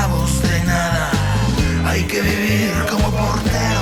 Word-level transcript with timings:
esclavos 0.00 0.42
de 0.42 0.64
nada. 0.64 1.10
Hay 1.86 2.04
que 2.04 2.20
vivir 2.20 2.70
como 2.82 3.10
portero. 3.10 3.80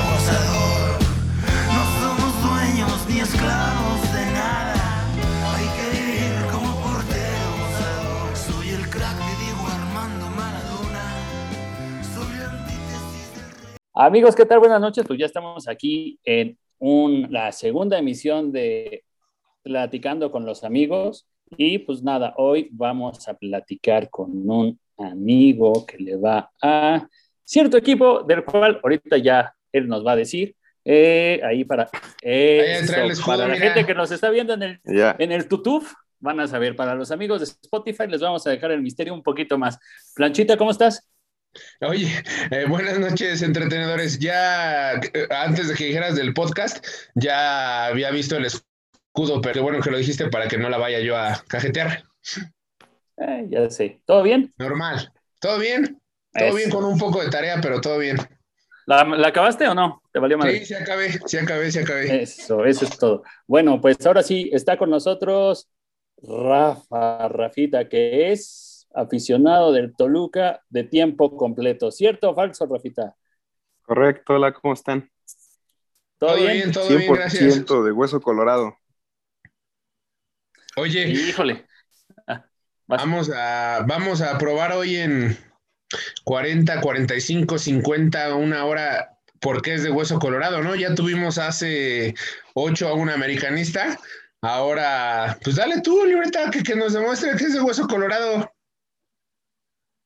Amigos, 13.95 14.37
¿qué 14.37 14.47
tal? 14.47 14.61
Buenas 14.61 14.81
noches. 14.81 15.05
Pues 15.05 15.19
ya 15.19 15.27
estamos 15.27 15.67
aquí 15.67 16.21
en 16.25 16.57
un- 16.79 17.27
la 17.31 17.51
segunda 17.51 17.99
emisión 17.99 18.53
de 18.53 19.05
Platicando 19.63 20.31
con 20.31 20.47
los 20.47 20.63
amigos. 20.63 21.27
Y 21.57 21.79
pues 21.79 22.03
nada, 22.03 22.33
hoy 22.37 22.69
vamos 22.71 23.27
a 23.29 23.35
platicar 23.35 24.09
con 24.09 24.49
un 24.49 24.79
amigo 24.99 25.87
que 25.87 25.99
le 25.99 26.17
va 26.17 26.51
a 26.61 27.07
cierto 27.45 27.77
equipo, 27.77 28.23
del 28.23 28.45
cual 28.45 28.81
ahorita 28.83 29.17
ya 29.19 29.55
él 29.73 29.89
nos 29.89 30.07
va 30.07 30.13
a 30.13 30.17
decir. 30.17 30.55
Eh, 30.85 31.41
ahí 31.45 31.65
para, 31.65 31.91
entra 32.23 33.05
el 33.05 33.11
eso, 33.11 33.21
escudo, 33.21 33.37
para 33.37 33.49
la 33.49 33.55
mira. 33.55 33.67
gente 33.67 33.87
que 33.87 33.95
nos 33.95 34.11
está 34.11 34.31
viendo 34.31 34.55
en 34.55 34.63
el, 34.63 34.81
en 34.85 35.33
el 35.33 35.49
YouTube, 35.49 35.87
van 36.19 36.41
a 36.41 36.49
saber. 36.49 36.77
Para 36.77 36.95
los 36.95 37.11
amigos 37.11 37.41
de 37.41 37.45
Spotify 37.45 38.07
les 38.09 38.21
vamos 38.21 38.47
a 38.47 38.51
dejar 38.51 38.73
el 38.73 38.83
misterio 38.83 39.15
un 39.15 39.23
poquito 39.23 39.59
más. 39.59 39.79
Planchita, 40.15 40.57
¿cómo 40.57 40.71
estás? 40.71 41.09
Oye, 41.81 42.09
eh, 42.51 42.65
buenas 42.69 42.99
noches, 42.99 43.43
entretenedores. 43.43 44.19
Ya 44.19 44.95
eh, 44.95 45.27
antes 45.31 45.69
de 45.69 45.75
que 45.75 45.87
dijeras 45.87 46.17
del 46.17 46.35
podcast, 46.35 46.85
ya 47.15 47.87
había 47.87 48.11
visto 48.11 48.37
el 48.37 48.47
escudo, 48.47 49.41
pero 49.41 49.55
qué 49.55 49.61
bueno 49.61 49.81
que 49.81 49.91
lo 49.91 49.99
dijiste 49.99 50.29
para 50.29 50.49
que 50.49 50.59
no 50.59 50.69
la 50.69 50.79
vaya 50.79 51.01
yo 51.01 51.17
a 51.17 51.43
cajetear. 51.49 52.05
Eh, 53.21 53.47
ya 53.51 53.69
sé. 53.71 54.01
¿Todo 54.05 54.23
bien? 54.23 54.53
Normal. 54.59 55.13
¿Todo 55.41 55.59
bien? 55.59 56.01
Todo 56.33 56.49
Eso. 56.49 56.57
bien 56.57 56.71
con 56.71 56.85
un 56.85 56.99
poco 56.99 57.23
de 57.23 57.31
tarea, 57.31 57.61
pero 57.61 57.81
todo 57.81 57.99
bien. 57.99 58.17
¿La, 58.87 59.05
la 59.05 59.29
acabaste 59.29 59.69
o 59.69 59.75
no? 59.75 60.03
¿Te 60.13 60.19
valió 60.19 60.39
madre? 60.39 60.61
Sí, 60.61 60.67
se 60.67 60.77
acabé, 60.77 61.13
se 61.27 61.41
acabé, 61.41 61.71
se 61.71 61.81
acabé. 61.81 62.23
Eso, 62.23 62.65
eso 62.65 62.85
es 62.85 62.99
todo. 62.99 63.23
Bueno, 63.47 63.81
pues 63.81 64.05
ahora 64.07 64.23
sí, 64.23 64.49
está 64.53 64.77
con 64.79 64.91
nosotros 64.91 65.69
Rafa, 66.23 67.29
Rafita, 67.29 67.89
que 67.89 68.33
es 68.33 68.87
aficionado 68.95 69.73
del 69.73 69.95
Toluca 69.95 70.63
de 70.69 70.85
tiempo 70.85 71.37
completo. 71.37 71.91
¿Cierto 71.91 72.31
o 72.31 72.35
falso, 72.35 72.67
Rafita? 72.67 73.15
Correcto, 73.83 74.35
hola, 74.35 74.53
¿cómo 74.53 74.75
están? 74.75 75.11
¿Todo, 76.19 76.37
bien? 76.37 76.73
todo 76.73 76.89
bien, 76.89 77.13
gracias. 77.13 77.55
100% 77.55 77.85
de 77.85 77.93
hueso 77.93 78.21
colorado. 78.21 78.77
Oye, 80.77 81.09
Híjole. 81.09 81.68
Vamos 82.89 83.31
a, 83.31 83.85
vamos 83.87 84.23
a 84.23 84.39
probar 84.39 84.73
hoy 84.73 84.97
en 84.97 85.37
40, 86.25 86.81
45, 86.81 87.59
50, 87.59 88.35
una 88.35 88.65
hora, 88.65 89.19
porque 89.41 89.75
es 89.75 89.83
de 89.83 89.91
hueso 89.91 90.19
colorado, 90.19 90.63
¿no? 90.63 90.75
Ya 90.75 90.95
tuvimos 90.95 91.37
hace 91.37 92.15
8 92.55 92.89
a 92.89 92.95
un 92.95 93.11
americanista. 93.11 93.99
Ahora, 94.41 95.39
pues 95.45 95.57
dale 95.57 95.83
tú, 95.83 96.03
libreta, 96.07 96.51
que, 96.51 96.63
que 96.63 96.77
nos 96.77 96.95
demuestre 96.95 97.37
que 97.37 97.45
es 97.45 97.53
de 97.53 97.61
hueso 97.61 97.87
colorado. 97.87 98.51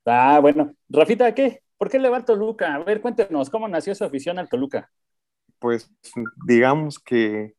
Ah, 0.05 0.41
bueno. 0.41 0.75
Rafita, 0.88 1.33
¿qué? 1.34 1.62
¿Por 1.78 1.88
qué 1.88 2.00
le 2.00 2.08
va 2.08 2.16
al 2.16 2.25
Toluca? 2.25 2.75
A 2.75 2.78
ver, 2.80 3.00
cuéntenos, 3.00 3.48
¿cómo 3.48 3.69
nació 3.69 3.94
su 3.94 4.05
afición 4.05 4.41
al 4.41 4.48
Toluca? 4.48 4.91
Pues 5.60 5.88
digamos 6.44 6.98
que 6.98 7.55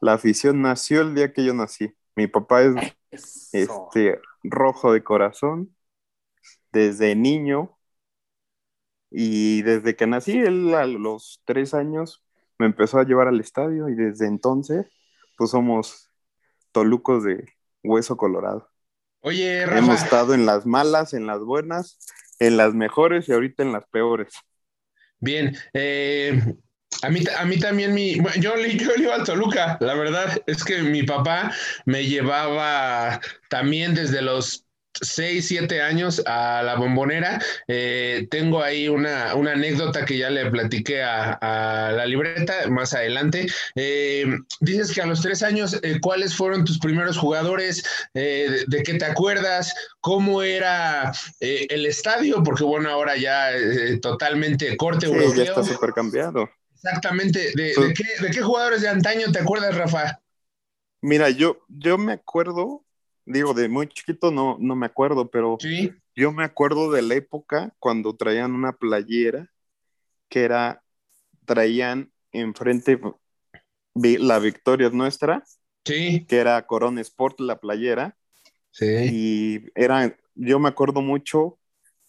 la 0.00 0.14
afición 0.14 0.60
nació 0.60 1.02
el 1.02 1.14
día 1.14 1.32
que 1.32 1.44
yo 1.44 1.54
nací. 1.54 1.94
Mi 2.16 2.26
papá 2.26 2.62
es 2.62 2.74
Eso. 3.10 3.88
este, 3.90 4.20
rojo 4.42 4.92
de 4.92 5.04
corazón 5.04 5.76
desde 6.72 7.14
niño 7.16 7.78
y 9.10 9.62
desde 9.62 9.96
que 9.96 10.06
nací, 10.06 10.38
él 10.38 10.74
a 10.74 10.86
los 10.86 11.42
tres 11.44 11.74
años 11.74 12.22
me 12.58 12.66
empezó 12.66 12.98
a 12.98 13.04
llevar 13.04 13.28
al 13.28 13.40
estadio 13.40 13.88
y 13.88 13.94
desde 13.94 14.26
entonces 14.26 14.86
pues 15.36 15.50
somos 15.50 16.10
tolucos 16.72 17.24
de 17.24 17.44
hueso 17.82 18.16
colorado. 18.16 18.70
Oye, 19.20 19.66
Hemos 19.66 19.90
Rafa, 19.90 20.04
estado 20.04 20.34
en 20.34 20.46
las 20.46 20.66
malas, 20.66 21.14
en 21.14 21.26
las 21.26 21.40
buenas, 21.40 21.98
en 22.38 22.56
las 22.56 22.74
mejores 22.74 23.28
y 23.28 23.32
ahorita 23.32 23.62
en 23.62 23.72
las 23.72 23.86
peores. 23.88 24.34
bien. 25.20 25.56
eh, 25.72 26.40
a 27.02 27.10
mí, 27.10 27.20
a 27.38 27.44
mí 27.44 27.58
también, 27.58 27.94
mi, 27.94 28.18
bueno, 28.20 28.40
yo, 28.40 28.56
le- 28.56 28.76
yo 28.76 28.94
le 28.96 29.04
iba 29.04 29.14
al 29.14 29.24
Toluca, 29.24 29.76
la 29.80 29.94
verdad 29.94 30.42
es 30.46 30.64
que 30.64 30.82
mi 30.82 31.02
papá 31.02 31.52
me 31.84 32.04
llevaba 32.06 33.20
también 33.48 33.94
desde 33.94 34.22
los 34.22 34.62
6, 35.02 35.48
7 35.48 35.82
años 35.82 36.22
a 36.26 36.62
la 36.64 36.76
bombonera. 36.76 37.38
Eh, 37.68 38.26
tengo 38.30 38.62
ahí 38.62 38.88
una, 38.88 39.34
una 39.34 39.52
anécdota 39.52 40.06
que 40.06 40.16
ya 40.16 40.30
le 40.30 40.50
platiqué 40.50 41.02
a, 41.02 41.32
a 41.88 41.92
la 41.92 42.06
libreta 42.06 42.66
más 42.70 42.94
adelante. 42.94 43.46
Eh, 43.74 44.24
dices 44.60 44.92
que 44.94 45.02
a 45.02 45.06
los 45.06 45.20
3 45.20 45.42
años, 45.42 45.78
eh, 45.82 45.98
¿cuáles 46.00 46.34
fueron 46.34 46.64
tus 46.64 46.78
primeros 46.78 47.18
jugadores? 47.18 47.84
Eh, 48.14 48.64
de, 48.68 48.76
de 48.78 48.82
qué 48.82 48.94
te 48.94 49.04
acuerdas? 49.04 49.74
¿Cómo 50.00 50.42
era 50.42 51.12
eh, 51.40 51.66
el 51.68 51.84
estadio? 51.84 52.42
Porque 52.42 52.64
bueno, 52.64 52.88
ahora 52.90 53.16
ya 53.16 53.52
eh, 53.52 53.98
totalmente 54.00 54.76
corte 54.78 55.04
Sí, 55.04 55.12
ya 55.12 55.18
europeo. 55.18 55.44
está 55.44 55.62
súper 55.62 55.92
cambiado. 55.94 56.48
Exactamente. 56.86 57.52
¿De, 57.54 57.62
de 57.74 57.94
qué, 57.94 58.22
¿De 58.24 58.30
qué 58.30 58.42
jugadores 58.42 58.80
de 58.82 58.88
antaño 58.88 59.30
te 59.32 59.40
acuerdas, 59.40 59.76
Rafa? 59.76 60.20
Mira, 61.02 61.30
yo, 61.30 61.58
yo 61.68 61.98
me 61.98 62.12
acuerdo, 62.12 62.84
digo, 63.24 63.54
de 63.54 63.68
muy 63.68 63.88
chiquito 63.88 64.30
no, 64.30 64.56
no 64.60 64.76
me 64.76 64.86
acuerdo, 64.86 65.28
pero 65.30 65.56
Sí. 65.60 65.92
yo 66.14 66.32
me 66.32 66.44
acuerdo 66.44 66.90
de 66.90 67.02
la 67.02 67.14
época 67.14 67.74
cuando 67.78 68.14
traían 68.16 68.52
una 68.52 68.72
playera 68.72 69.50
que 70.28 70.42
era, 70.44 70.82
traían 71.44 72.12
enfrente 72.32 73.00
vi- 73.94 74.18
la 74.18 74.38
victoria 74.38 74.88
es 74.88 74.92
nuestra, 74.92 75.44
Sí. 75.84 76.24
que 76.26 76.38
era 76.38 76.66
Corona 76.66 77.00
Sport 77.00 77.40
la 77.40 77.60
playera, 77.60 78.16
Sí. 78.70 78.86
y 78.86 79.70
era, 79.74 80.16
yo 80.34 80.58
me 80.58 80.68
acuerdo 80.68 81.00
mucho 81.02 81.58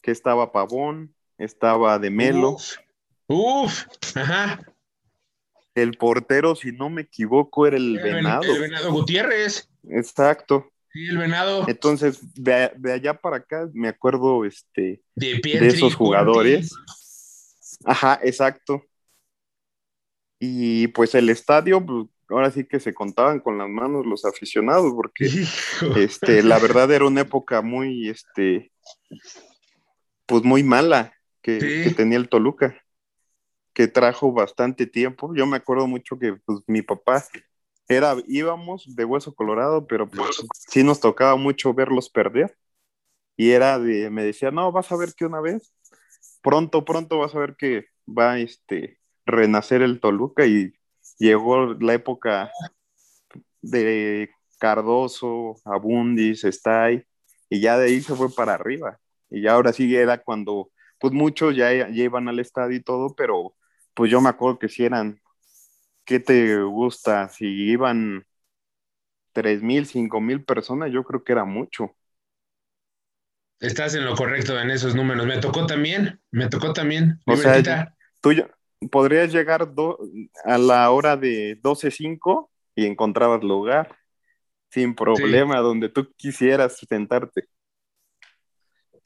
que 0.01 0.11
estaba 0.11 0.51
Pavón, 0.51 1.13
estaba 1.37 1.99
de 1.99 2.09
Melo, 2.09 2.51
Uf. 2.51 2.77
Uf. 3.27 3.83
Ajá. 4.15 4.61
el 5.75 5.95
portero, 5.97 6.55
si 6.55 6.71
no 6.71 6.89
me 6.89 7.01
equivoco, 7.03 7.67
era 7.67 7.77
el 7.77 7.97
El 7.97 8.03
ven- 8.03 8.15
Venado. 8.15 8.43
El 8.55 8.61
venado 8.61 8.91
Gutiérrez. 8.91 9.69
Exacto. 9.89 10.71
Sí, 10.91 11.07
el 11.07 11.17
venado. 11.19 11.65
Entonces, 11.67 12.19
de, 12.33 12.71
de 12.77 12.93
allá 12.93 13.13
para 13.13 13.37
acá 13.37 13.69
me 13.73 13.87
acuerdo 13.89 14.43
este, 14.45 15.01
De 15.13 15.35
Pietri, 15.39 15.59
de 15.59 15.67
esos 15.67 15.93
jugadores. 15.93 16.71
Ajá, 17.85 18.19
exacto. 18.23 18.83
Y 20.39 20.87
pues 20.89 21.13
el 21.15 21.29
estadio, 21.29 21.85
pues, 21.85 22.07
ahora 22.29 22.49
sí 22.51 22.63
que 22.65 22.79
se 22.79 22.93
contaban 22.93 23.39
con 23.39 23.57
las 23.59 23.69
manos 23.69 24.05
los 24.05 24.25
aficionados, 24.25 24.93
porque 24.95 25.25
Hijo. 25.25 25.95
este, 25.97 26.41
la 26.43 26.57
verdad 26.59 26.91
era 26.91 27.05
una 27.05 27.21
época 27.21 27.61
muy, 27.61 28.09
este, 28.09 28.71
pues 30.25 30.43
muy 30.43 30.63
mala 30.63 31.13
que, 31.41 31.59
Sí. 31.59 31.83
que 31.89 31.95
tenía 31.95 32.17
el 32.17 32.29
Toluca, 32.29 32.75
que 33.77 33.87
trajo 33.87 34.33
bastante 34.33 34.87
tiempo. 34.87 35.35
Yo 35.35 35.45
me 35.45 35.57
acuerdo 35.57 35.85
mucho 35.85 36.17
que 36.17 36.33
pues, 36.33 36.61
mi 36.65 36.81
papá 36.81 37.23
era, 37.87 38.15
íbamos 38.27 38.95
de 38.95 39.05
hueso 39.05 39.35
colorado, 39.35 39.85
pero 39.85 40.09
pues 40.09 40.43
sí 40.51 40.83
nos 40.83 40.99
tocaba 40.99 41.35
mucho 41.35 41.75
verlos 41.75 42.09
perder. 42.09 42.57
Y 43.35 43.51
era 43.51 43.77
de, 43.77 44.09
me 44.09 44.23
decía, 44.23 44.49
no, 44.49 44.71
vas 44.71 44.91
a 44.91 44.97
ver 44.97 45.13
que 45.15 45.27
una 45.27 45.41
vez, 45.41 45.75
pronto, 46.41 46.85
pronto 46.85 47.19
vas 47.19 47.35
a 47.35 47.37
ver 47.37 47.55
que 47.55 47.85
va 48.07 48.39
este, 48.39 48.97
renacer 49.27 49.83
el 49.83 49.99
Toluca 49.99 50.47
y 50.47 50.73
llegó 51.19 51.75
la 51.75 51.93
época 51.93 52.49
de 53.61 54.31
Cardoso, 54.57 55.57
Abundis, 55.65 56.43
Stay, 56.45 57.03
y 57.47 57.59
ya 57.61 57.77
de 57.77 57.89
ahí 57.89 58.01
se 58.01 58.15
fue 58.15 58.33
para 58.33 58.55
arriba. 58.55 58.99
Y 59.29 59.43
ya 59.43 59.53
ahora 59.53 59.71
sí 59.71 59.95
era 59.95 60.17
cuando, 60.17 60.71
pues 60.99 61.13
muchos 61.13 61.55
ya, 61.55 61.71
ya 61.71 62.03
iban 62.03 62.27
al 62.27 62.39
estadio 62.39 62.75
y 62.75 62.81
todo, 62.81 63.13
pero 63.15 63.53
pues 63.97 64.11
yo 64.11 64.21
me 64.21 64.29
acuerdo 64.29 64.59
que 64.59 64.69
si 64.69 64.85
eran, 64.85 65.21
¿qué 66.05 66.19
te 66.21 66.61
gusta? 66.63 67.29
Si 67.29 67.45
iban 67.47 68.25
tres 69.31 69.61
mil, 69.63 69.85
cinco 69.85 70.19
mil 70.19 70.43
personas, 70.43 70.91
yo 70.91 71.03
creo 71.05 71.23
que 71.23 71.31
era 71.31 71.45
mucho. 71.45 71.95
Estás 73.59 73.93
en 73.93 74.03
lo 74.05 74.15
correcto 74.15 74.59
en 74.59 74.71
esos 74.71 74.95
números. 74.95 75.27
Me 75.27 75.37
tocó 75.39 75.67
también. 75.67 76.19
Me 76.31 76.49
tocó 76.49 76.73
también. 76.73 77.19
O 77.25 77.35
sea. 77.37 77.61
Tú 78.21 78.31
podrías 78.91 79.31
llegar 79.31 79.73
do- 79.73 79.99
a 80.45 80.57
la 80.57 80.89
hora 80.91 81.17
de 81.17 81.59
12.05 81.61 82.51
y 82.75 82.85
encontrabas 82.85 83.43
lugar 83.43 83.95
sin 84.71 84.95
problema, 84.95 85.59
donde 85.59 85.89
tú 85.89 86.13
quisieras 86.17 86.77
sentarte. 86.89 87.45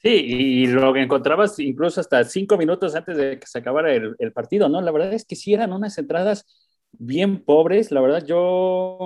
Sí, 0.02 0.08
y 0.10 0.66
lo 0.66 0.92
que 0.92 1.00
encontrabas 1.02 1.60
incluso 1.60 2.00
hasta 2.00 2.24
cinco 2.24 2.56
minutos 2.58 2.96
antes 2.96 3.16
de 3.16 3.38
que 3.38 3.46
se 3.46 3.58
acabara 3.58 3.94
el, 3.94 4.32
partido, 4.32 4.68
¿no? 4.68 4.80
La 4.80 4.90
verdad 4.90 5.12
es 5.12 5.24
que 5.24 5.36
sí 5.36 5.54
eran 5.54 5.72
unas 5.72 5.96
entradas 5.96 6.44
bien 6.90 7.44
pobres. 7.44 7.92
La 7.92 8.00
verdad, 8.00 8.24
yo 8.26 8.98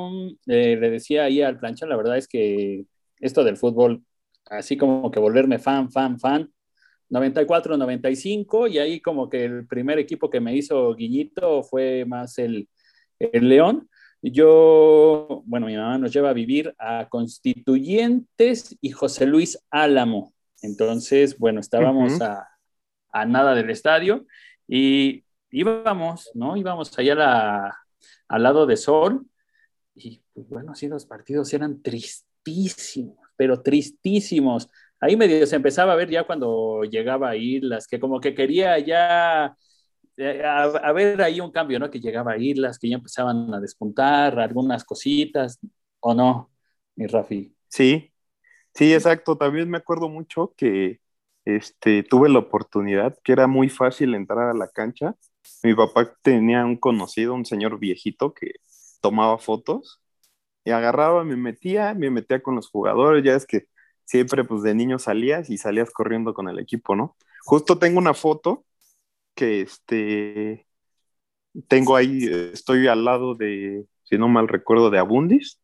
eh, 0.47 0.77
le 0.77 0.91
decía 0.91 1.25
ahí 1.25 1.43
al 1.43 1.59
plancha, 1.59 1.85
la 1.87 1.97
verdad 1.97 2.17
es 2.17 2.27
que 2.27 2.87
esto 3.21 3.45
del 3.45 3.59
fútbol, 3.59 4.05
así 4.47 4.79
como 4.79 5.11
que 5.11 5.21
volverme 5.21 5.59
fan, 5.59 5.91
fan, 5.91 6.19
fan, 6.19 6.51
94, 7.11 7.77
95, 7.77 8.67
y 8.69 8.79
ahí 8.79 9.01
como 9.01 9.29
que 9.29 9.45
el 9.45 9.67
primer 9.67 9.99
equipo 9.99 10.31
que 10.31 10.41
me 10.41 10.57
hizo 10.57 10.95
Guiñito 10.95 11.63
fue 11.63 12.05
más 12.07 12.39
el, 12.39 12.69
el 13.19 13.49
León. 13.49 13.89
Yo, 14.23 15.43
bueno, 15.47 15.67
mi 15.67 15.77
mamá 15.77 15.99
nos 15.99 16.13
lleva 16.13 16.31
a 16.31 16.33
vivir 16.33 16.75
a 16.79 17.09
Constituyentes 17.09 18.77
y 18.81 18.91
José 18.91 19.27
Luis 19.27 19.59
Álamo. 19.71 20.36
Entonces, 20.63 21.39
bueno, 21.39 21.61
estábamos 21.61 22.21
a, 22.21 22.49
a, 23.13 23.25
nada 23.27 23.55
del 23.55 23.71
estadio 23.71 24.27
y 24.67 25.25
íbamos, 25.51 26.31
¿no? 26.35 26.57
Íbamos 26.57 26.97
allá 26.99 27.73
al 28.29 28.43
lado 28.43 28.67
de 28.67 28.77
Sol 28.77 29.27
y, 29.95 30.23
pues, 30.35 30.49
bueno, 30.49 30.75
sí, 30.75 30.89
los 30.89 31.07
partidos 31.07 31.53
eran 31.55 31.83
tristísimos, 31.83 33.19
pero 33.37 33.63
tristísimos. 33.63 34.69
Ahí 35.01 35.17
medio 35.17 35.47
se 35.47 35.57
empezaba 35.57 35.93
a 35.93 35.97
ver 35.97 36.11
ya 36.11 36.25
cuando 36.25 36.83
llegaba 36.85 37.31
a 37.31 37.37
Islas, 37.37 37.87
que 37.87 37.99
como 37.99 38.21
que 38.21 38.35
quería 38.35 38.79
ya 38.79 39.57
eh, 40.17 40.43
a, 40.45 40.93
ver 40.93 41.21
ahí 41.21 41.41
un 41.41 41.51
cambio, 41.51 41.79
¿no? 41.79 41.91
Que 41.91 42.01
llegaba 42.01 42.33
a 42.33 42.39
Islas, 42.39 42.79
que 42.79 42.89
ya 42.89 42.97
empezaban 42.97 43.53
a 43.53 43.61
despuntar 43.61 44.39
algunas 44.39 44.85
cositas, 44.85 45.59
¿o 46.01 46.15
no, 46.15 46.51
mi 46.95 47.07
Rafi? 47.07 47.55
Sí, 47.69 48.13
sí, 48.77 48.93
exacto. 48.95 49.37
También 49.37 49.71
me 49.71 49.79
acuerdo 49.79 50.09
mucho 50.09 50.55
que 50.57 51.01
este, 51.45 52.03
tuve 52.03 52.29
la 52.29 52.41
oportunidad, 52.41 53.17
que 53.25 53.33
era 53.33 53.47
muy 53.47 53.69
fácil 53.69 54.15
entrar 54.15 54.49
a 54.51 54.55
la 54.55 54.69
cancha. 54.69 55.15
Mi 55.63 55.75
papá 55.75 56.15
tenía 56.23 56.65
un 56.65 56.77
conocido, 56.77 57.35
un 57.35 57.47
señor 57.47 57.79
viejito 57.79 58.35
que 58.35 58.53
tomaba 59.01 59.39
fotos 59.39 60.01
y 60.65 60.73
agarraba, 60.73 61.25
me 61.25 61.37
metía, 61.37 61.95
me 61.95 62.11
metía 62.11 62.43
con 62.43 62.57
los 62.57 62.71
jugadores, 62.71 63.25
ya 63.25 63.35
es 63.37 63.47
que 63.47 63.67
siempre 64.05 64.45
pues 64.45 64.63
de 64.63 64.75
niño 64.75 64.99
salías 64.99 65.51
y 65.51 65.59
salías 65.59 65.91
corriendo 65.93 66.35
con 66.35 66.49
el 66.49 66.59
equipo, 66.61 66.97
¿no? 66.97 67.17
Justo 67.45 67.79
tengo 67.79 67.99
una 68.01 68.15
foto 68.15 68.67
que 69.35 69.63
este, 69.63 70.69
tengo 71.69 71.97
ahí, 71.97 72.25
estoy 72.53 72.87
al 72.89 73.05
lado 73.05 73.35
de, 73.35 73.87
si 74.05 74.19
no 74.19 74.29
mal 74.29 74.49
recuerdo, 74.49 74.91
de 74.91 74.99
Abundis. 74.99 75.61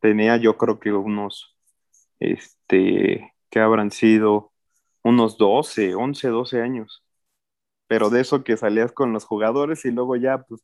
Tenía 0.00 0.36
yo 0.36 0.56
creo 0.58 0.80
que 0.80 0.92
unos, 0.92 1.51
este, 2.22 3.34
que 3.50 3.60
habrán 3.60 3.90
sido 3.90 4.52
unos 5.02 5.38
12, 5.38 5.94
11, 5.94 6.28
12 6.28 6.62
años. 6.62 7.02
Pero 7.86 8.10
de 8.10 8.20
eso 8.20 8.44
que 8.44 8.56
salías 8.56 8.92
con 8.92 9.12
los 9.12 9.24
jugadores 9.24 9.84
y 9.84 9.90
luego 9.90 10.16
ya 10.16 10.38
pues 10.38 10.62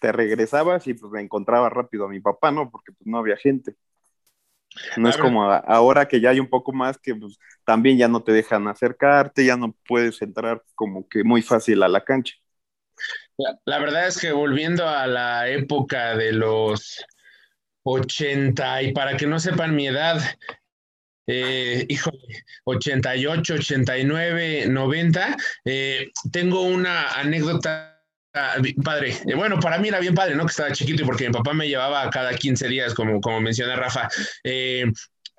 te 0.00 0.12
regresabas 0.12 0.86
y 0.86 0.94
pues 0.94 1.12
me 1.12 1.20
encontraba 1.20 1.68
rápido 1.68 2.06
a 2.06 2.08
mi 2.08 2.20
papá, 2.20 2.50
¿no? 2.50 2.70
Porque 2.70 2.92
pues 2.92 3.06
no 3.06 3.18
había 3.18 3.36
gente. 3.36 3.76
No 4.96 5.08
es 5.08 5.16
como 5.16 5.44
ahora 5.50 6.06
que 6.06 6.20
ya 6.20 6.30
hay 6.30 6.40
un 6.40 6.50
poco 6.50 6.72
más 6.72 6.98
que 6.98 7.14
pues, 7.14 7.38
también 7.64 7.96
ya 7.96 8.08
no 8.08 8.22
te 8.22 8.32
dejan 8.32 8.68
acercarte, 8.68 9.44
ya 9.44 9.56
no 9.56 9.74
puedes 9.86 10.20
entrar 10.20 10.62
como 10.74 11.08
que 11.08 11.24
muy 11.24 11.42
fácil 11.42 11.82
a 11.82 11.88
la 11.88 12.04
cancha. 12.04 12.34
La, 13.64 13.78
verdad 13.78 14.06
es 14.06 14.18
que 14.18 14.32
volviendo 14.32 14.88
a 14.88 15.06
la 15.06 15.48
época 15.48 16.16
de 16.16 16.32
los 16.32 17.04
80, 17.82 18.82
y 18.82 18.92
para 18.92 19.16
que 19.16 19.26
no 19.26 19.38
sepan 19.38 19.74
mi 19.74 19.86
edad, 19.86 20.20
eh, 21.26 21.86
híjole, 21.88 22.44
88, 22.64 23.54
89, 23.54 24.66
90, 24.68 25.36
tengo 26.30 26.62
una 26.62 27.08
anécdota 27.12 27.96
Ah, 28.38 28.56
padre. 28.84 29.16
Eh, 29.26 29.34
bueno, 29.34 29.58
para 29.58 29.78
mí 29.78 29.88
era 29.88 29.98
bien 29.98 30.14
padre, 30.14 30.34
¿no? 30.34 30.44
Que 30.44 30.50
estaba 30.50 30.70
chiquito 30.70 31.02
y 31.02 31.06
porque 31.06 31.26
mi 31.26 31.32
papá 31.32 31.54
me 31.54 31.68
llevaba 31.68 32.08
cada 32.10 32.34
15 32.34 32.68
días, 32.68 32.92
como, 32.92 33.18
como 33.18 33.40
menciona 33.40 33.76
Rafa. 33.76 34.10
Eh, 34.44 34.84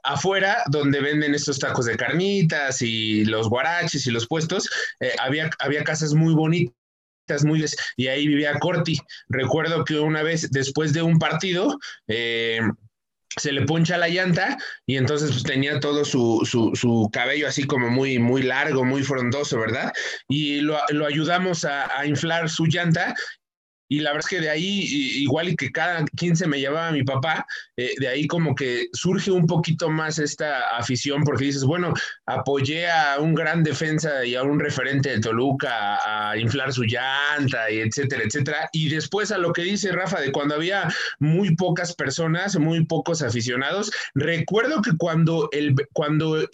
afuera, 0.02 0.64
donde 0.72 1.00
venden 1.00 1.36
estos 1.36 1.60
tacos 1.60 1.86
de 1.86 1.96
carnitas 1.96 2.82
y 2.82 3.24
los 3.26 3.50
guaraches 3.50 4.08
y 4.08 4.12
los 4.12 4.28
puestos, 4.28 4.68
eh, 5.00 5.12
había, 5.20 5.52
había 5.60 5.84
casas 5.84 6.16
muy 6.16 6.34
bonitas 6.34 6.74
muy 7.44 7.64
y 7.98 8.08
ahí 8.08 8.28
vivía 8.28 8.58
Corti. 8.58 8.98
Recuerdo 9.30 9.84
que 9.84 10.00
una 10.00 10.24
vez 10.24 10.50
después 10.50 10.94
de 10.94 11.04
un 11.04 11.20
partido, 11.20 11.78
se 13.36 13.52
le 13.52 13.64
poncha 13.64 13.98
la 13.98 14.10
llanta 14.10 14.58
y 14.86 14.98
entonces 14.98 15.32
pues, 15.32 15.44
tenía 15.44 15.80
todo 15.80 16.06
su, 16.06 16.42
su, 16.46 17.10
cabello 17.12 17.48
así 17.48 17.64
como 17.66 17.90
muy, 17.90 18.20
muy 18.20 18.42
largo, 18.42 18.84
muy 18.84 19.04
frondoso, 19.04 19.60
¿verdad? 19.60 19.94
Y 20.28 20.62
lo, 20.62 20.78
lo 20.90 21.06
ayudamos 21.06 21.66
a, 21.66 22.00
a, 22.00 22.06
inflar 22.06 22.50
su 22.50 22.66
llanta 22.66 23.14
y 23.90 24.00
la 24.00 24.12
verdad 24.12 24.28
es 24.30 24.38
que 24.38 24.42
de 24.42 24.50
ahí, 24.50 24.86
igual 25.22 25.56
que 25.56 25.72
cada 25.72 26.04
15 26.06 26.48
me 26.48 26.60
llevaba 26.60 26.92
mi 26.92 27.04
papá, 27.04 27.46
eh, 27.78 27.94
de 27.98 28.08
ahí 28.08 28.28
como 28.28 28.56
que 28.56 28.88
surge 28.94 29.32
un 29.32 29.48
poquito 29.48 29.90
más 29.90 30.20
esta 30.20 30.78
afición, 30.78 31.24
porque 31.24 31.46
dices, 31.46 31.64
bueno, 31.64 31.94
apoyé 32.26 32.90
a 32.90 33.20
un 33.20 33.34
gran 33.34 33.64
defensa 33.64 34.26
y 34.26 34.36
a 34.36 34.44
un 34.44 34.60
referente 34.60 35.10
de 35.10 35.20
Toluca 35.20 36.30
a, 36.30 36.38
inflar 36.38 36.74
su 36.74 36.84
llanta, 36.84 37.72
y 37.72 37.80
etcétera, 37.80 38.24
etcétera. 38.26 38.70
Y 38.74 38.90
después 38.90 39.32
a 39.32 39.38
lo 39.38 39.54
que 39.54 39.64
dice 39.64 39.92
Rafa, 39.92 40.20
de 40.20 40.32
cuando 40.32 40.56
había 40.56 40.88
muy 41.20 41.56
pocas 41.56 41.96
personas, 41.96 42.58
muy 42.58 42.86
pocos 42.86 43.22
aficionados, 43.22 43.92
recuerdo 44.14 44.82
que 44.82 44.92
cuando, 44.98 45.50
el, 45.52 45.76
cuando 45.94 46.48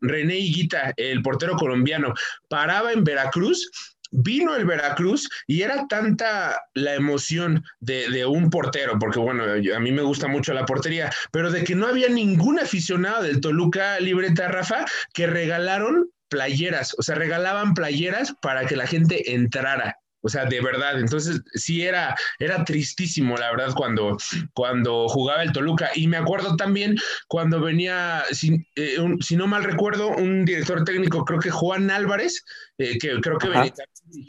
René 0.00 0.38
Higuita, 0.38 0.94
el 0.96 1.22
portero 1.22 1.56
colombiano, 1.56 2.14
paraba 2.48 2.92
en 2.92 3.04
Veracruz, 3.04 3.70
vino 4.10 4.54
el 4.56 4.64
Veracruz 4.64 5.28
y 5.46 5.62
era 5.62 5.86
tanta 5.88 6.60
la 6.74 6.94
emoción 6.94 7.64
de, 7.80 8.24
un 8.26 8.50
portero, 8.50 8.98
porque 8.98 9.18
bueno, 9.18 9.44
a 9.44 9.80
mí 9.80 9.92
me 9.92 10.02
gusta 10.02 10.28
mucho 10.28 10.52
la 10.52 10.66
portería, 10.66 11.10
pero 11.32 11.50
de 11.50 11.64
que 11.64 11.74
no 11.74 11.86
había 11.86 12.08
ningún 12.08 12.58
aficionado 12.58 13.22
del 13.22 13.40
Toluca 13.40 13.98
Libreta 14.00 14.48
Rafa 14.48 14.84
que 15.14 15.26
regalaron 15.26 16.10
playeras, 16.28 16.94
o 16.98 17.02
sea, 17.02 17.16
regalaban 17.16 17.74
playeras 17.74 18.34
para 18.40 18.66
que 18.66 18.76
la 18.76 18.86
gente 18.86 19.34
entrara. 19.34 19.96
O 20.22 20.28
sea, 20.28 20.44
de 20.44 20.60
verdad. 20.60 20.98
Entonces, 20.98 21.40
sí 21.54 21.82
era, 21.82 22.16
era 22.38 22.64
tristísimo, 22.64 23.36
la 23.36 23.50
verdad, 23.50 23.74
cuando, 23.74 24.16
cuando 24.54 25.08
jugaba 25.08 25.42
el 25.42 25.52
Toluca. 25.52 25.90
Y 25.94 26.08
me 26.08 26.16
acuerdo 26.16 26.56
también 26.56 26.96
cuando 27.28 27.60
venía, 27.60 28.24
si, 28.32 28.66
eh, 28.76 28.96
si 29.20 29.36
no 29.36 29.46
mal 29.46 29.64
recuerdo, 29.64 30.08
un 30.08 30.44
director 30.44 30.84
técnico, 30.84 31.24
creo 31.24 31.40
que 31.40 31.50
Juan 31.50 31.90
Álvarez, 31.90 32.44
eh, 32.78 32.98
que 32.98 33.20
creo 33.20 33.38
que 33.38 33.48
venía, 33.48 33.72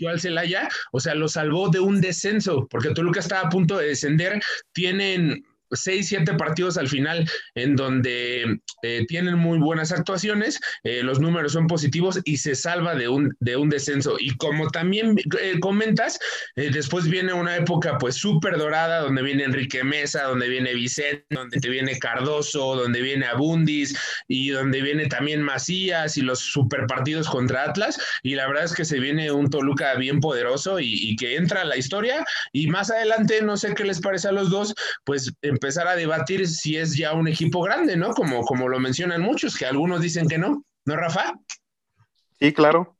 al 0.10 0.20
Celaya, 0.20 0.70
o 0.92 1.00
sea, 1.00 1.16
lo 1.16 1.28
salvó 1.28 1.70
de 1.70 1.80
un 1.80 2.02
descenso, 2.02 2.68
porque 2.70 2.94
Toluca 2.94 3.20
estaba 3.20 3.48
a 3.48 3.50
punto 3.50 3.78
de 3.78 3.88
descender. 3.88 4.42
Tienen 4.74 5.44
seis, 5.72 6.10
siete 6.10 6.34
partidos 6.34 6.78
al 6.78 6.88
final 6.88 7.30
en 7.56 7.76
donde 7.76 8.60
eh, 8.84 9.06
tienen 9.08 9.38
muy 9.38 9.60
buenas 9.60 9.92
actuaciones, 9.92 10.60
eh, 10.84 11.04
los 11.04 11.20
números 11.20 11.54
son 11.54 11.68
positivos 11.68 12.20
y 12.26 12.38
se 12.38 12.56
salva 12.56 12.96
de 12.96 13.08
un, 13.08 13.36
de 13.40 13.56
un 13.56 13.70
descenso. 13.70 14.16
Y 14.20 14.36
como 14.38 14.70
también 14.70 15.18
eh, 15.42 15.60
comentas, 15.60 16.20
después 16.56 17.08
viene 17.08 17.34
una 17.34 17.56
época 17.58 17.98
pues 17.98 18.16
súper 18.16 18.58
dorada 18.58 19.00
donde 19.02 19.22
viene 19.22 19.44
Enrique 19.44 19.84
Mesa, 19.84 20.24
donde 20.24 20.50
viene 20.50 20.74
Vicente, 20.74 21.26
donde 21.30 21.60
te 21.60 21.70
viene 21.70 22.00
Cardoso, 22.00 22.76
donde 22.76 23.02
viene 23.02 23.26
Abundis 23.26 23.96
y 24.28 24.50
donde 24.50 24.82
viene 24.82 25.08
también 25.08 25.42
Macías 25.42 26.18
y 26.18 26.22
los 26.22 26.40
super 26.40 26.86
partidos 26.88 27.30
contra 27.30 27.64
Atlas. 27.64 28.00
Y 28.24 28.36
la 28.36 28.48
verdad 28.48 28.66
es 28.66 28.74
que 28.74 28.86
se 28.86 29.00
viene 29.00 29.32
un 29.32 29.50
Toluca 29.50 29.96
bien 29.96 30.20
poderoso 30.20 30.80
y, 30.80 31.16
que 31.16 31.36
entra 31.36 31.62
a 31.62 31.66
la 31.66 31.78
historia. 31.78 32.24
Y 32.52 32.68
más 32.68 32.90
adelante, 32.90 33.42
no 33.42 33.58
sé 33.58 33.74
qué 33.74 33.84
les 33.84 34.00
parece 34.00 34.30
a 34.30 34.32
los 34.32 34.50
dos, 34.50 34.74
pues 35.04 35.32
empezar 35.62 35.88
a 35.88 35.96
debatir 35.96 36.48
si 36.48 36.76
es 36.76 36.98
ya 36.98 37.14
un 37.14 37.28
equipo 37.28 37.62
grande, 37.62 37.96
¿no? 37.96 38.16
Como, 38.16 38.42
como 38.42 38.68
lo 38.68 38.80
mencionan 38.80 39.22
muchos, 39.22 39.56
que 39.56 39.68
algunos 39.68 40.02
dicen 40.02 40.28
que 40.28 40.40
no. 40.40 40.66
¿No, 40.86 40.96
Rafa? 40.96 41.34
Sí, 42.40 42.52
claro. 42.52 42.98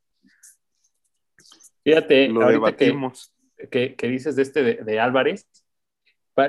Fíjate, 1.82 2.28
lo 2.28 2.46
debatimos. 2.46 3.32
Que, 3.68 3.96
que, 3.96 4.08
dices 4.08 4.36
de 4.36 4.42
este 4.42 4.62
de, 4.62 5.00
Álvarez, 5.00 5.48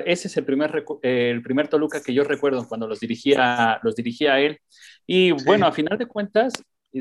ese 0.06 0.28
es 0.28 0.36
el 0.36 0.44
primer, 0.44 0.84
el 1.02 1.42
primer 1.42 1.66
Toluca 1.66 2.00
que 2.00 2.14
yo 2.14 2.22
recuerdo 2.22 2.66
cuando 2.68 2.86
los 2.86 3.00
dirigía, 3.00 3.80
los 3.82 3.96
dirigía 3.96 4.34
a 4.34 4.40
él. 4.40 4.60
Y 5.08 5.32
bueno, 5.32 5.66
a 5.66 5.72
final 5.72 5.98
de 5.98 6.06
cuentas, 6.06 6.52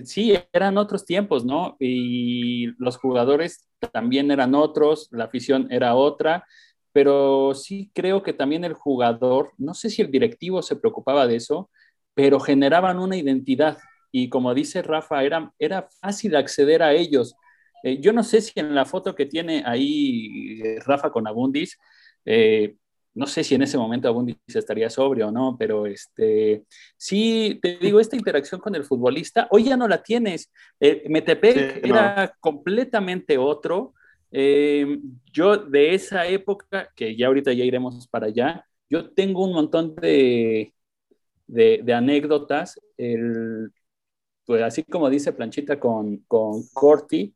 sí, 0.05 0.36
eran 0.51 0.79
otros 0.79 1.05
tiempos, 1.05 1.46
¿no? 1.46 1.77
Y 1.79 2.74
los 2.82 2.98
jugadores 2.98 3.67
también 3.91 4.32
eran 4.32 4.55
otros, 4.55 5.08
la 5.12 5.25
afición 5.25 5.67
era 5.72 5.93
otra, 5.93 6.46
pero 6.93 7.53
sí 7.55 7.91
creo 7.93 8.23
que 8.23 8.33
también 8.33 8.63
el 8.63 8.73
jugador, 8.73 9.51
no 9.57 9.73
sé 9.73 9.89
si 9.89 10.01
el 10.01 10.12
directivo 10.12 10.62
se 10.62 10.75
preocupaba 10.75 11.27
de 11.27 11.35
eso, 11.35 11.69
pero 12.13 12.39
generaban 12.39 13.00
una 13.00 13.17
identidad 13.17 13.79
y 14.15 14.29
como 14.29 14.53
dice 14.53 14.83
Rafa, 14.83 15.23
era, 15.23 15.51
era 15.57 15.89
fácil 16.00 16.35
acceder 16.35 16.83
a 16.83 16.93
ellos. 16.93 17.35
Eh, 17.83 18.00
yo 18.00 18.13
no 18.13 18.23
sé 18.23 18.41
si 18.41 18.53
en 18.59 18.75
la 18.75 18.85
foto 18.85 19.15
que 19.15 19.25
tiene 19.25 19.63
ahí 19.65 20.62
eh, 20.63 20.79
Rafa 20.85 21.12
con 21.12 21.27
Abundis, 21.27 21.79
eh, 22.23 22.75
no 23.15 23.25
sé 23.25 23.43
si 23.43 23.55
en 23.55 23.63
ese 23.63 23.77
momento 23.77 24.07
Abundis 24.07 24.38
estaría 24.47 24.89
sobrio 24.91 25.29
o 25.29 25.31
no, 25.31 25.55
pero 25.57 25.88
este, 25.88 26.63
sí, 26.95 27.59
te 27.62 27.77
digo, 27.77 28.00
esta 28.00 28.15
interacción 28.15 28.62
con 28.62 28.75
el 28.75 28.83
futbolista, 28.83 29.47
hoy 29.50 29.65
ya 29.65 29.77
no 29.77 29.88
la 29.88 30.01
tienes. 30.01 30.51
Metepec 30.79 31.83
era 31.83 32.35
completamente 32.39 33.38
otro, 33.38 33.93
eh, 34.35 34.99
yo 35.31 35.57
de 35.57 35.93
esa 35.93 36.25
época, 36.27 36.89
que 36.95 37.15
ya 37.15 37.27
ahorita 37.27 37.53
ya 37.53 37.63
iremos 37.63 38.07
para 38.07 38.27
allá, 38.27 38.65
yo 38.89 39.11
tengo 39.11 39.43
un 39.45 39.53
montón 39.53 39.95
de, 39.95 40.73
de, 41.47 41.93
anécdotas. 41.93 42.79
El, 42.97 43.71
pues 44.45 44.63
así 44.63 44.83
como 44.83 45.09
dice 45.09 45.33
Planchita 45.33 45.79
con, 45.79 46.17
con 46.27 46.63
Corti, 46.73 47.35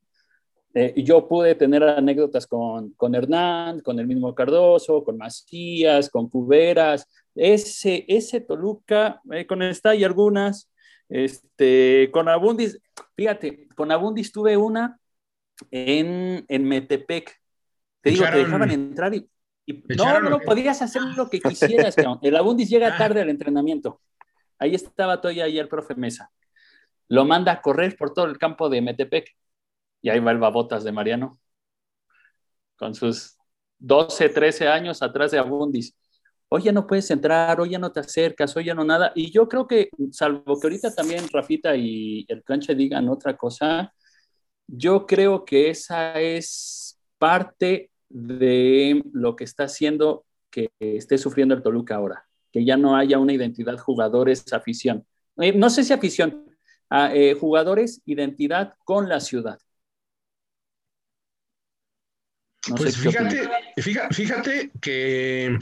eh, 0.74 0.94
yo 1.04 1.28
pude 1.28 1.56
tener 1.56 1.84
anécdotas 1.84 2.48
con, 2.48 2.92
con 2.94 3.16
Hernán, 3.16 3.82
con 3.82 4.00
el 4.00 4.08
mismo 4.08 4.34
Cardoso, 4.36 5.04
con 5.04 5.18
Macías, 5.18 6.10
con 6.10 6.30
Cuberas. 6.30 7.08
Ese, 7.36 8.06
ese 8.08 8.42
Toluca, 8.42 9.22
eh, 9.32 9.46
con 9.46 9.62
esta 9.62 9.94
y 9.96 10.04
algunas, 10.04 10.72
este, 11.10 12.10
con 12.12 12.28
Abundis, 12.28 12.80
fíjate, 13.16 13.68
con 13.76 13.92
Abundis 13.92 14.32
tuve 14.32 14.58
una 14.58 15.00
en, 15.72 16.46
en 16.48 16.64
Metepec. 16.64 17.40
Te 18.02 18.12
digo, 18.12 18.26
te 18.26 18.38
dejaban 18.38 18.72
entrar 18.72 19.14
y, 19.14 19.30
no, 19.98 20.20
no, 20.22 20.30
no, 20.30 20.40
podías 20.40 20.82
hacer 20.82 21.02
lo 21.16 21.30
que 21.30 21.40
quisieras. 21.42 21.96
el 22.22 22.36
Abundis 22.36 22.70
llega 22.70 22.96
ah. 22.96 22.98
tarde 22.98 23.22
al 23.22 23.30
entrenamiento. 23.30 24.02
Ahí 24.60 24.76
estaba 24.76 25.22
todavía 25.22 25.46
ahí 25.46 25.60
el 25.60 25.68
profe 25.68 25.96
Mesa. 25.96 26.32
Lo 27.10 27.26
manda 27.26 27.52
a 27.52 27.62
correr 27.62 27.96
por 27.98 28.14
todo 28.14 28.26
el 28.26 28.38
campo 28.38 28.70
de 28.70 28.82
Metepec 28.82 29.36
y 30.02 30.10
ahí 30.10 30.20
va 30.20 30.32
el 30.32 30.38
babotas 30.38 30.84
de 30.84 30.92
Mariano, 30.92 31.40
con 32.76 32.94
sus 32.96 33.38
12, 33.80 34.30
13 34.30 34.68
años 34.68 35.02
atrás 35.02 35.32
de 35.32 35.40
Abundis. 35.40 35.96
Hoy 36.50 36.64
ya 36.64 36.72
no 36.72 36.88
puedes 36.88 37.10
entrar, 37.12 37.60
hoy 37.60 37.72
ya 37.72 37.80
no 37.80 37.92
te 37.92 38.00
acercas, 38.00 38.56
hoy 38.56 38.66
ya 38.66 38.74
no 38.74 38.86
nada. 38.86 39.12
Y 39.16 39.32
yo 39.32 39.50
creo 39.50 39.68
que, 39.68 39.90
salvo 40.12 40.60
que 40.60 40.68
ahorita 40.68 40.96
también 40.96 41.28
Rafita 41.32 41.76
y 41.76 42.26
el 42.30 42.42
planche 42.42 42.74
digan 42.74 43.10
otra 43.10 43.36
cosa, 43.36 43.94
yo 44.68 45.06
creo 45.06 45.46
que 45.46 45.70
esa 45.70 46.20
es 46.20 47.00
parte 47.18 47.90
de 48.10 49.04
lo 49.12 49.36
que 49.36 49.44
está 49.44 49.64
haciendo 49.64 50.26
que 50.50 50.72
esté 50.80 51.18
sufriendo 51.18 51.56
el 51.56 51.62
Toluca 51.62 51.96
ahora, 51.96 52.26
que 52.52 52.64
ya 52.64 52.78
no 52.78 52.96
haya 52.96 53.20
una 53.20 53.34
identidad 53.34 53.78
jugadores, 53.78 54.52
afición. 54.54 55.06
Eh, 55.38 55.54
no 55.54 55.70
sé 55.70 55.84
si 55.84 55.94
afición, 55.94 56.46
a, 56.90 57.14
eh, 57.14 57.34
jugadores, 57.34 58.02
identidad 58.06 58.74
con 58.86 59.10
la 59.10 59.20
ciudad 59.20 59.60
pues 62.76 62.98
fíjate, 62.98 63.50
fíjate, 64.12 64.72
que 64.82 65.58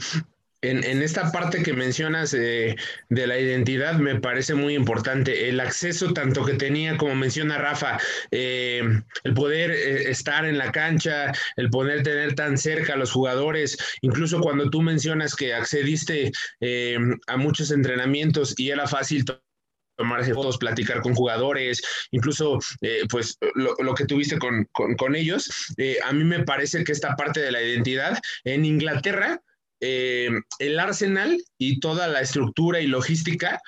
en, 0.70 1.02
esta 1.02 1.30
parte 1.32 1.62
que 1.62 1.72
mencionas 1.72 2.32
de 2.32 2.76
la 3.08 3.38
identidad 3.38 3.94
me 3.98 4.20
parece 4.20 4.54
muy 4.54 4.74
importante. 4.74 5.48
El 5.48 5.60
acceso 5.60 6.12
tanto 6.12 6.44
que 6.44 6.54
tenía, 6.54 6.96
como 6.96 7.14
menciona 7.14 7.58
Rafa, 7.58 7.98
eh, 8.30 8.82
el 9.24 9.34
poder 9.34 9.70
eh, 9.70 10.10
estar 10.10 10.44
en 10.44 10.58
la 10.58 10.72
cancha, 10.72 11.32
el 11.56 11.70
poder 11.70 12.02
tener 12.02 12.34
tan 12.34 12.58
cerca 12.58 12.94
a 12.94 12.96
los 12.96 13.12
jugadores, 13.12 13.76
incluso 14.00 14.40
cuando 14.40 14.70
tú 14.70 14.82
mencionas 14.82 15.34
que 15.34 15.54
accediste 15.54 16.32
eh, 16.60 16.98
a 17.26 17.36
muchos 17.36 17.70
entrenamientos 17.70 18.54
y 18.56 18.70
era 18.70 18.86
fácil 18.86 19.24
tomarse 19.96 20.34
fotos, 20.34 20.58
platicar 20.58 21.00
con 21.00 21.14
jugadores, 21.14 21.82
incluso 22.10 22.58
eh, 22.82 23.02
pues 23.08 23.38
lo, 23.54 23.94
que 23.94 24.04
tuviste 24.04 24.38
con, 24.38 25.16
ellos. 25.16 25.50
Eh, 25.78 25.98
a 26.04 26.12
mí 26.12 26.24
me 26.24 26.44
parece 26.44 26.84
que 26.84 26.92
esta 26.92 27.16
parte 27.16 27.40
de 27.40 27.50
la 27.50 27.62
identidad 27.62 28.18
en 28.44 28.64
Inglaterra, 28.64 29.40
eh, 29.80 30.30
el 30.58 30.78
Arsenal 30.78 31.38
y 31.58 31.80
toda 31.80 32.08
la 32.08 32.20
estructura 32.20 32.80
y 32.80 32.86
logística 32.86 33.60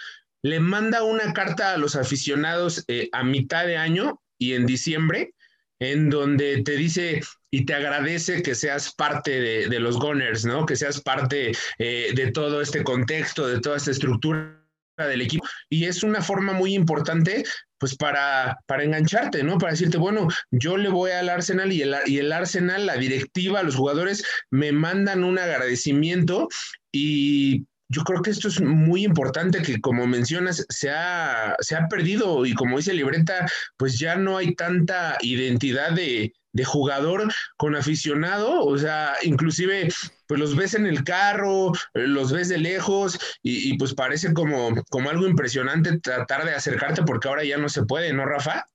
le 0.43 0.61
manda 0.61 1.03
una 1.03 1.33
carta 1.33 1.73
a 1.73 1.79
los 1.79 1.97
aficionados 1.97 2.85
a 3.13 3.25
mitad 3.25 3.67
de 3.67 3.77
año 3.77 4.21
y 4.39 4.55
en 4.55 4.67
diciembre, 4.67 5.35
en 5.81 6.11
donde 6.11 6.63
te 6.63 6.77
dice 6.77 7.21
y 7.51 7.67
te 7.67 7.75
agradece 7.75 8.43
que 8.43 8.55
seas 8.55 8.95
parte 8.95 9.41
de, 9.69 9.81
los 9.81 9.99
Gunners, 9.99 10.45
¿no? 10.45 10.65
Que 10.65 10.77
seas 10.77 11.01
parte 11.01 11.53
de 11.79 12.31
todo 12.33 12.63
este 12.63 12.85
contexto, 12.85 13.49
de 13.49 13.61
toda 13.61 13.79
esta 13.79 13.91
estructura 13.91 14.58
del 15.07 15.23
equipo 15.23 15.47
y 15.69 15.85
es 15.85 16.03
una 16.03 16.23
forma 16.23 16.53
muy 16.53 16.75
importante 16.75 17.45
pues 17.79 17.97
para, 17.97 18.59
para 18.67 18.83
engancharte, 18.83 19.45
¿no? 19.45 19.57
Para 19.59 19.73
decirte, 19.73 19.99
bueno, 19.99 20.27
yo 20.51 20.77
le 20.77 20.89
voy 20.89 21.13
al 21.13 21.29
Arsenal 21.29 21.73
y 21.73 21.83
el, 21.83 21.95
y 22.07 22.19
el 22.19 22.33
Arsenal, 22.33 22.87
la 22.87 22.97
directiva, 22.97 23.63
los 23.63 23.77
jugadores 23.77 24.25
me 24.51 24.73
mandan 24.73 25.23
un 25.23 25.39
agradecimiento 25.39 26.49
y 26.91 27.67
yo 27.91 28.03
creo 28.03 28.21
que 28.21 28.31
esto 28.31 28.49
es 28.49 28.61
muy 28.61 29.05
importante 29.05 29.63
que, 29.63 29.81
como 29.81 30.07
mencionas, 30.07 30.67
se 30.69 30.91
ha, 30.91 31.57
se 31.61 31.77
ha 31.77 31.89
perdido 31.89 32.45
y 32.45 32.53
como 32.55 32.77
dice 32.77 32.93
Libreta, 32.93 33.47
pues 33.77 33.99
ya 33.99 34.17
no 34.17 34.37
hay 34.37 34.55
tanta 34.55 35.17
identidad 35.23 35.93
de, 35.93 36.33
de 36.59 36.65
jugador 36.65 37.33
con 37.57 37.77
aficionado, 37.77 38.65
o 38.65 38.77
sea, 38.77 39.15
inclusive 39.23 39.89
pues 40.27 40.41
los 40.41 40.57
ves 40.57 40.75
en 40.75 40.87
el 40.87 41.05
carro, 41.05 41.73
los 41.95 42.33
ves 42.33 42.49
de 42.49 42.59
lejos 42.59 43.19
y, 43.43 43.79
pues 43.79 43.95
parece 43.95 44.35
como, 44.35 44.75
como 44.91 45.09
algo 45.09 45.27
impresionante 45.27 46.01
tratar 46.01 46.45
de 46.45 46.55
acercarte 46.55 47.03
porque 47.05 47.29
ahora 47.29 47.45
ya 47.45 47.57
no 47.57 47.69
se 47.69 47.85
puede, 47.85 48.13
¿no, 48.13 48.27
Rafa? 48.27 48.67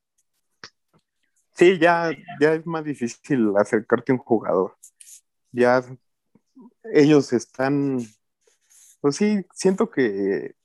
Sí, 1.56 1.78
ya, 1.78 2.12
ya 2.40 2.54
es 2.54 2.66
más 2.66 2.86
difícil 2.86 3.52
acercarte 3.58 4.12
a 4.12 4.16
un 4.16 4.20
jugador. 4.20 4.76
Ya 5.52 5.84
ellos 6.94 7.34
están, 7.34 8.00
pues 9.02 9.18
sí, 9.18 9.46
siento 9.54 9.92
que 9.92 10.56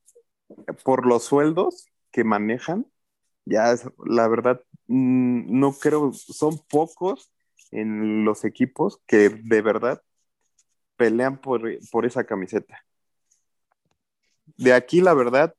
por 0.84 1.04
los 1.04 1.24
sueldos 1.24 1.88
que 2.12 2.22
manejan, 2.22 2.86
ya 3.44 3.74
la 4.06 4.28
verdad 4.28 4.62
no 4.88 5.72
creo, 5.72 6.12
son 6.12 6.58
pocos 6.68 7.30
en 7.70 8.24
los 8.24 8.44
equipos 8.44 9.00
que 9.06 9.28
de 9.28 9.62
verdad 9.62 10.02
pelean 10.96 11.40
por, 11.40 11.62
por 11.90 12.06
esa 12.06 12.24
camiseta. 12.24 12.84
De 14.56 14.72
aquí, 14.72 15.00
la 15.00 15.14
verdad, 15.14 15.54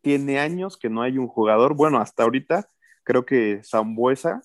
tiene 0.00 0.38
años 0.38 0.76
que 0.76 0.88
no 0.88 1.02
hay 1.02 1.18
un 1.18 1.28
jugador, 1.28 1.74
bueno, 1.74 1.98
hasta 1.98 2.22
ahorita 2.22 2.68
creo 3.04 3.24
que 3.24 3.62
Zambuesa, 3.64 4.42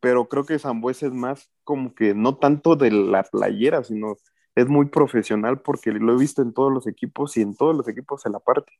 pero 0.00 0.28
creo 0.28 0.44
que 0.44 0.58
Zambuesa 0.58 1.06
es 1.06 1.12
más 1.12 1.50
como 1.64 1.94
que 1.94 2.14
no 2.14 2.36
tanto 2.36 2.76
de 2.76 2.90
la 2.90 3.22
playera, 3.22 3.84
sino 3.84 4.16
es 4.54 4.68
muy 4.68 4.86
profesional 4.86 5.60
porque 5.60 5.92
lo 5.92 6.14
he 6.14 6.18
visto 6.18 6.42
en 6.42 6.52
todos 6.52 6.72
los 6.72 6.86
equipos 6.86 7.36
y 7.36 7.42
en 7.42 7.56
todos 7.56 7.74
los 7.74 7.88
equipos 7.88 8.22
se 8.22 8.30
la 8.30 8.38
parte. 8.38 8.72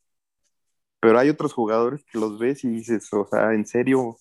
Pero 1.02 1.18
hay 1.18 1.28
otros 1.30 1.52
jugadores 1.52 2.04
que 2.04 2.16
los 2.16 2.38
ves 2.38 2.62
y 2.62 2.68
dices, 2.68 3.12
o 3.12 3.26
sea, 3.26 3.54
en 3.54 3.66
serio, 3.66 4.18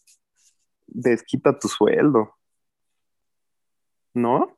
desquita 0.88 1.60
tu 1.60 1.68
sueldo. 1.68 2.36
¿No? 4.16 4.58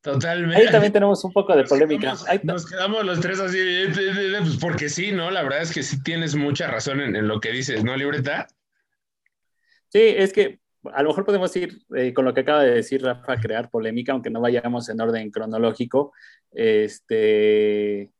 Totalmente. 0.00 0.56
Ahí 0.56 0.72
también 0.72 0.92
tenemos 0.92 1.24
un 1.24 1.32
poco 1.32 1.54
de 1.54 1.62
polémica. 1.62 2.14
Nos, 2.42 2.68
quedamos 2.68 3.04
los 3.04 3.20
tres 3.20 3.38
así, 3.38 3.58
pues 3.94 4.56
porque 4.60 4.88
sí, 4.88 5.12
¿no? 5.12 5.30
La 5.30 5.44
verdad 5.44 5.62
es 5.62 5.72
que 5.72 5.84
sí 5.84 6.02
tienes 6.02 6.34
mucha 6.34 6.66
razón 6.66 7.00
en, 7.00 7.28
lo 7.28 7.38
que 7.38 7.52
dices, 7.52 7.84
¿no, 7.84 7.96
Libreta? 7.96 8.48
Sí, 9.86 10.00
es 10.00 10.32
que 10.32 10.58
a 10.92 11.04
lo 11.04 11.10
mejor 11.10 11.24
podemos 11.24 11.54
ir 11.54 11.80
eh, 11.94 12.12
con 12.12 12.24
lo 12.24 12.34
que 12.34 12.40
acaba 12.40 12.64
de 12.64 12.74
decir 12.74 13.04
Rafa, 13.04 13.36
crear 13.36 13.70
polémica, 13.70 14.10
aunque 14.10 14.30
no 14.30 14.40
vayamos 14.40 14.88
en 14.88 15.00
orden 15.00 15.30
cronológico. 15.30 16.12
Este, 16.50 18.12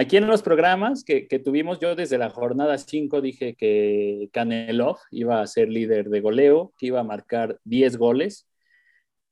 Aquí 0.00 0.16
en 0.16 0.28
los 0.28 0.42
programas 0.42 1.02
que, 1.02 1.26
tuvimos, 1.44 1.80
yo 1.80 1.96
desde 1.96 2.18
la 2.18 2.30
jornada 2.30 2.78
5 2.78 3.20
dije 3.20 3.56
que 3.56 4.28
Canelov 4.32 4.98
iba 5.10 5.40
a 5.40 5.46
ser 5.48 5.70
líder 5.70 6.08
de 6.08 6.20
goleo, 6.20 6.72
que 6.78 6.86
iba 6.86 7.00
a 7.00 7.02
marcar 7.02 7.58
10 7.64 7.96
goles. 7.96 8.46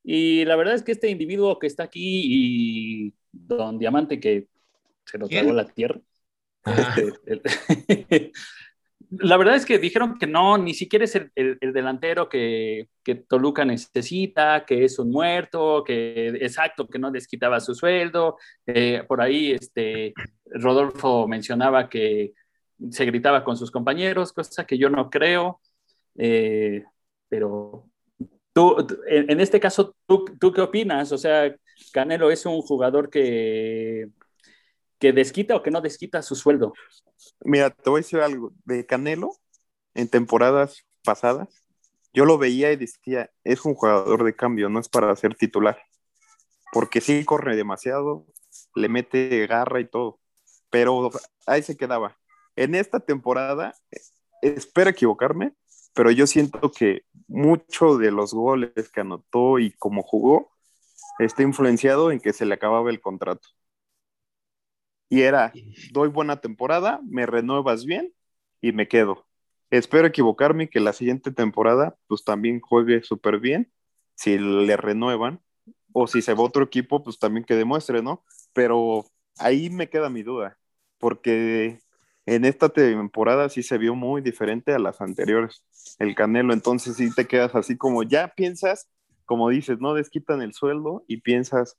Y 0.03 0.43
la 0.43 0.57
verdad 0.57 0.75
es 0.75 0.83
que 0.83 0.91
este 0.91 1.09
individuo 1.09 1.57
que 1.57 1.67
está 1.67 1.83
aquí 1.83 2.21
y 2.25 3.13
Don 3.31 3.79
Diamante 3.79 4.19
que 4.19 4.47
se 5.05 5.17
lo 5.17 5.29
tragó 5.29 5.53
la 5.53 5.63
tierra, 5.67 6.01
este, 6.65 8.33
la 9.09 9.37
verdad 9.37 9.55
es 9.55 9.65
que 9.65 9.79
dijeron 9.79 10.17
que 10.17 10.27
no, 10.27 10.57
ni 10.57 10.73
siquiera 10.73 11.05
es 11.05 11.15
el, 11.15 11.57
delantero 11.61 12.27
que, 12.27 12.89
Toluca 13.29 13.63
necesita, 13.63 14.65
que 14.65 14.83
es 14.83 14.99
un 14.99 15.11
muerto, 15.11 15.83
que 15.85 16.27
exacto, 16.41 16.87
que 16.87 16.99
no 16.99 17.09
les 17.09 17.27
quitaba 17.27 17.59
su 17.59 17.73
sueldo. 17.73 18.37
Eh, 18.65 19.03
por 19.07 19.21
ahí 19.21 19.53
este, 19.53 20.13
Rodolfo 20.45 21.27
mencionaba 21.27 21.89
que 21.89 22.33
se 22.91 23.05
gritaba 23.05 23.43
con 23.43 23.55
sus 23.55 23.71
compañeros, 23.71 24.33
cosa 24.33 24.65
que 24.65 24.77
yo 24.77 24.89
no 24.89 25.09
creo. 25.09 25.61
Eh, 26.17 26.83
pero 27.29 27.89
tú, 28.51 28.75
en, 29.07 29.39
este 29.39 29.59
caso, 29.59 29.95
¿tú, 30.05 30.25
¿tú 30.39 30.51
qué 30.51 30.61
opinas? 30.61 31.11
O 31.13 31.17
sea, 31.17 31.55
Canelo 31.93 32.29
es 32.29 32.45
un 32.45 32.61
jugador 32.61 33.09
que 33.09 34.09
que 34.99 35.13
desquita 35.13 35.55
o 35.55 35.63
que 35.63 35.71
no 35.71 35.81
desquita 35.81 36.21
su 36.21 36.35
sueldo. 36.35 36.73
Mira, 37.41 37.69
te 37.69 37.89
voy 37.89 37.99
a 37.99 38.03
decir 38.03 38.19
algo. 38.19 38.51
De 38.65 38.85
Canelo, 38.85 39.31
en 39.93 40.07
temporadas 40.07 40.85
pasadas, 41.03 41.49
yo 42.13 42.25
lo 42.25 42.37
veía 42.37 42.71
y 42.71 42.75
decía, 42.75 43.29
es 43.43 43.65
un 43.65 43.75
jugador 43.75 44.23
de 44.23 44.35
cambio, 44.35 44.69
no 44.69 44.79
es 44.79 44.89
para 44.89 45.15
ser 45.15 45.35
titular. 45.35 45.77
Porque 46.71 47.01
sí 47.01 47.23
corre 47.25 47.55
demasiado, 47.55 48.25
le 48.75 48.89
mete 48.89 49.45
garra 49.47 49.79
y 49.79 49.85
todo. 49.85 50.19
Pero 50.69 51.11
ahí 51.45 51.61
se 51.61 51.77
quedaba. 51.77 52.17
En 52.55 52.75
esta 52.75 52.99
temporada, 52.99 53.75
espero 54.41 54.89
equivocarme, 54.89 55.53
pero 55.93 56.11
yo 56.11 56.27
siento 56.27 56.71
que 56.71 57.03
mucho 57.27 57.97
de 57.97 58.11
los 58.11 58.33
goles 58.33 58.89
que 58.91 59.01
anotó 59.01 59.59
y 59.59 59.71
cómo 59.73 60.03
jugó 60.03 60.51
está 61.19 61.43
influenciado 61.43 62.11
en 62.11 62.19
que 62.19 62.33
se 62.33 62.45
le 62.45 62.53
acababa 62.53 62.89
el 62.89 63.01
contrato. 63.01 63.47
Y 65.09 65.21
era, 65.21 65.53
doy 65.91 66.09
buena 66.09 66.41
temporada, 66.41 66.99
me 67.03 67.25
renuevas 67.25 67.85
bien 67.85 68.13
y 68.61 68.71
me 68.71 68.87
quedo. 68.87 69.25
Espero 69.69 70.07
equivocarme 70.07 70.65
y 70.65 70.67
que 70.67 70.79
la 70.79 70.93
siguiente 70.93 71.31
temporada 71.31 71.97
pues 72.07 72.23
también 72.23 72.59
juegue 72.59 73.03
súper 73.03 73.39
bien, 73.39 73.71
si 74.15 74.37
le 74.37 74.77
renuevan, 74.77 75.41
o 75.93 76.07
si 76.07 76.21
se 76.21 76.33
va 76.33 76.43
otro 76.43 76.63
equipo, 76.63 77.03
pues 77.03 77.19
también 77.19 77.43
que 77.43 77.55
demuestre, 77.55 78.01
¿no? 78.01 78.23
Pero 78.53 79.05
ahí 79.37 79.69
me 79.69 79.89
queda 79.89 80.09
mi 80.09 80.23
duda, 80.23 80.57
porque 80.99 81.79
en 82.25 82.45
esta 82.45 82.69
temporada 82.69 83.49
sí 83.49 83.63
se 83.63 83.77
vio 83.77 83.95
muy 83.95 84.21
diferente 84.21 84.73
a 84.73 84.79
las 84.79 85.01
anteriores, 85.01 85.63
el 85.99 86.13
Canelo, 86.15 86.53
entonces 86.53 86.97
sí 86.97 87.13
te 87.13 87.25
quedas 87.25 87.55
así 87.55 87.77
como 87.77 88.03
ya 88.03 88.33
piensas, 88.35 88.89
como 89.25 89.49
dices, 89.49 89.79
no 89.79 89.93
desquitan 89.93 90.41
el 90.41 90.53
sueldo 90.53 91.03
y 91.07 91.21
piensas, 91.21 91.77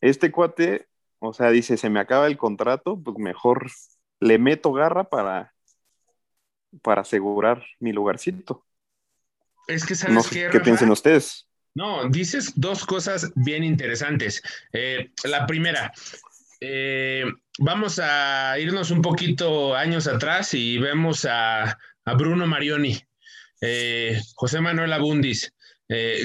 este 0.00 0.32
cuate, 0.32 0.88
o 1.20 1.32
sea, 1.34 1.50
dice, 1.50 1.76
se 1.76 1.90
me 1.90 2.00
acaba 2.00 2.26
el 2.26 2.38
contrato, 2.38 3.00
pues 3.00 3.16
mejor 3.18 3.70
le 4.20 4.38
meto 4.38 4.72
garra 4.72 5.04
para, 5.04 5.54
para 6.82 7.02
asegurar 7.02 7.64
mi 7.78 7.92
lugarcito. 7.92 8.64
Es 9.68 9.84
que 9.84 9.94
sabes 9.94 10.14
No 10.14 10.22
sé 10.22 10.48
qué, 10.50 10.60
piensen 10.60 10.90
ustedes. 10.90 11.46
No, 11.74 12.08
dices 12.08 12.54
dos 12.56 12.84
cosas 12.84 13.30
bien 13.36 13.62
interesantes. 13.62 14.42
Eh, 14.72 15.10
la 15.24 15.46
primera, 15.46 15.92
eh, 16.60 17.24
vamos 17.58 18.00
a 18.02 18.58
irnos 18.58 18.90
un 18.90 19.02
poquito 19.02 19.76
años 19.76 20.08
atrás 20.08 20.54
y 20.54 20.78
vemos 20.78 21.26
a, 21.26 21.78
a 22.04 22.14
Bruno 22.14 22.46
Marioni, 22.46 22.98
eh, 23.60 24.20
José 24.34 24.60
Manuel 24.60 24.92
Abundis, 24.92 25.52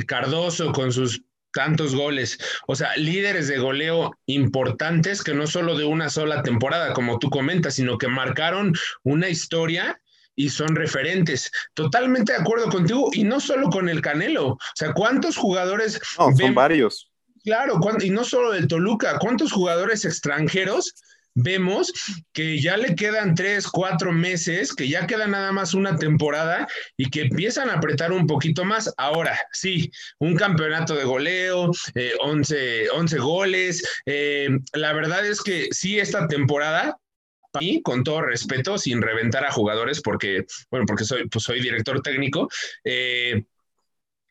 Cardoso 0.05 0.71
con 0.71 0.91
sus 0.91 1.24
tantos 1.55 1.95
goles, 1.95 2.37
o 2.67 2.75
sea, 2.75 2.95
líderes 2.97 3.47
de 3.47 3.57
goleo 3.57 4.11
importantes 4.25 5.23
que 5.23 5.33
no 5.33 5.47
solo 5.47 5.77
de 5.77 5.85
una 5.85 6.09
sola 6.09 6.43
temporada, 6.43 6.93
como 6.93 7.17
tú 7.17 7.29
comentas, 7.29 7.75
sino 7.75 7.97
que 7.97 8.09
marcaron 8.09 8.75
una 9.03 9.29
historia 9.29 9.99
y 10.35 10.49
son 10.49 10.75
referentes. 10.75 11.49
Totalmente 11.73 12.33
de 12.33 12.39
acuerdo 12.39 12.69
contigo 12.69 13.09
y 13.13 13.23
no 13.23 13.39
solo 13.39 13.69
con 13.69 13.87
el 13.87 14.01
Canelo, 14.01 14.49
o 14.49 14.59
sea, 14.75 14.93
¿cuántos 14.93 15.37
jugadores 15.37 15.99
No, 16.19 16.35
son 16.35 16.53
varios. 16.53 17.09
Claro, 17.45 17.79
y 18.01 18.09
no 18.09 18.25
solo 18.25 18.51
del 18.51 18.67
Toluca, 18.67 19.17
¿cuántos 19.19 19.53
jugadores 19.53 20.03
extranjeros 20.03 20.93
vemos 21.35 21.91
que 22.33 22.59
ya 22.59 22.77
le 22.77 22.95
quedan 22.95 23.35
tres, 23.35 23.67
cuatro 23.67 24.11
meses, 24.11 24.73
que 24.73 24.87
ya 24.87 25.05
queda 25.05 25.27
nada 25.27 25.51
más 25.51 25.73
una 25.73 25.97
temporada 25.97 26.67
y 26.97 27.09
que 27.09 27.23
empiezan 27.23 27.69
a 27.69 27.75
apretar 27.75 28.11
un 28.11 28.25
poquito 28.25 28.65
más? 28.65 28.93
Ahora, 28.97 29.37
sí, 29.51 29.91
un 30.19 30.35
campeonato 30.35 30.95
de 30.95 31.03
goleo, 31.03 31.71
eh, 31.93 32.13
11, 32.21 32.89
11 32.89 33.17
goles. 33.19 33.83
eh, 34.05 34.49
la 34.73 34.93
verdad 34.93 35.25
es 35.25 35.41
que 35.41 35.67
sí, 35.71 35.99
esta 35.99 36.27
temporada 36.27 36.97
mí, 37.59 37.81
con 37.81 38.03
todo 38.03 38.21
respeto, 38.21 38.77
sin 38.77 39.01
reventar 39.01 39.45
a 39.45 39.51
jugadores, 39.51 40.01
porque, 40.01 40.45
bueno, 40.69 40.85
porque 40.85 41.03
soy, 41.03 41.27
pues 41.27 41.43
soy 41.43 41.61
director 41.61 42.01
técnico, 42.01 42.49
eh, 42.83 43.43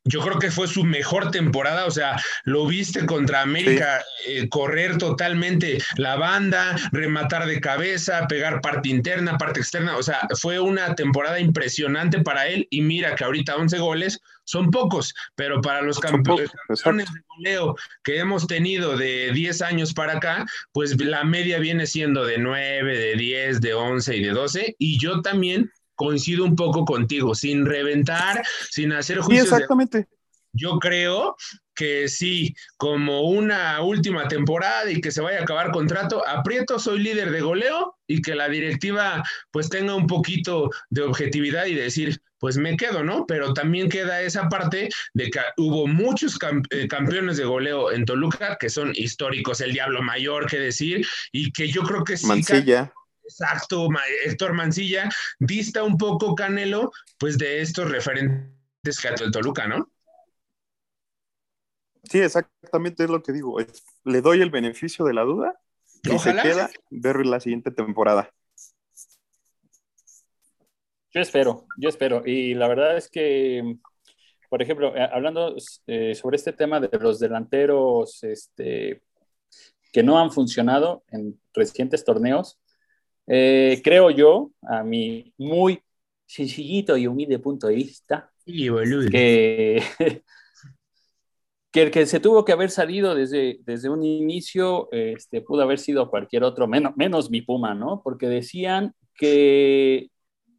yo 0.04 0.20
creo 0.20 0.38
que 0.38 0.50
fue 0.50 0.68
su 0.68 0.84
mejor 0.84 1.30
temporada, 1.30 1.86
o 1.86 1.90
sea, 1.90 2.20
lo 2.44 2.66
viste 2.66 3.06
contra 3.06 3.40
América 3.40 4.04
eh, 4.26 4.48
correr 4.48 4.98
totalmente 4.98 5.78
la 5.96 6.16
banda, 6.16 6.76
rematar 6.92 7.46
de 7.46 7.60
cabeza, 7.60 8.26
pegar 8.28 8.60
parte 8.60 8.90
interna, 8.90 9.38
parte 9.38 9.60
externa, 9.60 9.96
o 9.96 10.02
sea, 10.02 10.28
fue 10.38 10.60
una 10.60 10.94
temporada 10.94 11.40
impresionante 11.40 12.20
para 12.20 12.46
él 12.48 12.66
y 12.70 12.82
mira 12.82 13.14
que 13.14 13.24
ahorita 13.24 13.56
11 13.56 13.78
goles 13.78 14.20
son 14.44 14.70
pocos, 14.70 15.14
pero 15.36 15.62
para 15.62 15.80
los 15.80 15.98
campeones 15.98 16.50
campeones 16.68 17.12
de 17.12 17.20
goleo 17.36 17.76
que 18.02 18.18
hemos 18.18 18.46
tenido 18.46 18.96
de 18.96 19.30
10 19.32 19.62
años 19.62 19.94
para 19.94 20.18
acá, 20.18 20.44
pues 20.72 21.00
la 21.00 21.24
media 21.24 21.58
viene 21.58 21.86
siendo 21.86 22.24
de 22.26 22.36
9, 22.36 22.98
de 22.98 23.16
10, 23.16 23.60
de 23.62 23.74
11 23.74 24.16
y 24.16 24.22
de 24.22 24.30
12. 24.30 24.76
Y 24.78 24.98
yo 24.98 25.22
también 25.22 25.70
coincido 25.94 26.44
un 26.44 26.56
poco 26.56 26.84
contigo, 26.84 27.34
sin 27.34 27.66
reventar, 27.66 28.42
sin 28.70 28.92
hacer 28.92 29.16
Sí, 29.18 29.22
juicios. 29.22 29.50
de- 29.50 29.56
exactamente. 29.56 30.08
yo 30.56 30.78
creo 30.78 31.36
que 31.74 32.06
sí, 32.08 32.54
como 32.76 33.22
una 33.22 33.82
última 33.82 34.28
temporada 34.28 34.88
y 34.88 35.00
que 35.00 35.10
se 35.10 35.20
vaya 35.20 35.40
a 35.40 35.42
acabar 35.42 35.72
contrato, 35.72 36.22
aprieto, 36.28 36.78
soy 36.78 37.00
líder 37.00 37.32
de 37.32 37.40
goleo 37.40 37.96
y 38.06 38.22
que 38.22 38.36
la 38.36 38.48
directiva 38.48 39.24
pues 39.50 39.68
tenga 39.68 39.96
un 39.96 40.06
poquito 40.06 40.70
de 40.90 41.02
objetividad 41.02 41.66
y 41.66 41.74
decir, 41.74 42.20
pues 42.38 42.56
me 42.56 42.76
quedo, 42.76 43.02
¿no? 43.02 43.26
Pero 43.26 43.52
también 43.54 43.88
queda 43.88 44.20
esa 44.22 44.48
parte 44.48 44.88
de 45.14 45.30
que 45.30 45.40
hubo 45.56 45.88
muchos 45.88 46.38
eh, 46.70 46.86
campeones 46.86 47.36
de 47.38 47.44
goleo 47.44 47.90
en 47.90 48.04
Toluca 48.04 48.56
que 48.60 48.68
son 48.70 48.92
históricos, 48.94 49.60
el 49.60 49.72
Diablo 49.72 50.02
Mayor, 50.02 50.46
que 50.46 50.58
decir, 50.60 51.04
y 51.32 51.50
que 51.50 51.66
yo 51.68 51.82
creo 51.82 52.04
que 52.04 52.16
sí, 52.16 52.26
Mancilla. 52.26 52.92
Exacto, 53.24 53.88
Héctor 54.26 54.52
Mancilla, 54.52 55.08
dista 55.38 55.82
un 55.82 55.96
poco 55.96 56.34
Canelo, 56.34 56.92
pues 57.18 57.38
de 57.38 57.60
estos 57.62 57.90
referentes 57.90 59.00
que 59.00 59.08
ha 59.08 59.14
el 59.14 59.30
Toluca, 59.30 59.66
¿no? 59.66 59.90
Sí, 62.04 62.20
exactamente 62.20 63.04
es 63.04 63.10
lo 63.10 63.22
que 63.22 63.32
digo. 63.32 63.56
Le 64.04 64.20
doy 64.20 64.42
el 64.42 64.50
beneficio 64.50 65.06
de 65.06 65.14
la 65.14 65.22
duda 65.22 65.58
y 66.02 66.10
Ojalá. 66.10 66.42
se 66.42 66.48
queda 66.48 66.70
ver 66.90 67.24
la 67.24 67.40
siguiente 67.40 67.70
temporada. 67.70 68.30
Yo 71.14 71.20
espero, 71.20 71.66
yo 71.78 71.88
espero. 71.88 72.22
Y 72.26 72.54
la 72.54 72.68
verdad 72.68 72.96
es 72.96 73.08
que, 73.08 73.78
por 74.50 74.60
ejemplo, 74.60 74.94
eh, 74.94 75.08
hablando 75.10 75.56
eh, 75.86 76.14
sobre 76.14 76.36
este 76.36 76.52
tema 76.52 76.80
de 76.80 76.90
los 76.98 77.20
delanteros 77.20 78.22
este, 78.24 79.02
que 79.92 80.02
no 80.02 80.18
han 80.18 80.32
funcionado 80.32 81.04
en 81.10 81.40
recientes 81.54 82.04
torneos, 82.04 82.58
eh, 83.26 83.80
creo 83.82 84.10
yo, 84.10 84.50
a 84.62 84.82
mi 84.82 85.32
muy 85.38 85.80
sencillito 86.26 86.96
y 86.96 87.06
humilde 87.06 87.38
punto 87.38 87.66
de 87.68 87.76
vista, 87.76 88.30
Sí, 88.44 88.68
boludo. 88.68 89.08
que, 89.10 89.82
que 91.72 91.82
el 91.82 91.90
que 91.90 92.06
se 92.06 92.20
tuvo 92.20 92.44
que 92.44 92.52
haber 92.52 92.70
salido 92.70 93.14
desde, 93.14 93.58
desde 93.64 93.88
un 93.88 94.04
inicio 94.04 94.88
este, 94.92 95.40
pudo 95.40 95.62
haber 95.62 95.78
sido 95.78 96.10
cualquier 96.10 96.44
otro, 96.44 96.68
menos, 96.68 96.96
menos 96.96 97.30
mi 97.30 97.42
Puma, 97.42 97.74
¿no? 97.74 98.02
Porque 98.02 98.28
decían 98.28 98.94
que 99.14 100.10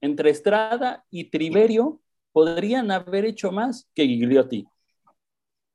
entre 0.02 0.30
Estrada 0.30 1.06
y 1.10 1.30
Triverio 1.30 2.02
podrían 2.32 2.92
haber 2.92 3.26
hecho 3.26 3.52
más 3.52 3.90
que 3.96 4.06
Gigliotti. 4.06 4.66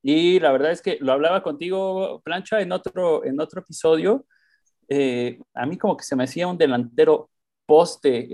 Y 0.03 0.41
la 0.41 0.53
verdad 0.53 0.73
es 0.73 0.83
que 0.83 0.99
lo 1.01 1.13
hablaba 1.13 1.43
contigo, 1.43 2.21
Plancha, 2.25 2.61
en 2.61 2.73
otro, 2.73 3.25
en 3.25 3.41
otro 3.41 3.61
episodio. 3.61 4.27
Eh, 4.91 5.39
a 5.55 5.67
mí 5.67 5.79
como 5.79 5.97
que 5.97 6.05
se 6.05 6.17
me 6.17 6.25
hacía 6.25 6.49
un 6.49 6.59
delantero 6.59 7.31
poste 7.67 8.27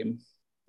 eh, 0.00 0.14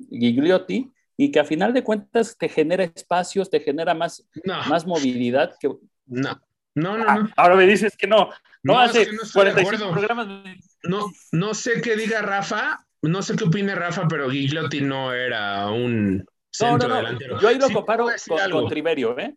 Gigliotti 0.10 0.92
y 1.18 1.32
que 1.32 1.40
a 1.40 1.46
final 1.46 1.74
de 1.74 1.84
cuentas 1.84 2.38
te 2.38 2.50
genera 2.50 2.84
espacios, 2.84 3.50
te 3.50 3.62
genera 3.62 3.94
más, 3.94 4.28
No, 4.44 4.60
más 4.70 4.86
movilidad. 4.86 5.56
Que... 5.60 5.70
no, 6.08 6.42
no, 6.76 6.98
no, 6.98 7.06
Ah, 7.08 7.16
no. 7.20 7.30
ahora 7.38 7.56
me 7.56 7.66
dices 7.68 7.96
que 7.98 8.08
no. 8.08 8.30
No, 8.64 8.74
No, 8.74 8.84
es 8.84 8.90
hace 8.92 9.06
que 9.06 9.14
no 9.14 9.22
estoy 9.24 9.46
de 9.46 9.52
45 9.52 9.86
acuerdo. 9.86 9.92
programas. 9.94 10.28
me- 10.28 10.60
No, 10.84 11.12
no 11.32 11.54
sé 11.54 11.82
qué 11.82 11.96
diga 11.96 12.22
Rafa, 12.22 12.86
no 13.02 13.22
sé 13.22 13.36
qué 13.36 13.46
opine 13.46 13.76
Rafa, 13.76 14.08
pero 14.10 14.30
Gigliotti 14.30 14.82
no 14.82 15.14
era 15.14 15.70
un 15.70 16.26
centro 16.52 16.90
delantero. 16.96 17.40
Yo 17.40 17.48
ahí 17.48 17.58
lo 17.60 17.68
Sí, 17.68 17.74
comparo 17.74 18.06
con, 18.28 18.52
con 18.52 18.70
Triverio, 18.70 19.18
¿eh? 19.20 19.34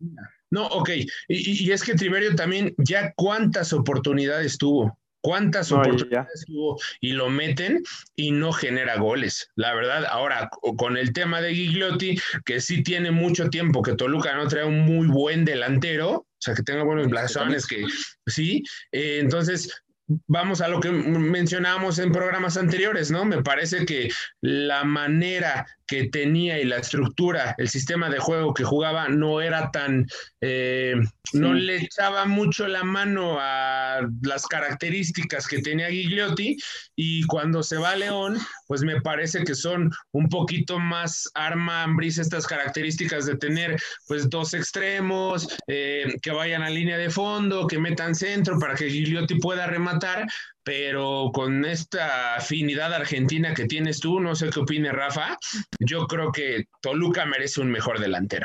No, 0.51 0.67
ok. 0.67 0.91
Y, 0.91 1.07
y- 1.29 1.69
y 1.69 1.73
es 1.73 1.83
que 1.85 1.95
Triverio 1.95 2.35
también, 2.35 2.75
ya 2.79 3.13
cuántas 3.15 3.73
oportunidades 3.73 4.57
tuvo, 4.59 4.99
cuántas 5.21 5.71
No, 5.71 5.79
oportunidades 5.81 6.45
tuvo 6.47 6.79
y 7.01 7.13
lo 7.13 7.29
meten 7.31 7.83
y 8.17 8.31
no 8.31 8.53
genera 8.53 8.97
goles. 8.97 9.51
La 9.55 9.75
verdad, 9.75 10.05
ahora 10.07 10.49
co- 10.51 10.77
con 10.77 10.97
el 10.97 11.13
tema 11.13 11.41
de 11.41 11.55
Gigliotti, 11.55 12.19
que 12.45 12.61
sí 12.61 12.83
tiene 12.83 13.11
mucho 13.11 13.49
tiempo 13.51 13.83
que 13.83 13.95
Toluca 13.95 14.35
no 14.35 14.49
trae 14.49 14.65
un 14.65 14.81
muy 14.81 15.07
buen 15.07 15.45
delantero, 15.45 16.11
o 16.11 16.27
sea, 16.39 16.55
que 16.55 16.63
tenga 16.63 16.85
buenos 16.85 17.09
blasones, 17.09 17.67
que 17.67 17.85
sí, 18.27 18.63
eh, 18.93 19.19
entonces 19.21 19.83
vamos 20.27 20.61
a 20.61 20.69
lo 20.69 20.81
que 20.81 20.91
mencionábamos 20.91 21.99
en 21.99 22.13
programas 22.13 22.57
anteriores, 22.57 23.11
¿no? 23.11 23.25
Me 23.25 23.43
parece 23.43 23.85
que 23.85 24.09
la 24.41 24.85
manera 24.85 25.67
que 25.89 26.09
tenía 26.09 26.61
y 26.61 26.65
la 26.65 26.77
estructura, 26.77 27.55
el 27.59 27.69
sistema 27.69 28.11
de 28.11 28.19
juego 28.19 28.53
que 28.53 28.63
jugaba 28.63 29.09
no 29.09 29.41
era 29.41 29.71
tan, 29.73 30.07
eh, 30.43 30.95
no 31.33 31.55
le 31.55 31.77
echaba 31.77 32.27
mucho 32.27 32.69
la 32.69 32.85
mano 32.85 33.39
a 33.41 34.01
las 34.23 34.47
características 34.47 35.49
que 35.49 35.63
tenía 35.63 35.91
Gigliotti 35.91 36.57
y 36.95 37.25
cuando 37.25 37.63
se 37.63 37.79
va 37.79 37.91
a 37.91 37.97
León, 37.97 38.39
pues 38.67 38.83
me 38.83 39.01
parece 39.01 39.45
que 39.45 39.55
son 39.55 39.91
un 40.13 40.29
poquito 40.29 40.79
más 40.79 41.29
arma 41.35 41.83
Ambris 41.85 42.19
estas 42.19 42.47
características 42.47 43.25
de 43.25 43.37
tener 43.37 43.81
pues 44.07 44.29
dos 44.29 44.53
extremos, 44.53 45.49
eh, 45.69 46.15
que 46.21 46.31
vayan 46.31 46.63
a 46.63 46.71
línea 46.71 46.99
de 46.99 47.09
fondo, 47.09 47.67
que 47.67 47.79
metan 47.79 48.15
centro 48.15 48.59
para 48.59 48.75
que 48.75 48.91
Gigliotti 48.91 49.37
pueda 49.37 49.67
rematar, 49.67 50.27
pero 50.69 51.31
con 51.33 51.65
esta 51.65 52.35
afinidad 52.35 52.93
argentina 52.93 53.55
que 53.55 53.65
tienes 53.65 54.01
tú, 54.01 54.21
no 54.21 54.35
sé 54.35 54.51
qué 54.51 54.61
opine 54.61 54.93
Rafa, 54.93 55.39
yo 55.81 56.07
creo 56.07 56.31
que 56.31 56.67
Toluca 56.83 57.25
merece 57.25 57.63
un 57.63 57.71
mejor 57.71 57.99
delantero. 58.01 58.45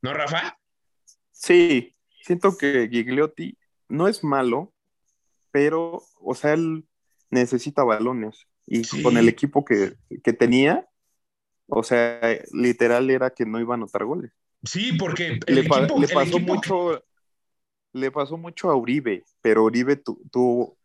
¿No, 0.00 0.14
Rafa? 0.14 0.56
Sí, 1.32 1.96
siento 2.22 2.56
que 2.56 2.88
Gigliotti 2.88 3.58
no 3.88 4.06
es 4.06 4.22
malo, 4.22 4.72
pero, 5.50 6.04
o 6.20 6.34
sea, 6.36 6.52
él 6.52 6.84
necesita 7.30 7.82
balones. 7.82 8.46
Y 8.68 8.84
Sí. 8.84 9.02
con 9.02 9.16
el 9.16 9.28
equipo 9.28 9.64
que, 9.64 9.94
que 10.22 10.32
tenía, 10.32 10.86
o 11.66 11.82
sea, 11.82 12.20
literal 12.52 13.10
era 13.10 13.30
que 13.30 13.46
no 13.46 13.58
iba 13.58 13.74
a 13.74 13.78
anotar 13.78 14.04
goles. 14.04 14.30
Sí, 14.62 14.92
porque 14.96 15.40
el 15.44 15.54
Le, 15.56 15.64
pa- 15.64 15.78
equipo, 15.80 15.98
le 15.98 16.06
el 16.06 16.12
pasó 16.12 16.36
equipo- 16.36 16.54
mucho, 16.54 17.04
le 17.94 18.12
pasó 18.12 18.36
mucho 18.36 18.70
a 18.70 18.76
Uribe, 18.76 19.24
pero 19.42 19.64
Uribe 19.64 19.96
tu- 19.96 20.22
tuvo 20.30 20.78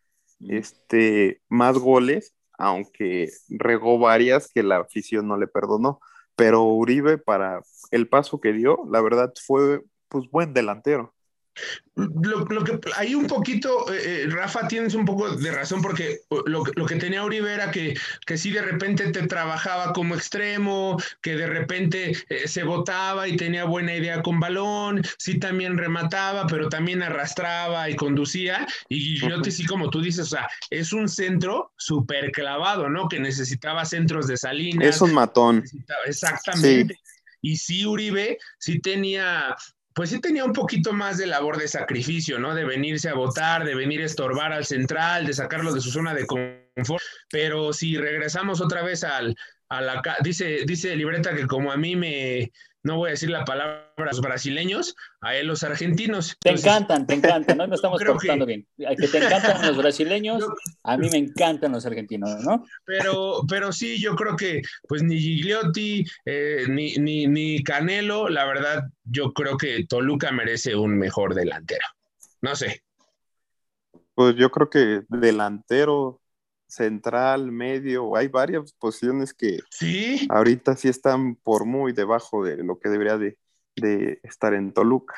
este, 0.47 1.41
más 1.49 1.78
goles, 1.78 2.36
aunque 2.58 3.30
regó 3.49 3.99
varias 3.99 4.52
que 4.52 4.63
la 4.63 4.78
afición 4.78 5.28
no 5.28 5.38
le 5.38 5.47
perdonó. 5.47 5.99
Pero 6.36 6.63
Uribe, 6.63 7.17
para 7.17 7.62
el 7.91 8.08
paso 8.08 8.39
que 8.39 8.54
dio, 8.54 8.80
la 8.89 9.02
verdad 9.02 9.34
fue 9.45 9.82
pues 10.08 10.30
buen 10.32 10.54
delantero. 10.54 11.13
Lo, 11.95 12.45
lo 12.45 12.63
que 12.63 12.79
hay 12.95 13.13
un 13.13 13.27
poquito, 13.27 13.91
eh, 13.91 14.23
eh, 14.23 14.27
Rafa, 14.29 14.69
tienes 14.69 14.93
un 14.93 15.03
poco 15.03 15.35
de 15.35 15.51
razón 15.51 15.81
porque 15.81 16.19
lo, 16.45 16.63
que- 16.63 16.71
lo 16.75 16.85
que 16.85 16.95
tenía 16.95 17.25
Uribe 17.25 17.53
era 17.53 17.71
que, 17.71 17.93
que 18.25 18.38
sí 18.38 18.51
de 18.51 18.62
repente 18.62 19.12
te 19.12 19.27
trabajaba 19.27 19.91
como 19.91 20.15
extremo, 20.15 20.97
que 21.21 21.35
de 21.35 21.47
repente 21.47 22.13
eh, 22.29 22.47
se 22.47 22.63
botaba 22.63 23.27
y 23.27 23.35
tenía 23.35 23.65
buena 23.65 23.93
idea 23.95 24.21
con 24.21 24.39
balón, 24.39 25.01
sí 25.17 25.39
también 25.39 25.77
remataba, 25.77 26.47
pero 26.47 26.69
también 26.69 27.03
arrastraba 27.03 27.89
y 27.89 27.95
conducía. 27.97 28.65
Y 28.88 28.99
Gigliotti, 29.01 29.49
Ujú. 29.49 29.57
sí, 29.57 29.65
como 29.65 29.89
tú 29.89 30.01
dices, 30.01 30.27
o 30.27 30.29
sea, 30.29 30.47
es 30.69 30.93
un 30.93 31.09
centro 31.09 31.73
súper 31.77 32.31
clavado, 32.31 32.88
¿no? 32.88 33.09
Que 33.09 33.19
necesitaba 33.19 33.83
centros 33.83 34.25
de 34.27 34.38
Salinas. 34.38 34.88
Es 34.95 35.01
un 35.01 35.13
matón. 35.13 35.65
Exactamente. 36.05 36.97
Y 37.41 37.57
sí, 37.57 37.85
Uribe 37.85 38.38
sí 38.57 38.79
tenía, 38.79 39.55
pues 39.99 40.12
sí 40.12 40.21
tenía 40.21 40.45
un 40.45 40.53
poquito 40.53 40.93
más 40.93 41.17
de 41.17 41.27
labor 41.27 41.57
de 41.57 41.67
sacrificio, 41.67 42.39
¿no? 42.39 42.55
De 42.55 42.63
venirse 42.63 43.09
a 43.09 43.15
votar, 43.15 43.65
de 43.65 43.75
venir 43.75 43.99
a 43.99 44.05
estorbar 44.05 44.53
al 44.53 44.65
central, 44.65 45.25
de 45.25 45.33
sacarlo 45.33 45.73
de 45.73 45.81
su 45.81 45.91
zona 45.91 46.13
de 46.13 46.25
confort. 46.25 47.03
Pero 47.29 47.73
si 47.73 47.97
regresamos 47.97 48.62
otra 48.62 48.81
vez 48.81 49.03
al, 49.03 49.35
a 49.67 49.81
la... 49.81 50.01
Dice, 50.23 50.63
dice 50.65 50.95
Libreta 50.95 51.35
que 51.35 51.47
como 51.47 51.69
a 51.69 51.75
mí 51.75 51.97
me... 51.97 52.49
No 52.81 52.95
voy 52.95 53.09
a 53.09 53.11
decir 53.11 53.29
la 53.29 53.43
palabra 53.43 53.85
los 53.97 54.21
brasileños, 54.21 54.95
a 55.19 55.35
él 55.35 55.47
los 55.47 55.63
argentinos. 55.63 56.37
Te 56.39 56.49
Entonces, 56.49 56.65
encantan, 56.65 57.05
te 57.05 57.15
encantan, 57.15 57.57
no 57.57 57.67
nos 57.67 57.75
estamos 57.79 57.99
creo 57.99 58.13
portando 58.13 58.45
que- 58.45 58.63
bien. 58.77 58.87
A 58.89 58.95
que 58.95 59.07
te 59.09 59.17
encantan 59.25 59.67
los 59.67 59.75
brasileños, 59.77 60.45
a 60.83 60.95
mí 60.97 61.09
me 61.09 61.17
encantan 61.17 61.73
los 61.73 61.85
argentinos, 61.85 62.29
¿no? 62.45 62.63
Pero, 62.85 63.41
pero 63.49 63.73
sí, 63.73 63.99
yo 64.01 64.15
creo 64.15 64.37
que 64.37 64.61
pues 64.87 65.03
ni 65.03 65.19
Gigliotti, 65.19 66.05
eh, 66.25 66.63
ni, 66.69 66.95
ni, 66.95 67.27
ni 67.27 67.61
Canelo, 67.63 68.29
la 68.29 68.45
verdad, 68.45 68.83
yo 69.03 69.33
creo 69.33 69.57
que 69.57 69.85
Toluca 69.85 70.31
merece 70.31 70.75
un 70.75 70.97
mejor 70.97 71.35
delantero. 71.35 71.85
No 72.41 72.55
sé. 72.55 72.81
Pues 74.15 74.35
yo 74.37 74.49
creo 74.51 74.69
que 74.69 75.01
delantero, 75.09 76.21
central, 76.69 77.51
medio, 77.51 78.15
hay 78.15 78.27
varias 78.27 78.71
posiciones 78.73 79.34
que 79.34 79.60
Sí, 79.71 80.27
ahorita 80.29 80.75
sí 80.75 80.88
están 80.88 81.36
por 81.36 81.65
muy 81.65 81.91
debajo 81.93 82.43
de 82.43 82.58
lo 82.58 82.79
que 82.79 82.89
debería 82.89 83.17
de, 83.17 83.38
de 83.75 84.19
estar 84.23 84.53
en 84.53 84.71
Toluca. 84.71 85.15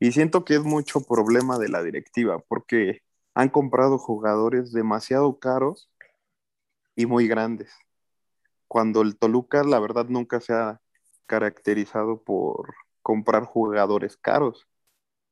Y 0.00 0.12
siento 0.12 0.44
que 0.44 0.54
es 0.54 0.62
mucho 0.62 1.00
problema 1.00 1.58
de 1.58 1.68
la 1.68 1.82
directiva, 1.82 2.38
porque 2.48 3.02
han 3.34 3.48
comprado 3.48 3.98
jugadores 3.98 4.72
demasiado 4.72 5.38
caros 5.38 5.90
y 6.96 7.06
muy 7.06 7.28
grandes. 7.28 7.72
Cuando 8.66 9.02
el 9.02 9.16
Toluca, 9.16 9.62
la 9.64 9.78
verdad, 9.78 10.06
nunca 10.08 10.40
se 10.40 10.52
ha 10.52 10.80
caracterizado 11.26 12.22
por 12.22 12.74
comprar 13.02 13.44
jugadores 13.44 14.16
caros. 14.16 14.66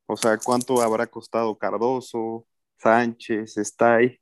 O 0.06 0.16
sea, 0.16 0.38
¿cuánto 0.38 0.80
habrá 0.80 1.08
costado 1.08 1.58
Cardoso, 1.58 2.46
Sánchez, 2.78 3.56
Stay? 3.58 4.20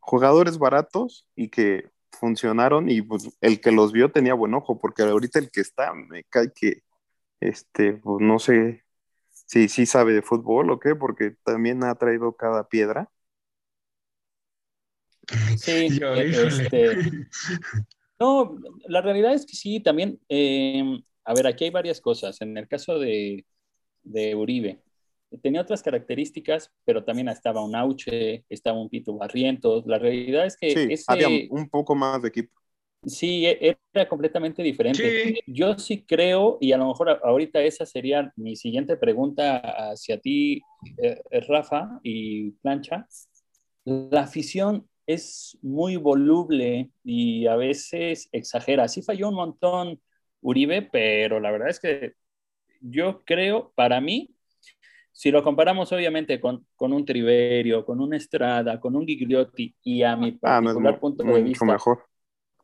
Jugadores 0.00 0.58
baratos 0.58 1.26
y 1.36 1.48
que 1.48 1.90
funcionaron 2.10 2.90
y 2.90 3.02
pues, 3.02 3.30
el 3.40 3.60
que 3.60 3.72
los 3.72 3.92
vio 3.92 4.10
tenía 4.10 4.34
buen 4.34 4.54
ojo, 4.54 4.78
porque 4.78 5.02
ahorita 5.02 5.38
el 5.38 5.50
que 5.50 5.60
está 5.60 5.94
me 5.94 6.24
cae 6.24 6.52
que, 6.52 6.82
este, 7.40 7.94
pues 7.94 8.20
no 8.20 8.38
sé 8.38 8.84
si 9.30 9.68
sí 9.68 9.86
sabe 9.86 10.12
de 10.12 10.22
fútbol 10.22 10.70
o 10.70 10.78
qué, 10.78 10.94
porque 10.94 11.36
también 11.44 11.84
ha 11.84 11.94
traído 11.94 12.34
cada 12.36 12.68
piedra. 12.68 13.10
Sí, 15.56 15.88
yo, 16.00 16.14
este, 16.14 16.98
no, 18.18 18.58
la 18.86 19.00
realidad 19.00 19.34
es 19.34 19.46
que 19.46 19.54
sí, 19.54 19.80
también, 19.80 20.20
eh, 20.28 21.00
a 21.24 21.34
ver, 21.34 21.46
aquí 21.46 21.64
hay 21.64 21.70
varias 21.70 22.00
cosas. 22.00 22.40
En 22.40 22.56
el 22.56 22.66
caso 22.68 22.98
de, 22.98 23.46
de 24.02 24.34
Uribe, 24.34 24.82
tenía 25.42 25.62
otras 25.62 25.82
características, 25.82 26.72
pero 26.84 27.04
también 27.04 27.28
estaba 27.28 27.64
un 27.64 27.74
Auche, 27.76 28.44
estaba 28.48 28.80
un 28.80 28.88
Pito 28.88 29.14
Barrientos. 29.16 29.86
La 29.86 29.98
realidad 29.98 30.46
es 30.46 30.56
que 30.56 30.82
Sí, 30.82 30.88
ese, 30.88 31.06
había 31.06 31.28
un 31.50 31.68
poco 31.68 31.94
más 31.96 32.22
de 32.22 32.28
equipo. 32.28 32.60
sí, 33.06 33.46
e- 33.46 33.78
era 33.92 34.08
completamente 34.08 34.62
diferente. 34.62 35.14
Sí, 35.20 35.38
Yo 35.46 35.78
sí 35.78 36.04
creo, 36.04 36.58
y 36.60 36.72
a 36.72 36.78
lo 36.78 36.86
mejor 36.88 37.20
ahorita 37.22 37.60
esa 37.62 37.86
sería 37.86 38.32
mi 38.36 38.56
siguiente 38.56 38.96
pregunta 38.96 39.58
hacia 39.90 40.18
ti, 40.20 40.66
eh, 40.96 41.20
Rafa 41.48 42.00
y 42.02 42.52
Plancha. 42.52 43.06
La 43.84 44.22
afición 44.22 44.88
es 45.06 45.58
muy 45.62 45.96
voluble 45.96 46.90
y 47.04 47.46
a 47.46 47.56
veces 47.56 48.28
exagera. 48.32 48.88
Sí 48.88 49.02
falló 49.02 49.28
un 49.30 49.36
montón 49.36 50.00
Uribe, 50.42 50.82
pero 50.82 51.40
la 51.40 51.50
verdad 51.50 51.70
es 51.70 51.80
que 51.80 52.14
yo 52.80 53.22
creo, 53.24 53.72
para 53.74 54.00
mí, 54.00 54.34
si 55.18 55.30
lo 55.32 55.42
comparamos 55.42 55.90
obviamente 55.92 56.40
con, 56.40 56.66
con 56.76 56.92
un 56.92 57.04
Triverio, 57.04 57.84
con 57.84 58.00
un 58.00 58.14
Estrada, 58.14 58.78
con 58.80 58.94
un 58.96 59.06
Gigliotti 59.06 59.74
y 59.82 60.02
a 60.04 60.16
mi 60.16 60.32
Ah, 60.42 60.60
no 60.60 60.70
particular 60.70 60.94
mu- 60.94 61.00
punto 61.00 61.24
de 61.24 61.42
mucho 61.42 61.42
vista, 61.42 61.72
mejor. 61.72 62.04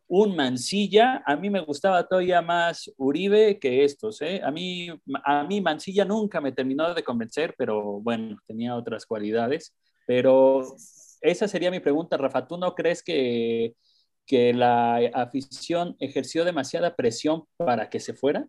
un 0.08 0.36
Mancilla, 0.36 1.22
a 1.26 1.36
mí 1.36 1.50
me 1.50 1.60
gustaba 1.60 2.06
todavía 2.06 2.42
más 2.42 2.90
Uribe 2.98 3.58
que 3.58 3.84
estos. 3.84 4.20
¿eh? 4.22 4.40
A, 4.44 4.50
mí, 4.50 4.88
a 5.24 5.44
mí 5.44 5.60
Mancilla 5.60 6.04
nunca 6.04 6.40
me 6.40 6.52
terminó 6.52 6.94
de 6.94 7.02
convencer, 7.04 7.54
pero 7.58 8.00
bueno, 8.00 8.38
tenía 8.46 8.76
otras 8.76 9.06
cualidades. 9.06 9.74
Pero 10.06 10.76
esa 11.20 11.48
sería 11.48 11.70
mi 11.70 11.80
pregunta, 11.80 12.16
Rafa. 12.18 12.46
¿Tú 12.46 12.58
no 12.58 12.74
crees 12.74 13.02
que, 13.02 13.74
que 14.26 14.52
la 14.54 14.96
afición 15.14 15.96
ejerció 16.00 16.44
demasiada 16.44 16.94
presión 16.96 17.44
para 17.56 17.88
que 17.90 18.00
se 18.00 18.14
fuera? 18.14 18.46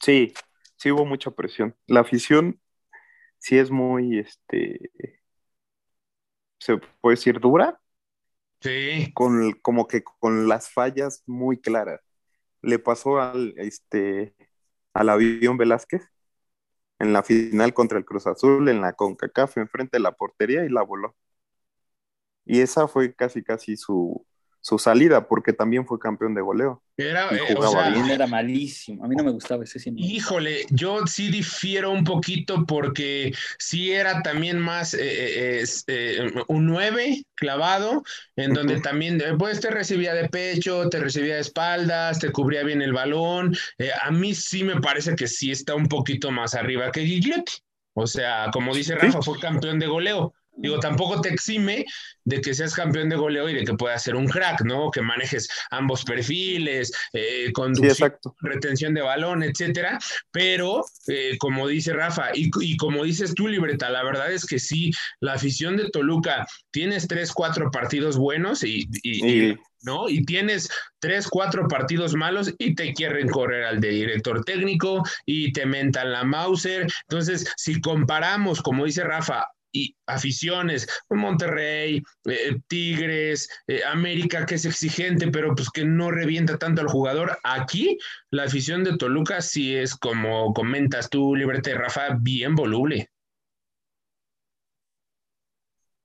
Sí, 0.00 0.34
sí 0.82 0.90
hubo 0.90 1.04
mucha 1.06 1.30
presión. 1.30 1.76
La 1.86 2.00
afición 2.00 2.60
sí 3.38 3.58
es 3.58 3.70
muy, 3.70 4.18
este, 4.18 4.90
se 6.58 6.78
puede 7.00 7.16
decir 7.16 7.38
dura, 7.40 7.80
sí. 8.60 9.12
con, 9.14 9.52
como 9.62 9.86
que 9.86 10.02
con 10.02 10.48
las 10.48 10.70
fallas 10.70 11.22
muy 11.26 11.60
claras. 11.60 12.00
Le 12.62 12.78
pasó 12.80 13.20
al, 13.20 13.54
este, 13.58 14.34
al 14.94 15.08
avión 15.08 15.56
Velázquez 15.56 16.02
en 16.98 17.12
la 17.12 17.22
final 17.22 17.74
contra 17.74 17.98
el 17.98 18.04
Cruz 18.04 18.26
Azul, 18.26 18.68
en 18.68 18.80
la 18.80 18.94
CONCACAF, 18.94 19.58
enfrente 19.58 19.98
de 19.98 20.02
la 20.02 20.12
portería 20.12 20.64
y 20.64 20.68
la 20.68 20.82
voló. 20.82 21.16
Y 22.44 22.60
esa 22.60 22.88
fue 22.88 23.14
casi, 23.14 23.42
casi 23.44 23.76
su, 23.76 24.26
su 24.62 24.78
salida, 24.78 25.26
porque 25.26 25.52
también 25.52 25.86
fue 25.86 25.98
campeón 25.98 26.34
de 26.34 26.40
goleo. 26.40 26.82
Era, 26.96 27.28
eh, 27.34 27.40
o 27.42 27.56
jugaba 27.56 27.84
sea, 27.84 27.90
bien. 27.90 28.10
Era 28.10 28.26
malísimo. 28.28 29.04
A 29.04 29.08
mí 29.08 29.16
no 29.16 29.24
me 29.24 29.32
gustaba 29.32 29.64
ese 29.64 29.78
cine. 29.78 30.00
Híjole, 30.00 30.66
yo 30.70 31.04
sí 31.06 31.30
difiero 31.30 31.90
un 31.90 32.04
poquito 32.04 32.64
porque 32.64 33.34
sí 33.58 33.92
era 33.92 34.22
también 34.22 34.58
más 34.60 34.94
eh, 34.94 35.00
eh, 35.02 35.64
eh, 35.88 36.32
un 36.46 36.66
9 36.66 37.24
clavado, 37.34 38.04
en 38.36 38.54
donde 38.54 38.80
también 38.80 39.20
pues 39.36 39.60
te 39.60 39.70
recibía 39.70 40.14
de 40.14 40.28
pecho, 40.28 40.88
te 40.88 41.00
recibía 41.00 41.34
de 41.34 41.40
espaldas, 41.40 42.20
te 42.20 42.30
cubría 42.30 42.62
bien 42.62 42.82
el 42.82 42.92
balón. 42.92 43.56
Eh, 43.78 43.90
a 44.00 44.12
mí 44.12 44.32
sí 44.34 44.62
me 44.62 44.80
parece 44.80 45.16
que 45.16 45.26
sí 45.26 45.50
está 45.50 45.74
un 45.74 45.88
poquito 45.88 46.30
más 46.30 46.54
arriba 46.54 46.92
que 46.92 47.04
Gigliotti. 47.04 47.54
O 47.94 48.06
sea, 48.06 48.46
como 48.52 48.74
dice 48.74 48.94
Rafa, 48.94 49.20
fue 49.22 49.38
campeón 49.38 49.78
de 49.80 49.86
goleo. 49.86 50.32
Digo, 50.62 50.78
tampoco 50.78 51.20
te 51.20 51.28
exime 51.28 51.84
de 52.24 52.40
que 52.40 52.54
seas 52.54 52.74
campeón 52.74 53.08
de 53.08 53.16
goleo 53.16 53.48
y 53.48 53.54
de 53.54 53.64
que 53.64 53.74
puedas 53.74 54.02
ser 54.02 54.14
un 54.14 54.26
crack, 54.26 54.62
¿no? 54.64 54.90
Que 54.90 55.02
manejes 55.02 55.48
ambos 55.70 56.04
perfiles, 56.04 56.92
eh, 57.12 57.50
conducción 57.52 58.14
retención 58.40 58.94
de 58.94 59.02
balón, 59.02 59.42
etcétera. 59.42 59.98
Pero, 60.30 60.84
eh, 61.08 61.36
como 61.38 61.66
dice 61.66 61.92
Rafa, 61.92 62.30
y, 62.34 62.50
y, 62.60 62.76
como 62.76 63.04
dices 63.04 63.34
tú, 63.34 63.48
Libreta, 63.48 63.90
la 63.90 64.04
verdad 64.04 64.32
es 64.32 64.46
que 64.46 64.58
sí, 64.58 64.92
la 65.20 65.34
afición 65.34 65.76
de 65.76 65.90
Toluca, 65.90 66.46
tienes 66.70 67.08
tres, 67.08 67.32
cuatro 67.32 67.70
partidos 67.70 68.16
buenos 68.16 68.62
y, 68.62 68.88
y, 69.02 69.50
Y, 69.50 69.58
¿no? 69.82 70.08
Y 70.08 70.24
tienes 70.24 70.68
tres, 71.00 71.28
cuatro 71.28 71.68
partidos 71.68 72.14
malos 72.14 72.54
y 72.58 72.74
te 72.74 72.92
quieren 72.94 73.28
correr 73.28 73.64
al 73.64 73.80
de 73.80 73.88
director 73.88 74.44
técnico 74.44 75.02
y 75.26 75.52
te 75.52 75.66
mentan 75.66 76.12
la 76.12 76.24
Mauser. 76.24 76.86
Entonces, 77.08 77.52
si 77.56 77.80
comparamos, 77.80 78.62
como 78.62 78.84
dice 78.84 79.02
Rafa, 79.04 79.44
y 79.72 79.96
aficiones, 80.06 80.86
Monterrey, 81.10 82.02
eh, 82.26 82.60
Tigres, 82.68 83.48
eh, 83.66 83.80
América, 83.84 84.46
que 84.46 84.56
es 84.56 84.64
exigente, 84.64 85.28
pero 85.28 85.54
pues 85.54 85.70
que 85.70 85.84
no 85.84 86.10
revienta 86.10 86.58
tanto 86.58 86.82
al 86.82 86.88
jugador. 86.88 87.38
Aquí 87.42 87.98
la 88.30 88.44
afición 88.44 88.84
de 88.84 88.96
Toluca 88.96 89.40
sí 89.40 89.74
es, 89.74 89.96
como 89.96 90.52
comentas 90.52 91.10
tú, 91.10 91.34
Librete 91.34 91.74
Rafa, 91.74 92.16
bien 92.20 92.54
voluble. 92.54 93.08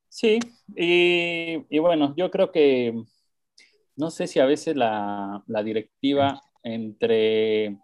Sí, 0.08 0.40
y, 0.74 1.64
y 1.68 1.78
bueno, 1.78 2.14
yo 2.16 2.30
creo 2.30 2.50
que 2.50 2.92
no 3.94 4.10
sé 4.10 4.26
si 4.26 4.40
a 4.40 4.46
veces 4.46 4.76
la, 4.76 5.44
la 5.46 5.62
directiva 5.62 6.40
entre 6.62 7.78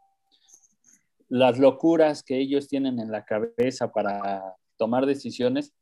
las 1.28 1.58
locuras 1.58 2.22
que 2.22 2.38
ellos 2.38 2.68
tienen 2.68 2.98
en 3.00 3.10
la 3.10 3.24
cabeza 3.24 3.92
para 3.92 4.56
tomar 4.76 5.06
decisiones, 5.06 5.74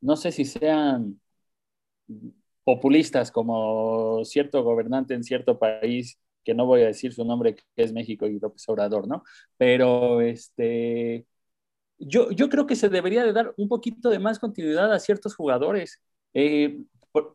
no 0.00 0.16
sé 0.16 0.32
si 0.32 0.44
sean 0.44 1.20
populistas 2.64 3.30
como 3.30 4.24
cierto 4.24 4.62
gobernante 4.62 5.14
en 5.14 5.24
cierto 5.24 5.58
país, 5.58 6.18
que 6.44 6.54
no 6.54 6.66
voy 6.66 6.82
a 6.82 6.86
decir 6.86 7.12
su 7.12 7.24
nombre, 7.24 7.54
que 7.54 7.62
es 7.76 7.92
México 7.92 8.26
y 8.26 8.38
López 8.38 8.68
Obrador, 8.68 9.08
¿no? 9.08 9.22
Pero 9.56 10.20
este, 10.20 11.26
yo, 11.98 12.30
yo 12.30 12.48
creo 12.48 12.66
que 12.66 12.76
se 12.76 12.88
debería 12.88 13.24
de 13.24 13.32
dar 13.32 13.54
un 13.56 13.68
poquito 13.68 14.10
de 14.10 14.18
más 14.18 14.38
continuidad 14.38 14.92
a 14.92 15.00
ciertos 15.00 15.34
jugadores. 15.34 16.00
Eh, 16.34 16.82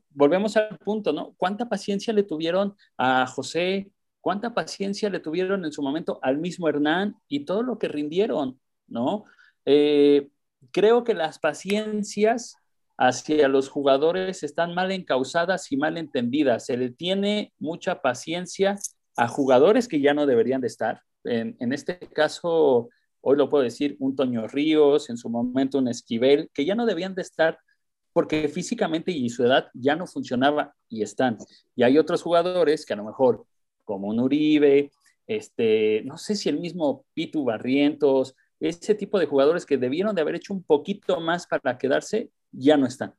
volvemos 0.10 0.58
al 0.58 0.78
punto, 0.80 1.13
¿no? 1.13 1.34
¿Cuánta 1.38 1.67
paciencia 1.69 2.13
le 2.13 2.24
tuvieron 2.24 2.76
a 2.98 3.28
José? 3.28 3.91
¿Cuánta 4.22 4.54
paciencia 4.54 5.10
le 5.10 5.19
tuvieron 5.19 5.65
en 5.65 5.72
su 5.72 5.82
momento 5.82 6.19
al 6.22 6.38
mismo 6.38 6.69
Hernán 6.69 7.15
y 7.28 7.46
todo 7.46 7.62
lo 7.63 7.78
que 7.78 7.88
rindieron, 7.89 8.60
¿no? 8.88 9.26
Eh, 9.65 10.30
creo 10.71 11.04
que 11.04 11.13
las 11.13 11.39
paciencias 11.39 12.56
hacia 12.97 13.47
los 13.47 13.69
jugadores 13.69 14.43
están 14.43 14.73
mal 14.73 14.91
encausadas 14.91 15.71
y 15.71 15.78
mal 15.78 15.97
entendidas. 15.97 16.65
Se 16.65 16.78
le 16.78 16.91
tiene 16.91 17.54
mucha 17.60 18.02
paciencia 18.02 18.78
a 19.17 19.28
jugadores 19.28 19.88
que 19.88 19.99
ya 19.99 20.13
no 20.13 20.26
deberían 20.26 20.62
de 20.62 20.67
estar. 20.67 21.02
En, 21.23 21.73
este 21.73 21.99
caso, 21.99 22.89
hoy 23.21 23.38
lo 23.38 23.49
puedo 23.49 23.63
decir, 23.63 23.95
un 23.99 24.15
Toño 24.15 24.47
Ríos, 24.47 25.10
en 25.10 25.17
su 25.17 25.30
momento 25.30 25.78
un 25.78 25.88
Esquivel, 25.88 26.49
que 26.54 26.65
ya 26.65 26.76
no 26.76 26.86
debían 26.86 27.15
de 27.15 27.21
estar 27.21 27.58
porque 28.12 28.47
físicamente 28.47 29.12
y 29.12 29.30
su 29.30 29.43
edad 29.43 29.69
ya 29.73 29.95
no 29.95 30.06
funcionaba 30.06 30.76
y 30.88 31.02
están. 31.02 31.38
Y 31.76 31.84
hay 31.84 31.97
otros 31.97 32.21
jugadores 32.21 32.86
que 32.86 32.93
a 32.93 32.97
lo 32.97 33.06
mejor, 33.06 33.45
como 33.84 34.08
un 34.10 34.19
Uribe, 34.19 34.91
este, 35.26 36.04
no 36.06 36.17
sé 36.17 36.36
si 36.36 36.49
el 36.49 36.60
mismo 36.60 37.06
Pitu 37.13 37.43
Barrientos, 37.43 38.36
ese 38.63 38.95
tipo 38.95 39.19
de 39.19 39.26
jugadores 39.26 39.65
que 39.65 39.78
debieron 39.78 40.15
de 40.15 40.21
haber 40.21 40.36
hecho 40.36 40.54
un 40.54 40.63
poquito 40.63 41.19
más 41.19 41.45
para 41.47 41.78
quedarse, 41.78 42.30
ya 42.52 42.78
no 42.78 42.88
están. 42.88 43.13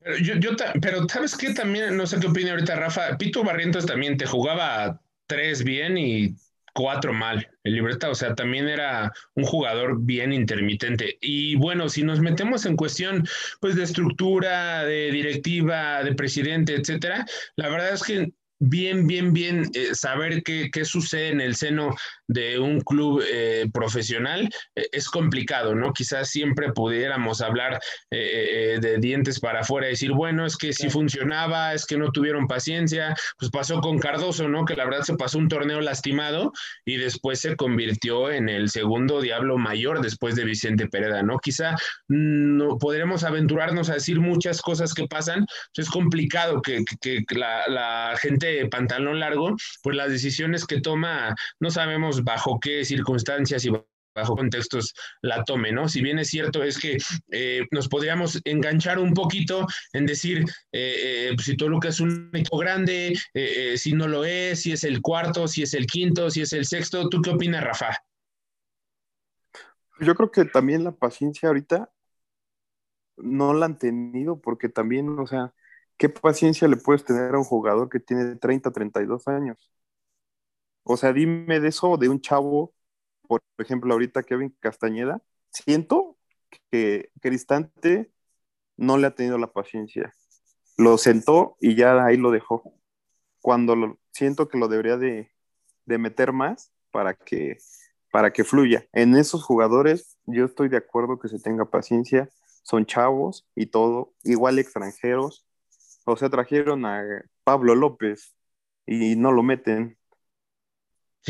Pero, 0.00 0.18
yo, 0.18 0.34
yo 0.34 0.50
pero 0.82 1.08
¿sabes 1.08 1.36
qué? 1.36 1.54
También, 1.54 1.96
no 1.96 2.06
sé 2.06 2.20
qué 2.20 2.26
opina 2.26 2.50
ahorita 2.50 2.76
Rafa, 2.76 3.16
Pitu 3.16 3.42
Barrientos 3.42 3.86
también 3.86 4.18
te 4.18 4.26
jugaba 4.26 5.00
tres 5.26 5.64
bien 5.64 5.96
y 5.96 6.36
cuatro 6.74 7.14
mal 7.14 7.48
el 7.62 7.74
libreta, 7.74 8.10
o 8.10 8.14
sea, 8.14 8.34
también 8.34 8.68
era 8.68 9.12
un 9.34 9.44
jugador 9.44 10.02
bien 10.02 10.32
intermitente. 10.32 11.16
Y 11.22 11.54
bueno, 11.56 11.88
si 11.88 12.02
nos 12.02 12.20
metemos 12.20 12.66
en 12.66 12.76
cuestión 12.76 13.26
pues 13.60 13.76
de 13.76 13.84
estructura, 13.84 14.84
de 14.84 15.10
directiva, 15.10 16.02
de 16.02 16.14
presidente, 16.14 16.74
etcétera, 16.74 17.24
la 17.56 17.68
verdad 17.70 17.94
es 17.94 18.02
que 18.02 18.32
bien, 18.68 19.06
bien, 19.06 19.32
bien 19.32 19.70
eh, 19.74 19.94
saber 19.94 20.42
qué, 20.42 20.70
qué, 20.72 20.84
sucede 20.84 21.28
en 21.28 21.40
el 21.40 21.54
seno 21.54 21.94
de 22.28 22.58
un 22.58 22.80
club 22.80 23.22
eh, 23.30 23.66
profesional 23.72 24.48
eh, 24.74 24.86
es 24.92 25.08
complicado, 25.08 25.74
¿no? 25.74 25.92
Quizás 25.92 26.30
siempre 26.30 26.72
pudiéramos 26.72 27.40
hablar 27.40 27.80
de 28.10 28.98
dientes 29.00 29.40
para 29.40 29.60
afuera 29.60 29.88
y 29.88 29.90
decir, 29.90 30.12
bueno, 30.12 30.46
es 30.46 30.56
que 30.56 30.72
si 30.72 30.88
funcionaba, 30.88 31.74
es 31.74 31.84
que 31.84 31.96
no 31.96 32.12
tuvieron 32.12 32.46
paciencia, 32.46 33.14
pues 33.38 33.50
pasó 33.50 33.80
con 33.80 33.98
Cardoso, 33.98 34.48
¿no? 34.48 34.64
Que 34.64 34.76
la 34.76 34.84
verdad 34.84 35.02
se 35.02 35.16
pasó 35.16 35.38
un 35.38 35.48
torneo 35.48 35.80
lastimado 35.80 36.52
y 36.84 36.96
después 36.96 37.40
se 37.40 37.56
convirtió 37.56 38.30
en 38.30 38.48
el 38.48 38.70
segundo 38.70 39.20
diablo 39.20 39.58
mayor 39.58 40.00
después 40.00 40.36
de 40.36 40.44
Vicente 40.44 40.88
Pereda, 40.88 41.22
¿no? 41.22 41.38
Quizá 41.38 41.74
no 42.08 42.78
podremos 42.78 43.24
aventurarnos 43.24 43.90
a 43.90 43.94
decir 43.94 44.20
muchas 44.20 44.62
cosas 44.62 44.94
que 44.94 45.06
pasan, 45.08 45.46
pues 45.74 45.88
es 45.88 45.90
complicado 45.90 46.62
que, 46.62 46.84
que, 47.00 47.24
que 47.24 47.34
la, 47.34 47.66
la 47.68 48.14
gente 48.20 48.53
de 48.56 48.68
pantalón 48.68 49.20
largo, 49.20 49.56
pues 49.82 49.96
las 49.96 50.10
decisiones 50.10 50.66
que 50.66 50.80
toma, 50.80 51.34
no 51.60 51.70
sabemos 51.70 52.24
bajo 52.24 52.58
qué 52.60 52.84
circunstancias 52.84 53.64
y 53.64 53.70
bajo 54.14 54.36
contextos 54.36 54.94
la 55.22 55.42
tome, 55.44 55.72
¿no? 55.72 55.88
Si 55.88 56.00
bien 56.00 56.18
es 56.18 56.28
cierto 56.28 56.62
es 56.62 56.78
que 56.78 56.98
eh, 57.32 57.66
nos 57.70 57.88
podríamos 57.88 58.40
enganchar 58.44 58.98
un 58.98 59.12
poquito 59.12 59.66
en 59.92 60.06
decir 60.06 60.44
eh, 60.72 61.30
eh, 61.32 61.36
si 61.42 61.56
Toluca 61.56 61.88
es 61.88 62.00
un 62.00 62.30
equipo 62.32 62.58
grande, 62.58 63.18
si 63.76 63.92
no 63.92 64.06
lo 64.06 64.24
es, 64.24 64.62
si 64.62 64.72
es 64.72 64.84
el 64.84 65.00
cuarto, 65.00 65.48
si 65.48 65.62
es 65.62 65.74
el 65.74 65.86
quinto, 65.86 66.30
si 66.30 66.42
es 66.42 66.52
el 66.52 66.64
sexto. 66.64 67.08
¿Tú 67.08 67.20
qué 67.20 67.30
opinas, 67.30 67.64
Rafa? 67.64 67.90
Yo 70.00 70.14
creo 70.14 70.30
que 70.30 70.44
también 70.44 70.84
la 70.84 70.92
paciencia 70.92 71.48
ahorita 71.48 71.90
no 73.16 73.54
la 73.54 73.66
han 73.66 73.78
tenido 73.78 74.40
porque 74.40 74.68
también, 74.68 75.18
o 75.18 75.26
sea, 75.26 75.54
¿qué 75.96 76.08
paciencia 76.08 76.68
le 76.68 76.76
puedes 76.76 77.04
tener 77.04 77.34
a 77.34 77.38
un 77.38 77.44
jugador 77.44 77.88
que 77.88 78.00
tiene 78.00 78.36
30, 78.36 78.70
32 78.72 79.28
años? 79.28 79.70
O 80.84 80.96
sea, 80.96 81.12
dime 81.12 81.60
de 81.60 81.68
eso, 81.68 81.96
de 81.96 82.08
un 82.08 82.20
chavo, 82.20 82.74
por 83.26 83.40
ejemplo, 83.58 83.92
ahorita 83.92 84.22
Kevin 84.22 84.54
Castañeda, 84.60 85.22
siento 85.50 86.18
que 86.70 87.10
Cristante 87.20 88.10
no 88.76 88.98
le 88.98 89.06
ha 89.06 89.14
tenido 89.14 89.38
la 89.38 89.52
paciencia. 89.52 90.12
Lo 90.76 90.98
sentó 90.98 91.56
y 91.60 91.76
ya 91.76 92.04
ahí 92.04 92.16
lo 92.16 92.30
dejó. 92.30 92.74
Cuando 93.40 93.76
lo, 93.76 93.98
siento 94.12 94.48
que 94.48 94.58
lo 94.58 94.68
debería 94.68 94.96
de, 94.96 95.30
de 95.86 95.98
meter 95.98 96.32
más 96.32 96.72
para 96.90 97.14
que, 97.14 97.58
para 98.10 98.32
que 98.32 98.44
fluya. 98.44 98.86
En 98.92 99.16
esos 99.16 99.44
jugadores 99.44 100.18
yo 100.26 100.44
estoy 100.44 100.68
de 100.68 100.76
acuerdo 100.76 101.18
que 101.18 101.28
se 101.28 101.38
tenga 101.38 101.70
paciencia, 101.70 102.28
son 102.62 102.86
chavos 102.86 103.46
y 103.54 103.66
todo, 103.66 104.14
igual 104.22 104.58
extranjeros. 104.58 105.44
O 106.04 106.16
sea, 106.16 106.30
trajeron 106.30 106.84
a 106.86 107.02
Pablo 107.44 107.74
López 107.74 108.34
y 108.86 109.16
no 109.16 109.32
lo 109.32 109.42
meten. 109.42 109.98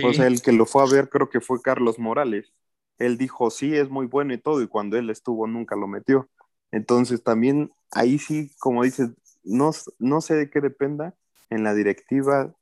O 0.03 0.13
sea, 0.13 0.27
el 0.27 0.43
que 0.43 0.53
lo 0.53 0.67
fue 0.67 0.83
a 0.83 0.87
ver 0.91 1.09
creo 1.09 1.31
que 1.31 1.41
fue 1.41 1.63
Carlos 1.63 1.99
Morales. 1.99 2.53
Él 2.99 3.17
dijo, 3.17 3.51
sí, 3.51 3.77
es 3.77 3.89
muy 3.89 4.07
bueno 4.07 4.35
y 4.35 4.39
todo, 4.39 4.63
y 4.63 4.69
cuando 4.69 4.97
él 4.97 5.11
estuvo 5.11 5.47
nunca 5.47 5.77
lo 5.77 5.87
metió. 5.87 6.29
Entonces 6.73 7.23
también 7.23 7.73
ahí 7.93 8.19
sí, 8.19 8.51
como 8.59 8.83
dices, 8.83 9.11
no, 9.45 9.71
no 9.99 10.21
sé 10.21 10.35
de 10.35 10.51
qué 10.51 10.61
dependa 10.61 11.15
en 11.51 11.63
la 11.63 11.75
directiva 11.75 12.53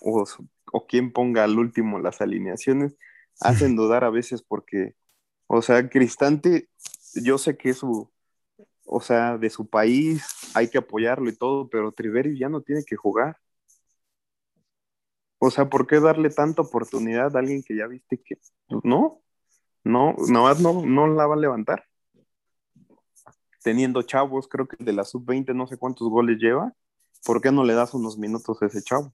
o, 0.00 0.24
o 0.72 0.86
quién 0.86 1.12
ponga 1.12 1.44
al 1.44 1.58
último 1.58 1.98
las 1.98 2.20
alineaciones, 2.20 2.96
hacen 3.40 3.76
dudar 3.76 4.04
a 4.04 4.10
veces 4.10 4.42
porque, 4.42 4.94
o 5.46 5.62
sea, 5.62 5.88
Cristante, 5.88 6.68
yo 7.14 7.38
sé 7.38 7.56
que 7.56 7.70
es 7.70 7.78
su, 7.78 8.10
o 8.86 9.00
sea, 9.00 9.38
de 9.38 9.50
su 9.50 9.66
país, 9.66 10.24
hay 10.54 10.68
que 10.68 10.78
apoyarlo 10.78 11.28
y 11.28 11.36
todo, 11.36 11.68
pero 11.68 11.92
Triveri 11.92 12.38
ya 12.38 12.48
no 12.48 12.60
tiene 12.60 12.84
que 12.84 12.96
jugar. 12.96 13.36
O 15.38 15.50
sea, 15.50 15.68
¿por 15.68 15.86
qué 15.86 16.00
darle 16.00 16.30
tanta 16.30 16.62
oportunidad 16.62 17.36
a 17.36 17.38
alguien 17.38 17.62
que 17.62 17.76
ya 17.76 17.86
viste 17.86 18.18
que 18.18 18.36
pues, 18.66 18.80
no, 18.84 19.20
no, 19.82 20.14
no, 20.28 20.54
no, 20.54 20.86
no 20.86 21.06
la 21.08 21.26
va 21.26 21.34
a 21.34 21.38
levantar? 21.38 21.84
Teniendo 23.62 24.02
chavos, 24.02 24.48
creo 24.48 24.66
que 24.68 24.82
de 24.82 24.92
la 24.92 25.04
sub-20 25.04 25.54
no 25.54 25.66
sé 25.66 25.76
cuántos 25.76 26.08
goles 26.08 26.38
lleva, 26.38 26.72
¿por 27.24 27.40
qué 27.40 27.50
no 27.50 27.64
le 27.64 27.74
das 27.74 27.94
unos 27.94 28.18
minutos 28.18 28.62
a 28.62 28.66
ese 28.66 28.82
chavo? 28.82 29.12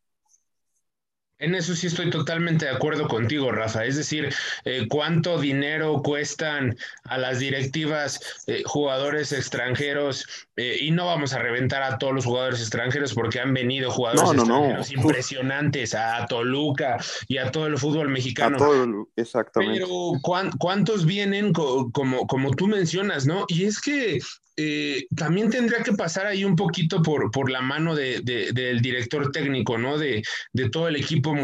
En 1.41 1.55
eso 1.55 1.75
sí 1.75 1.87
estoy 1.87 2.11
totalmente 2.11 2.67
de 2.67 2.71
acuerdo 2.71 3.09
contigo, 3.09 3.51
Rafa. 3.51 3.85
Es 3.85 3.97
decir, 3.97 4.29
eh, 4.65 4.87
cuánto 4.89 5.39
dinero 5.41 6.03
cuestan 6.03 6.77
a 7.05 7.19
las 7.19 7.39
directivas 7.39 8.21
eh, 8.47 8.63
jugadores 8.67 9.33
extranjeros 9.33 10.25
eh, 10.57 10.77
y 10.81 10.91
no 10.91 11.07
vamos 11.07 11.33
a 11.33 11.39
reventar 11.39 11.83
a 11.83 11.99
todos 11.99 12.15
los 12.15 12.25
jugadores 12.27 12.61
extranjeros 12.61 13.15
porque 13.15 13.41
han 13.41 13.55
venido 13.55 13.91
jugadores 13.91 14.23
No, 14.23 14.33
no, 14.35 14.45
no. 14.45 14.55
extranjeros 14.57 14.93
impresionantes 14.93 15.95
a 15.95 16.27
Toluca 16.29 16.99
y 17.27 17.39
a 17.39 17.51
todo 17.51 17.67
el 17.67 17.79
fútbol 17.79 18.09
A 18.09 18.11
mexicano. 18.11 18.57
todo, 18.59 18.85
el- 18.85 19.05
exactamente. 19.17 19.81
Pero 19.81 20.13
¿cuán- 20.23 20.51
¿cuántos 20.59 21.07
vienen 21.07 21.53
co- 21.53 21.91
como, 21.91 22.27
como 22.27 22.51
tú 22.51 22.67
mencionas, 22.67 23.27
no? 23.27 23.47
Y 23.49 23.65
es 23.65 23.81
que 23.81 24.19
eh, 24.57 25.07
también 25.17 25.51
tendría 25.51 25.83
que 25.83 25.93
pasar 25.93 26.27
ahí 26.27 26.45
un 26.45 26.57
poquito 26.57 27.03
por, 27.03 27.31
por 27.31 27.51
la 27.51 27.61
mano 27.61 27.95
de- 27.95 28.21
de- 28.23 28.53
del 28.53 28.81
director 28.81 29.31
técnico, 29.33 29.79
¿no? 29.79 29.99
De, 29.99 30.23
de 30.53 30.71
todo 30.71 30.89
el 30.89 30.97
equipo 30.97 31.35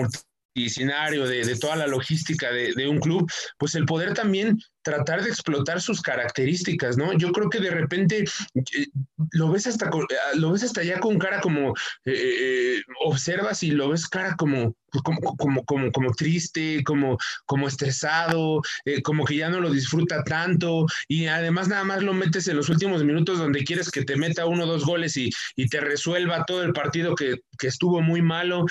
multidisciplinario, 0.56 1.26
de, 1.26 1.44
de 1.44 1.58
toda 1.58 1.76
la 1.76 1.86
logística 1.86 2.50
de, 2.50 2.72
de 2.74 2.88
un 2.88 2.98
club, 2.98 3.30
pues 3.58 3.74
el 3.74 3.84
poder 3.84 4.14
también 4.14 4.58
tratar 4.82 5.22
de 5.22 5.30
explotar 5.30 5.80
sus 5.80 6.00
características, 6.00 6.96
¿no? 6.96 7.12
Yo 7.12 7.32
creo 7.32 7.50
que 7.50 7.60
de 7.60 7.70
repente 7.70 8.24
eh, 8.54 8.86
lo 9.32 9.50
ves 9.50 9.66
hasta 9.66 9.86
eh, 9.86 10.36
lo 10.36 10.52
ves 10.52 10.62
hasta 10.62 10.80
allá 10.80 11.00
con 11.00 11.18
cara 11.18 11.40
como 11.40 11.74
eh, 12.04 12.80
observas 13.04 13.62
y 13.64 13.72
lo 13.72 13.88
ves 13.88 14.06
cara 14.06 14.36
como 14.36 14.76
pues, 14.92 15.02
como, 15.02 15.36
como, 15.36 15.64
como, 15.64 15.90
como 15.90 16.12
triste, 16.12 16.84
como, 16.84 17.18
como 17.46 17.66
estresado, 17.66 18.62
como 19.02 19.24
que 19.24 19.36
ya 19.36 19.50
no 19.50 19.60
lo 19.60 19.70
disfruta 19.70 20.22
tanto 20.22 20.86
y 21.08 21.26
además 21.26 21.66
nada 21.66 21.82
más 21.82 22.02
lo 22.04 22.14
metes 22.14 22.46
en 22.46 22.56
los 22.56 22.68
últimos 22.68 23.02
minutos 23.02 23.38
donde 23.38 23.64
quieres 23.64 23.90
que 23.90 24.04
te 24.04 24.16
meta 24.16 24.46
uno 24.46 24.64
o 24.64 24.66
dos 24.68 24.84
goles 24.84 25.16
y, 25.16 25.30
y 25.56 25.66
te 25.66 25.80
resuelva 25.80 26.44
todo 26.46 26.62
el 26.62 26.72
partido 26.72 27.16
que, 27.16 27.40
que 27.58 27.66
estuvo 27.66 28.00
muy 28.00 28.22
malo. 28.22 28.64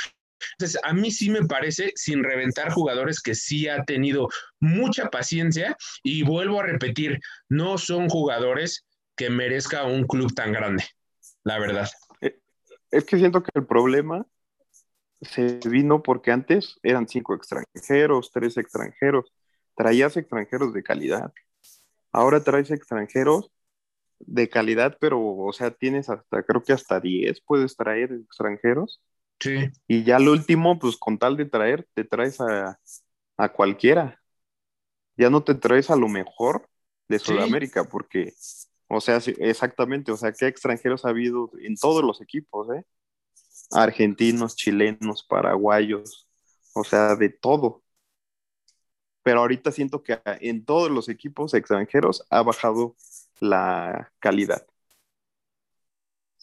Entonces, 0.53 0.79
a 0.83 0.93
mí 0.93 1.11
sí 1.11 1.29
me 1.29 1.45
parece, 1.45 1.91
sin 1.95 2.23
reventar 2.23 2.71
jugadores 2.71 3.21
que 3.21 3.35
sí 3.35 3.67
ha 3.67 3.83
tenido 3.83 4.27
mucha 4.59 5.09
paciencia 5.09 5.75
y 6.03 6.23
vuelvo 6.23 6.59
a 6.59 6.65
repetir, 6.65 7.19
no 7.49 7.77
son 7.77 8.09
jugadores 8.09 8.85
que 9.15 9.29
merezca 9.29 9.85
un 9.85 10.05
club 10.05 10.33
tan 10.33 10.51
grande, 10.51 10.83
la 11.43 11.59
verdad. 11.59 11.89
Es 12.91 13.05
que 13.05 13.17
siento 13.17 13.43
que 13.43 13.51
el 13.55 13.65
problema 13.65 14.25
se 15.21 15.59
vino 15.65 16.03
porque 16.03 16.31
antes 16.31 16.77
eran 16.83 17.07
cinco 17.07 17.35
extranjeros, 17.35 18.31
tres 18.31 18.57
extranjeros, 18.57 19.33
traías 19.75 20.17
extranjeros 20.17 20.73
de 20.73 20.83
calidad. 20.83 21.33
Ahora 22.11 22.43
traes 22.43 22.71
extranjeros 22.71 23.51
de 24.19 24.49
calidad, 24.49 24.97
pero, 24.99 25.19
o 25.21 25.51
sea, 25.51 25.71
tienes 25.71 26.09
hasta, 26.09 26.43
creo 26.43 26.63
que 26.63 26.73
hasta 26.73 26.99
10 26.99 27.41
puedes 27.41 27.75
traer 27.75 28.13
extranjeros. 28.13 29.01
Sí. 29.39 29.71
Y 29.87 30.03
ya 30.03 30.19
lo 30.19 30.31
último, 30.31 30.79
pues 30.79 30.97
con 30.97 31.17
tal 31.19 31.37
de 31.37 31.45
traer, 31.45 31.87
te 31.93 32.03
traes 32.03 32.39
a, 32.41 32.79
a 33.37 33.49
cualquiera. 33.53 34.21
Ya 35.17 35.29
no 35.29 35.43
te 35.43 35.55
traes 35.55 35.89
a 35.91 35.95
lo 35.95 36.07
mejor 36.09 36.69
de 37.09 37.19
Sí. 37.23 37.33
Sudamérica, 37.33 37.85
porque, 37.85 38.33
o 38.87 39.01
sea, 39.01 39.21
sí, 39.21 39.33
exactamente, 39.39 40.11
o 40.11 40.17
sea, 40.17 40.33
¿qué 40.33 40.47
extranjeros 40.47 41.05
ha 41.05 41.09
habido 41.09 41.51
en 41.61 41.75
todos 41.77 42.03
los 42.03 42.21
equipos, 42.21 42.67
eh? 42.75 42.85
Argentinos, 43.71 44.55
chilenos, 44.55 45.23
paraguayos, 45.23 46.27
o 46.73 46.83
sea, 46.83 47.15
de 47.15 47.29
todo. 47.29 47.83
Pero 49.23 49.39
ahorita 49.39 49.71
siento 49.71 50.03
que 50.03 50.19
en 50.25 50.65
todos 50.65 50.91
los 50.91 51.09
equipos 51.09 51.53
extranjeros 51.53 52.25
ha 52.29 52.43
bajado 52.43 52.95
la 53.39 54.11
calidad. 54.19 54.65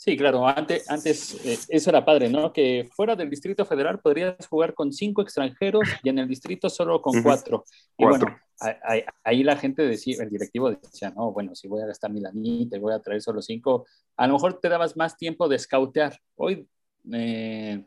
Sí, 0.05 0.17
claro, 0.17 0.45
antes, 0.49 0.91
antes 0.91 1.47
eh, 1.47 1.57
eso 1.69 1.91
era 1.91 2.05
padre, 2.05 2.29
¿no? 2.29 2.53
Que 2.53 2.91
fuera 2.93 3.15
del 3.15 3.31
Distrito 3.31 3.65
Federal 3.65 4.01
podrías 4.01 4.35
jugar 4.49 4.75
con 4.75 4.93
cinco 4.93 5.23
extranjeros 5.23 5.89
y 6.03 6.09
en 6.09 6.19
el 6.19 6.27
distrito 6.27 6.69
solo 6.69 7.01
con 7.01 7.23
cuatro. 7.23 7.63
Y 7.97 8.03
Cuatro. 8.03 8.27
bueno, 8.27 9.07
ahí- 9.23 9.45
la 9.45 9.57
gente 9.57 9.83
decía, 9.83 10.17
el 10.25 10.29
directivo 10.29 10.73
decía, 10.73 11.11
no, 11.11 11.31
bueno, 11.31 11.55
si 11.55 11.69
voy 11.69 11.83
a 11.83 11.87
gastar 11.87 12.11
mi 12.11 12.19
lanita 12.19 12.77
y 12.77 12.81
voy 12.81 12.93
a 12.93 12.99
traer 12.99 13.23
solo 13.23 13.41
cinco, 13.41 13.87
a 14.17 14.27
lo 14.27 14.33
mejor 14.33 14.59
te 14.59 14.69
dabas 14.69 14.97
más 14.97 15.17
tiempo 15.17 15.49
de 15.49 15.61
scoutear. 15.61 16.19
Hoy, 16.35 16.69
eh, 17.13 17.87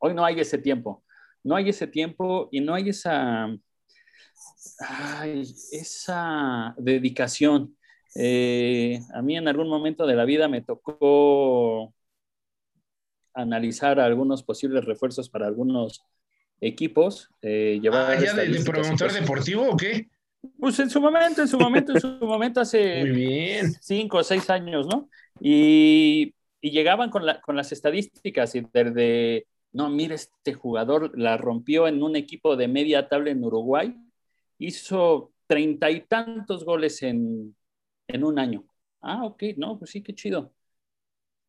hoy 0.00 0.12
no 0.12 0.22
hay 0.22 0.40
ese 0.40 0.58
tiempo. 0.58 1.02
No 1.42 1.56
hay 1.56 1.70
ese 1.70 1.86
tiempo 1.86 2.50
y 2.52 2.60
no 2.60 2.74
hay 2.74 2.90
esa, 2.90 3.48
ay, 4.80 5.44
esa 5.72 6.74
dedicación. 6.76 7.74
Eh, 8.14 9.00
a 9.12 9.22
mí 9.22 9.36
en 9.36 9.48
algún 9.48 9.68
momento 9.68 10.06
de 10.06 10.14
la 10.14 10.24
vida 10.24 10.48
me 10.48 10.62
tocó 10.62 11.92
analizar 13.32 13.98
algunos 14.00 14.42
posibles 14.42 14.84
refuerzos 14.84 15.28
para 15.28 15.46
algunos 15.46 16.04
equipos. 16.60 17.30
eh, 17.42 17.78
llevar 17.82 18.16
Ah, 18.16 18.20
¿ya 18.24 18.34
de, 18.34 18.60
promotor 18.64 19.12
deportivo 19.12 19.68
o 19.70 19.76
qué? 19.76 20.08
Pues 20.58 20.78
en 20.78 20.90
su 20.90 21.00
momento, 21.00 21.42
en 21.42 21.48
su 21.48 21.58
momento, 21.58 21.92
en 21.92 22.00
su 22.00 22.08
momento, 22.20 22.60
Muy 22.60 22.62
hace 22.62 23.04
bien. 23.04 23.72
cinco 23.80 24.18
o 24.18 24.22
seis 24.22 24.48
años, 24.50 24.86
¿no? 24.86 25.08
Y, 25.40 26.34
y 26.60 26.70
llegaban 26.70 27.10
con, 27.10 27.26
la- 27.26 27.40
con 27.40 27.56
las 27.56 27.72
estadísticas 27.72 28.54
y 28.54 28.64
desde, 28.72 29.46
no, 29.72 29.90
mire, 29.90 30.14
este 30.14 30.54
jugador 30.54 31.18
la 31.18 31.36
rompió 31.36 31.88
en 31.88 32.02
un 32.02 32.14
equipo 32.14 32.56
de 32.56 32.68
media 32.68 33.08
tabla 33.08 33.30
en 33.30 33.42
Uruguay, 33.42 33.94
hizo 34.58 35.32
treinta 35.46 35.90
y 35.90 36.02
tantos 36.02 36.64
goles 36.64 37.02
en, 37.02 37.56
en 38.08 38.24
un 38.24 38.38
año. 38.38 38.64
Ah, 39.00 39.24
ok, 39.24 39.42
no, 39.56 39.78
pues 39.78 39.90
sí, 39.90 40.02
qué 40.02 40.14
chido. 40.14 40.52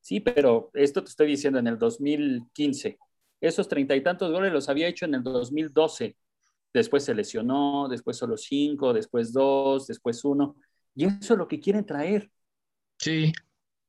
Sí, 0.02 0.20
pero 0.20 0.70
esto 0.74 1.04
te 1.04 1.10
estoy 1.10 1.28
diciendo 1.28 1.60
en 1.60 1.68
el 1.68 1.80
2015. 1.80 3.00
Esos 3.42 3.68
treinta 3.68 3.96
y 3.96 4.04
tantos 4.04 4.32
goles 4.32 4.54
los 4.54 4.70
había 4.70 4.88
hecho 4.88 5.06
en 5.06 5.16
el 5.16 5.24
2012. 5.24 6.18
Después 6.74 7.04
se 7.06 7.16
lesionó, 7.16 7.88
después 7.90 8.18
solo 8.18 8.38
cinco, 8.38 8.94
después 8.94 9.34
dos, 9.34 9.88
después 9.88 10.24
uno. 10.26 10.56
Y 10.96 11.06
eso 11.06 11.34
es 11.34 11.40
lo 11.40 11.48
que 11.48 11.60
quieren 11.60 11.86
traer. 11.86 12.32
Sí, 13.00 13.34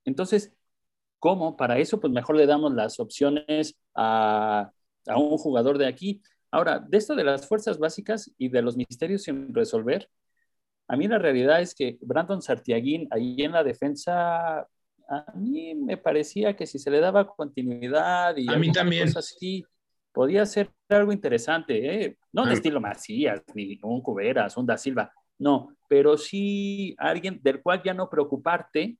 Entonces, 0.04 0.52
¿cómo? 1.18 1.56
Para 1.56 1.78
eso, 1.78 2.00
pues 2.00 2.12
mejor 2.12 2.36
le 2.36 2.46
damos 2.46 2.74
las 2.74 3.00
opciones 3.00 3.76
a, 3.94 4.72
a 5.06 5.18
un 5.18 5.38
jugador 5.38 5.78
de 5.78 5.86
aquí. 5.86 6.22
Ahora, 6.50 6.80
de 6.80 6.98
esto 6.98 7.14
de 7.16 7.24
las 7.24 7.48
fuerzas 7.48 7.78
básicas 7.78 8.32
y 8.38 8.48
de 8.50 8.62
los 8.62 8.76
misterios 8.76 9.24
sin 9.24 9.54
resolver, 9.54 10.10
a 10.88 10.96
mí 10.96 11.08
la 11.08 11.18
realidad 11.18 11.60
es 11.60 11.74
que 11.74 11.98
Brandon 12.00 12.40
Sartiaguín 12.42 13.08
ahí 13.10 13.36
en 13.42 13.52
la 13.52 13.64
defensa, 13.64 14.60
a 15.08 15.32
mí 15.34 15.74
me 15.74 15.96
parecía 15.96 16.54
que 16.56 16.66
si 16.66 16.78
se 16.78 16.90
le 16.90 17.00
daba 17.00 17.26
continuidad 17.26 18.36
y 18.36 18.48
A 18.48 18.56
mí 18.58 18.70
también. 18.72 19.06
cosa 19.06 19.20
así, 19.20 19.64
podía 20.12 20.46
ser 20.46 20.70
algo 20.88 21.12
interesante, 21.12 22.04
¿eh? 22.04 22.18
No 22.32 22.44
de 22.44 22.50
Ah. 22.50 22.54
estilo 22.54 22.80
Macías, 22.80 23.42
ni 23.54 23.78
un 23.82 24.00
Cuberas, 24.00 24.56
un 24.56 24.66
Da 24.66 24.78
Silva, 24.78 25.12
no, 25.38 25.68
pero 25.88 26.16
sí 26.16 26.94
alguien 26.98 27.40
del 27.42 27.60
cual 27.62 27.82
ya 27.84 27.92
no 27.94 28.08
preocuparte, 28.08 28.96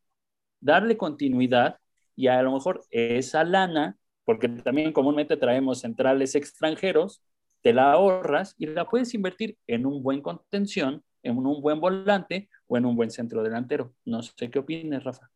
darle 0.61 0.97
continuidad 0.97 1.79
y 2.15 2.27
a 2.29 2.43
lo 2.43 2.53
mejor 2.53 2.83
esa 2.91 3.45
lana, 3.45 3.97
porque 4.25 4.49
también 4.49 4.93
comúnmente 4.93 5.37
traemos 5.37 5.81
centrales 5.81 6.35
extranjeros, 6.35 7.23
te 7.63 7.73
la 7.73 7.93
ahorras 7.93 8.55
y 8.59 8.67
la 8.67 8.89
puedes 8.89 9.13
invertir 9.15 9.57
en 9.67 9.87
un 9.87 10.03
buen 10.03 10.21
contención, 10.21 11.03
en 11.27 11.39
un 11.39 11.61
buen 11.61 11.81
volante 11.81 12.49
o 12.67 12.77
en 12.77 12.87
un 12.87 12.97
buen 12.97 13.11
centro 13.11 13.43
delantero. 13.43 13.95
No 14.05 14.23
sé 14.23 14.51
qué 14.51 14.59
opines, 14.59 15.05
Rafa. 15.05 15.31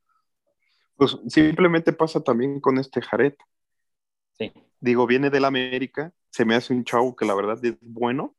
Pues 0.96 1.16
simplemente 1.28 1.92
pasa 1.92 2.20
también 2.20 2.60
con 2.60 2.78
este 2.78 3.00
Jared. 3.00 3.34
Sí. 4.32 4.52
Digo, 4.80 5.06
viene 5.06 5.30
del 5.30 5.44
América, 5.44 6.12
se 6.30 6.44
me 6.44 6.54
hace 6.54 6.72
un 6.72 6.84
chavo 6.84 7.14
que 7.16 7.24
la 7.24 7.34
verdad 7.34 7.58
es 7.64 7.76
bueno. 7.80 8.34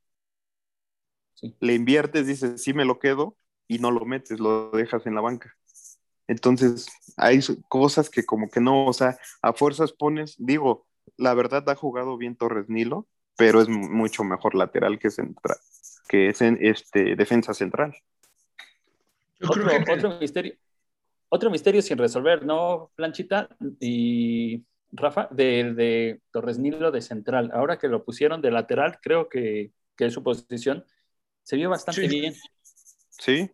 Sí. 1.33 1.55
Le 1.59 1.73
inviertes, 1.73 2.27
dices, 2.27 2.61
sí 2.61 2.73
me 2.73 2.85
lo 2.85 2.99
quedo, 2.99 3.35
y 3.67 3.79
no 3.79 3.89
lo 3.89 4.05
metes, 4.05 4.39
lo 4.39 4.69
dejas 4.71 5.05
en 5.07 5.15
la 5.15 5.21
banca. 5.21 5.55
Entonces, 6.27 6.87
hay 7.17 7.39
cosas 7.67 8.09
que 8.09 8.25
como 8.25 8.49
que 8.49 8.59
no, 8.59 8.85
o 8.85 8.93
sea, 8.93 9.17
a 9.41 9.53
fuerzas 9.53 9.91
pones, 9.91 10.35
digo, 10.37 10.85
la 11.17 11.33
verdad 11.33 11.67
ha 11.69 11.75
jugado 11.75 12.17
bien 12.17 12.35
Torres 12.35 12.69
Nilo, 12.69 13.07
pero 13.37 13.61
es 13.61 13.69
mu- 13.69 13.89
mucho 13.89 14.23
mejor 14.23 14.55
lateral 14.55 14.99
que 14.99 15.09
central, 15.09 15.57
que 16.07 16.29
es 16.29 16.41
en 16.41 16.57
este 16.61 17.15
defensa 17.15 17.53
central. 17.53 17.95
yo 19.39 19.47
Otro, 19.49 19.63
creo 19.63 19.83
que 19.85 19.91
otro 19.93 20.19
misterio, 20.19 20.53
otro 21.29 21.49
misterio 21.49 21.81
sin 21.81 21.97
resolver, 21.97 22.45
¿no, 22.45 22.91
Planchita? 22.95 23.49
Y 23.79 24.63
Rafa, 24.91 25.27
de, 25.31 25.73
de 25.73 26.21
Torres 26.31 26.57
Nilo 26.59 26.91
de 26.91 27.01
central. 27.01 27.51
Ahora 27.53 27.79
que 27.79 27.87
lo 27.87 28.03
pusieron 28.03 28.41
de 28.41 28.51
lateral, 28.51 28.99
creo 29.01 29.29
que, 29.29 29.71
que 29.95 30.05
es 30.05 30.13
su 30.13 30.21
posición. 30.23 30.85
Se 31.43 31.55
vio 31.55 31.69
bastante 31.69 32.01
Sí. 32.01 32.07
bien. 32.07 32.33
Sí, 33.09 33.49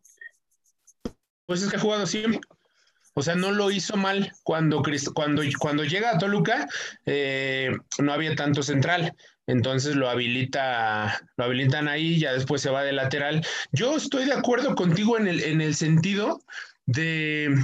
Pues 1.45 1.61
es 1.61 1.69
que 1.69 1.77
ha 1.77 1.79
jugado 1.79 2.05
siempre. 2.05 2.39
O 3.17 3.23
sea, 3.23 3.33
no 3.33 3.51
lo 3.51 3.71
hizo 3.71 3.97
mal 3.97 4.31
cuando, 4.43 4.83
cuando, 5.15 5.41
cuando 5.57 5.83
llega 5.83 6.11
a 6.11 6.17
Toluca, 6.19 6.67
eh, 7.07 7.71
no 7.97 8.13
había 8.13 8.35
tanto 8.35 8.61
central. 8.61 9.11
Entonces 9.47 9.95
lo 9.95 10.07
habilita, 10.07 11.19
lo 11.35 11.45
habilitan 11.45 11.87
ahí, 11.87 12.19
ya 12.19 12.33
después 12.33 12.61
se 12.61 12.69
va 12.69 12.83
de 12.83 12.91
lateral. 12.91 13.43
Yo 13.71 13.97
estoy 13.97 14.25
de 14.25 14.33
acuerdo 14.33 14.75
contigo 14.75 15.17
en 15.17 15.27
el, 15.27 15.41
en 15.41 15.61
el 15.61 15.73
sentido 15.73 16.43
de, 16.85 17.55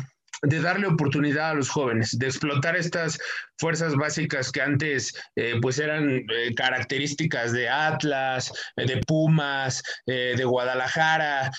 de 0.42 0.60
darle 0.60 0.88
oportunidad 0.88 1.52
a 1.52 1.54
los 1.54 1.70
jóvenes, 1.70 2.18
de 2.18 2.26
explotar 2.26 2.76
estas 2.76 3.20
fuerzas 3.60 3.94
básicas 3.96 4.52
que 4.52 4.62
antes 4.64 5.14
eh, 5.36 5.60
pues 5.62 5.78
eran 5.78 6.26
eh, 6.32 6.56
características 6.56 7.54
de 7.54 7.70
Atlas, 7.70 8.52
de 8.76 8.98
Pumas, 9.06 9.84
de 10.08 10.44
Guadalajara, 10.46 11.52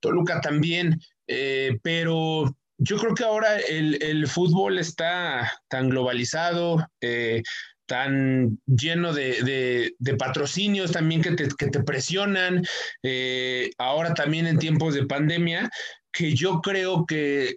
Toluca 0.00 0.40
también, 0.40 0.98
pero 1.84 2.52
yo 2.82 2.96
creo 2.98 3.14
que 3.14 3.24
ahora 3.24 3.58
el, 3.58 4.02
el 4.02 4.26
fútbol 4.26 4.78
está 4.78 5.52
tan 5.68 5.88
globalizado, 5.88 6.86
eh, 7.00 7.42
tan 7.86 8.58
lleno 8.66 9.12
de, 9.12 9.92
de- 9.98 10.16
patrocinios 10.16 10.92
también 10.92 11.22
que 11.22 11.32
te, 11.32 11.48
que 11.58 11.66
te 11.68 11.82
presionan, 11.82 12.62
eh, 13.02 13.70
ahora 13.78 14.14
también 14.14 14.46
en 14.46 14.58
tiempos 14.58 14.94
de 14.94 15.06
pandemia, 15.06 15.70
que 16.12 16.34
yo 16.34 16.60
creo 16.60 17.04
que 17.06 17.56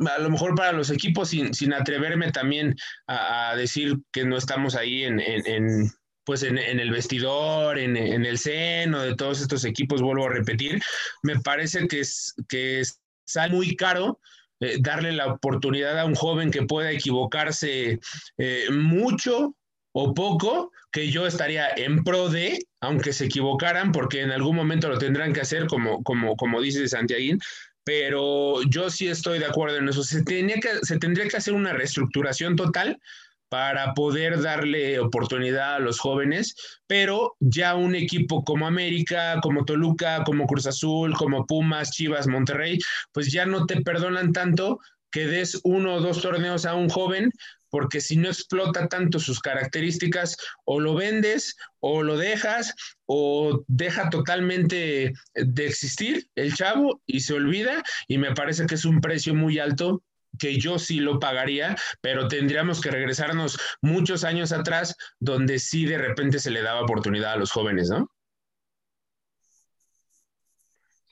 a 0.00 0.18
lo 0.18 0.30
mejor 0.30 0.54
para 0.54 0.72
los 0.72 0.90
equipos, 0.90 1.30
sin, 1.30 1.52
sin 1.54 1.72
atreverme 1.72 2.30
también 2.30 2.74
a, 3.06 3.54
decir 3.56 3.96
que 4.12 4.24
no 4.24 4.36
estamos 4.36 4.74
ahí 4.74 5.04
en, 5.04 5.20
en- 5.20 5.90
pues 6.24 6.42
en, 6.42 6.58
en 6.58 6.78
el 6.78 6.90
vestidor, 6.90 7.78
en, 7.78 7.96
en 7.96 8.26
el 8.26 8.36
seno 8.38 9.00
de 9.02 9.16
todos 9.16 9.40
estos 9.40 9.64
equipos, 9.64 10.02
vuelvo 10.02 10.26
a 10.26 10.32
repetir, 10.32 10.78
me 11.22 11.40
parece 11.40 11.88
que, 11.88 12.00
es, 12.00 12.34
que 12.50 12.82
sale 13.26 13.54
muy 13.54 13.74
caro 13.76 14.20
eh, 14.60 14.78
darle 14.80 15.12
la 15.12 15.32
oportunidad 15.32 15.98
a 15.98 16.04
un 16.04 16.14
joven 16.14 16.50
que 16.50 16.62
pueda 16.62 16.90
equivocarse 16.90 18.00
eh, 18.38 18.64
mucho 18.70 19.54
o 19.92 20.14
poco, 20.14 20.72
que 20.92 21.10
yo 21.10 21.26
estaría 21.26 21.68
en 21.76 22.04
pro 22.04 22.28
de, 22.28 22.58
aunque 22.80 23.12
se 23.12 23.26
equivocaran, 23.26 23.92
porque 23.92 24.22
en 24.22 24.30
algún 24.30 24.56
momento 24.56 24.88
lo 24.88 24.98
tendrán 24.98 25.32
que 25.32 25.40
hacer, 25.40 25.66
como, 25.66 26.02
como, 26.02 26.36
como 26.36 26.60
dice 26.60 26.86
Santiaguín, 26.86 27.40
pero 27.84 28.62
yo 28.64 28.90
sí 28.90 29.08
estoy 29.08 29.38
de 29.38 29.46
acuerdo 29.46 29.78
en 29.78 29.88
eso. 29.88 30.02
Que, 30.26 30.60
se 30.82 30.98
tendría 30.98 31.26
que 31.26 31.36
hacer 31.36 31.54
una 31.54 31.72
reestructuración 31.72 32.54
total 32.54 33.00
para 33.48 33.94
poder 33.94 34.40
darle 34.40 35.00
oportunidad 35.00 35.76
a 35.76 35.78
los 35.78 35.98
jóvenes, 35.98 36.54
pero 36.86 37.36
ya 37.40 37.74
un 37.74 37.94
equipo 37.94 38.44
como 38.44 38.66
América, 38.66 39.40
como 39.42 39.64
Toluca, 39.64 40.22
como 40.24 40.46
Cruz 40.46 40.66
Azul, 40.66 41.14
como 41.14 41.46
Pumas, 41.46 41.90
Chivas, 41.90 42.26
Monterrey, 42.26 42.78
pues 43.12 43.32
ya 43.32 43.46
no 43.46 43.66
te 43.66 43.80
perdonan 43.80 44.32
tanto 44.32 44.78
que 45.10 45.26
des 45.26 45.60
uno 45.64 45.94
o 45.94 46.00
dos 46.00 46.20
torneos 46.20 46.66
a 46.66 46.74
un 46.74 46.88
joven, 46.88 47.30
porque 47.70 48.00
si 48.00 48.16
no 48.16 48.28
explota 48.28 48.88
tanto 48.88 49.18
sus 49.18 49.40
características, 49.40 50.36
o 50.64 50.80
lo 50.80 50.94
vendes, 50.94 51.56
o 51.80 52.02
lo 52.02 52.16
dejas, 52.16 52.74
o 53.06 53.62
deja 53.66 54.10
totalmente 54.10 55.12
de 55.34 55.66
existir 55.66 56.28
el 56.34 56.54
chavo 56.54 57.00
y 57.06 57.20
se 57.20 57.34
olvida, 57.34 57.82
y 58.06 58.18
me 58.18 58.34
parece 58.34 58.66
que 58.66 58.74
es 58.74 58.84
un 58.84 59.00
precio 59.00 59.34
muy 59.34 59.58
alto 59.58 60.02
que 60.38 60.58
yo 60.58 60.78
sí 60.78 61.00
lo 61.00 61.18
pagaría, 61.18 61.76
pero 62.00 62.28
tendríamos 62.28 62.80
que 62.80 62.90
regresarnos 62.90 63.58
muchos 63.82 64.24
años 64.24 64.52
atrás 64.52 64.96
donde 65.18 65.58
sí 65.58 65.84
de 65.84 65.98
repente 65.98 66.38
se 66.38 66.50
le 66.50 66.62
daba 66.62 66.82
oportunidad 66.82 67.32
a 67.32 67.36
los 67.36 67.52
jóvenes, 67.52 67.90
¿no? 67.90 68.10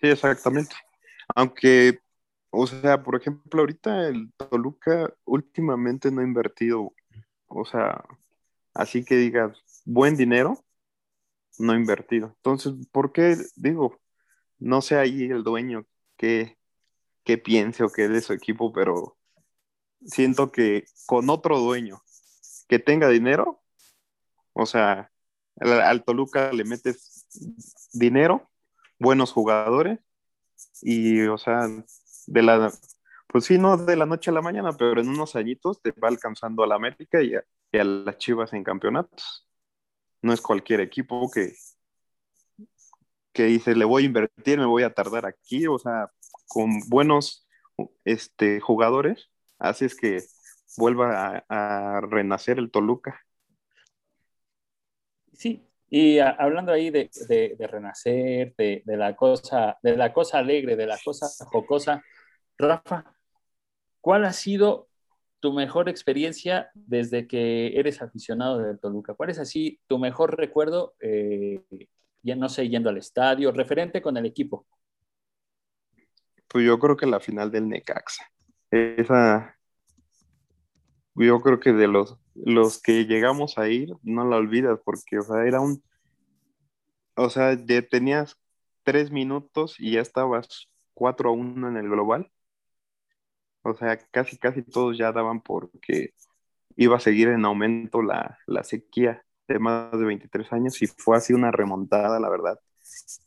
Sí, 0.00 0.08
exactamente. 0.08 0.76
Aunque, 1.34 2.00
o 2.50 2.66
sea, 2.66 3.02
por 3.02 3.16
ejemplo, 3.16 3.60
ahorita 3.60 4.08
el 4.08 4.32
Toluca 4.36 5.12
últimamente 5.24 6.10
no 6.10 6.20
ha 6.20 6.24
invertido, 6.24 6.92
o 7.46 7.64
sea, 7.64 8.04
así 8.74 9.04
que 9.04 9.16
digas, 9.16 9.56
buen 9.84 10.16
dinero, 10.16 10.64
no 11.58 11.74
invertido. 11.74 12.34
Entonces, 12.36 12.74
¿por 12.92 13.12
qué 13.12 13.36
digo? 13.56 13.98
No 14.58 14.82
sé 14.82 14.96
ahí 14.96 15.24
el 15.24 15.42
dueño 15.42 15.86
que 16.16 16.56
qué 17.24 17.38
piense 17.38 17.82
o 17.82 17.90
qué 17.90 18.08
de 18.08 18.20
su 18.20 18.32
equipo, 18.32 18.72
pero 18.72 19.15
siento 20.06 20.52
que 20.52 20.84
con 21.06 21.28
otro 21.30 21.58
dueño 21.58 22.02
que 22.68 22.78
tenga 22.78 23.08
dinero, 23.08 23.62
o 24.52 24.66
sea, 24.66 25.10
al, 25.60 26.04
Toluca 26.04 26.52
le 26.52 26.64
metes 26.64 27.26
dinero, 27.92 28.48
buenos 28.98 29.32
jugadores 29.32 30.00
y, 30.82 31.22
o 31.26 31.38
sea, 31.38 31.68
de 32.26 32.42
la, 32.42 32.72
pues 33.26 33.44
sí, 33.44 33.58
no 33.58 33.76
de 33.76 33.96
la 33.96 34.06
noche 34.06 34.30
a 34.30 34.34
la 34.34 34.42
mañana, 34.42 34.72
pero 34.72 35.00
en 35.00 35.08
unos 35.08 35.36
añitos 35.36 35.80
te 35.82 35.92
va 35.92 36.08
alcanzando 36.08 36.62
a 36.64 36.66
la 36.66 36.76
América 36.76 37.22
y 37.22 37.34
a, 37.34 37.44
las 37.84 38.18
Chivas 38.18 38.52
en 38.54 38.64
campeonatos. 38.64 39.46
No 40.22 40.32
es 40.32 40.40
cualquier 40.40 40.80
equipo 40.80 41.30
que, 41.30 41.54
que 43.32 43.44
dice, 43.44 43.74
le 43.74 43.84
voy 43.84 44.04
a 44.04 44.06
invertir, 44.06 44.58
me 44.58 44.66
voy 44.66 44.82
a 44.82 44.94
tardar 44.94 45.26
aquí, 45.26 45.66
o 45.66 45.78
sea, 45.78 46.10
con 46.48 46.70
buenos 46.88 47.46
este, 48.04 48.60
jugadores, 48.60 49.30
es 49.60 49.96
que 49.96 50.22
vuelva 50.76 51.44
a, 51.48 52.00
renacer 52.02 52.58
el 52.58 52.70
Toluca. 52.70 53.20
Sí, 55.32 55.66
y 55.88 56.18
hablando 56.18 56.72
ahí 56.72 56.90
de, 56.90 57.08
renacer, 57.70 58.54
de, 58.56 58.82
la 58.86 59.14
cosa, 59.14 59.78
de 59.82 59.96
la 59.96 60.12
cosa 60.12 60.38
alegre, 60.38 60.76
de 60.76 60.86
la 60.86 60.98
cosa 61.02 61.26
jocosa, 61.46 62.02
Rafa, 62.58 63.14
¿cuál 64.00 64.24
ha 64.24 64.32
sido 64.32 64.88
tu 65.40 65.52
mejor 65.52 65.88
experiencia 65.88 66.70
desde 66.74 67.26
que 67.26 67.78
eres 67.78 68.00
aficionado 68.02 68.58
del 68.58 68.80
Toluca? 68.80 69.14
¿Cuál 69.14 69.30
es 69.30 69.38
así 69.38 69.78
tu 69.86 69.98
mejor 69.98 70.36
recuerdo, 70.36 70.94
eh, 71.00 71.62
ya 72.22 72.34
no 72.34 72.48
sé, 72.48 72.68
yendo 72.68 72.88
al 72.88 72.96
estadio, 72.96 73.52
referente 73.52 74.00
con 74.00 74.16
el 74.16 74.26
equipo? 74.26 74.66
Pues 76.48 76.64
yo 76.64 76.78
creo 76.78 76.96
que 76.96 77.06
la 77.06 77.20
final 77.20 77.50
del 77.50 77.68
Necaxa. 77.68 78.24
Esa, 78.70 79.56
yo 81.14 81.40
creo 81.40 81.60
que 81.60 81.72
de 81.72 81.88
los, 81.88 82.18
los 82.34 82.80
que 82.80 83.06
llegamos 83.06 83.58
a 83.58 83.68
ir, 83.68 83.94
no 84.02 84.24
la 84.28 84.36
olvidas, 84.36 84.80
porque, 84.84 85.18
o 85.18 85.22
sea, 85.22 85.44
era 85.44 85.60
un, 85.60 85.82
o 87.16 87.30
sea, 87.30 87.54
ya 87.54 87.82
tenías 87.82 88.38
tres 88.82 89.10
minutos 89.10 89.76
y 89.78 89.92
ya 89.92 90.00
estabas 90.00 90.68
cuatro 90.94 91.30
a 91.30 91.32
uno 91.32 91.68
en 91.68 91.76
el 91.76 91.88
global. 91.88 92.30
O 93.62 93.74
sea, 93.74 93.98
casi, 94.10 94.38
casi 94.38 94.62
todos 94.62 94.96
ya 94.96 95.12
daban 95.12 95.40
porque 95.40 96.14
iba 96.76 96.96
a 96.96 97.00
seguir 97.00 97.28
en 97.28 97.44
aumento 97.44 98.02
la, 98.02 98.38
la 98.46 98.62
sequía 98.62 99.24
de 99.48 99.58
más 99.58 99.92
de 99.92 100.04
23 100.04 100.52
años 100.52 100.82
y 100.82 100.86
fue 100.86 101.16
así 101.16 101.32
una 101.32 101.50
remontada, 101.50 102.20
la 102.20 102.28
verdad. 102.28 102.58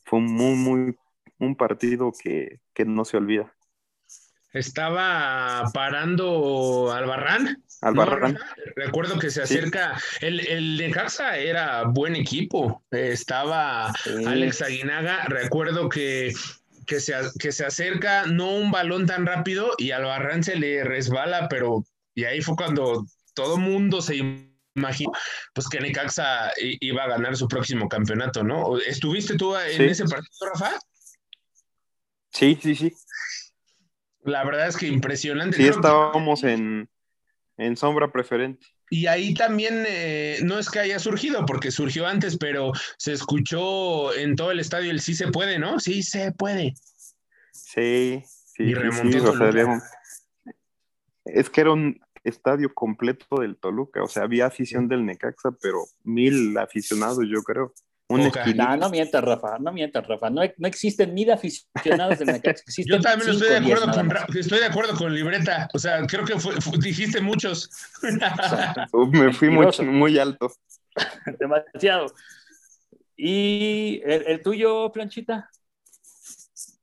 Fue 0.04 0.20
muy, 0.20 0.54
muy 0.56 0.96
un 1.38 1.56
partido 1.56 2.12
que, 2.12 2.60
no 2.86 3.04
se 3.04 3.16
olvida. 3.16 3.54
Estaba 4.52 5.70
parando 5.72 6.92
Albarrán. 6.92 7.62
Albarrán. 7.82 8.38
Recuerdo 8.76 9.18
que 9.18 9.30
se 9.30 9.42
acerca. 9.42 10.00
El, 10.20 10.40
el 10.40 10.76
de 10.76 10.90
Casa 10.90 11.38
era 11.38 11.84
buen 11.84 12.16
equipo. 12.16 12.84
Estaba 12.90 13.92
Alex 14.26 14.62
Aguinaga. 14.62 15.24
Recuerdo 15.26 15.88
que, 15.88 16.32
que, 16.86 17.00
se, 17.00 17.14
que 17.38 17.52
se 17.52 17.64
acerca, 17.64 18.26
no 18.26 18.50
un 18.50 18.70
balón 18.70 19.06
tan 19.06 19.24
rápido, 19.24 19.72
y 19.78 19.92
Albarrán 19.92 20.42
se 20.42 20.56
le 20.56 20.84
resbala, 20.84 21.48
pero. 21.48 21.84
Y 22.14 22.24
ahí 22.24 22.42
fue 22.42 22.56
cuando 22.56 23.06
todo 23.34 23.56
mundo 23.56 24.02
se 24.02 24.16
imaginó 24.16 25.12
pues 25.54 25.68
que 25.68 25.80
Necaxa 25.80 26.50
iba 26.58 27.04
a 27.04 27.08
ganar 27.08 27.36
su 27.36 27.48
próximo 27.48 27.88
campeonato, 27.88 28.42
¿no? 28.42 28.78
¿Estuviste 28.78 29.36
tú 29.36 29.56
en 29.56 29.82
ese 29.82 30.04
partido, 30.04 30.52
Rafa? 30.52 30.78
Sí, 32.32 32.58
sí, 32.62 32.74
sí. 32.74 32.92
La 34.22 34.44
verdad 34.44 34.68
es 34.68 34.76
que 34.76 34.86
impresionante. 34.86 35.56
Sí, 35.56 35.66
estábamos 35.66 36.44
en, 36.44 36.88
sombra 37.76 38.10
preferente. 38.10 38.66
Y 38.90 39.06
ahí 39.06 39.34
también 39.34 39.84
eh, 39.86 40.38
no 40.42 40.58
es 40.58 40.68
que 40.68 40.80
haya 40.80 40.98
surgido, 40.98 41.46
porque 41.46 41.70
surgió 41.70 42.06
antes, 42.06 42.36
pero 42.36 42.72
se 42.98 43.12
escuchó 43.12 44.14
en 44.14 44.34
todo 44.34 44.50
el 44.50 44.58
estadio 44.58 44.90
el 44.90 45.00
sí 45.00 45.14
se 45.14 45.28
puede, 45.28 45.58
¿no? 45.58 45.78
Sí 45.78 46.02
se 46.02 46.32
puede. 46.32 46.74
Sí, 47.52 48.22
sí. 48.26 48.64
Y 48.64 48.74
remontó 48.74 49.18
es 51.24 51.50
que 51.50 51.60
era 51.60 51.72
un 51.72 52.00
estadio 52.24 52.72
completo 52.74 53.40
del 53.40 53.56
Toluca, 53.56 54.02
o 54.02 54.08
sea, 54.08 54.24
había 54.24 54.46
afición 54.46 54.88
del 54.88 55.04
Necaxa, 55.04 55.50
pero 55.60 55.84
mil 56.02 56.56
aficionados, 56.58 57.24
yo 57.28 57.42
creo. 57.42 57.72
No, 58.10 58.76
no 58.76 58.90
mientas, 58.90 59.22
Rafa, 59.22 59.58
no 59.60 59.72
mientas, 59.72 60.06
Rafa. 60.06 60.30
No, 60.30 60.42
no 60.56 60.68
existen 60.68 61.14
mil 61.14 61.30
aficionados 61.30 62.18
del 62.18 62.28
Necaxa. 62.28 62.64
Yo 62.86 63.00
también 63.00 63.30
estoy 63.30 63.48
de, 63.48 63.56
acuerdo 63.58 63.92
con, 63.92 64.36
estoy 64.36 64.58
de 64.58 64.66
acuerdo 64.66 64.94
con 64.96 65.14
Libreta. 65.14 65.68
O 65.72 65.78
sea, 65.78 66.04
creo 66.06 66.24
que 66.24 66.34
dijiste 66.78 67.20
muchos. 67.20 67.70
me 69.12 69.32
fui 69.32 69.50
muy, 69.50 69.66
muy 69.86 70.18
alto. 70.18 70.52
Demasiado. 71.38 72.06
¿Y 73.16 74.00
el, 74.04 74.42
tuyo, 74.42 74.90
Planchita? 74.92 75.48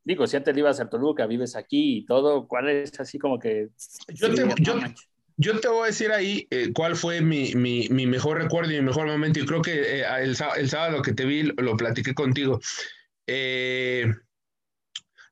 Digo, 0.04 0.28
si 0.28 0.38
antes 0.38 0.54
le 0.56 0.62
ibas 0.62 0.80
a 0.80 0.90
Toluca, 0.90 1.26
vives 1.26 1.56
aquí 1.56 1.98
y 1.98 2.06
todo, 2.06 2.48
¿cuál 2.48 2.70
es 2.70 2.98
así 3.00 3.20
como 3.20 3.38
que... 3.38 3.70
Yo, 4.14 4.34
te, 4.34 4.48
yo, 4.60 4.76
yo 5.38 5.60
te 5.60 5.68
voy 5.68 5.84
a 5.84 5.88
decir 5.88 6.12
ahí 6.12 6.48
eh, 6.50 6.72
cuál 6.74 6.96
fue 6.96 7.22
mi, 7.22 7.54
mejor 7.54 8.42
recuerdo 8.42 8.72
y 8.72 8.78
mi 8.78 8.82
mejor 8.82 9.08
momento. 9.08 9.40
Y 9.40 9.46
creo 9.46 9.62
que 9.62 10.02
eh, 10.02 10.06
el, 10.22 10.36
sábado 10.36 11.02
que 11.02 11.14
te 11.14 11.26
vi 11.26 11.44
lo 11.44 11.78
platiqué 11.78 12.16
contigo. 12.16 12.60
Eh, 13.28 14.12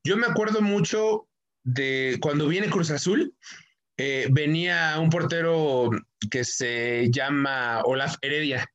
yo 0.04 0.18
me 0.18 0.28
acuerdo 0.28 0.62
mucho 0.62 1.28
de 1.64 2.18
cuando 2.22 2.48
viene 2.48 2.70
Cruz 2.70 2.92
Azul, 2.92 3.34
venía 3.98 5.00
un 5.00 5.10
portero 5.10 5.90
que 6.30 6.44
se 6.44 7.10
llama 7.10 7.82
Olaf 7.86 8.18
Heredia, 8.22 8.70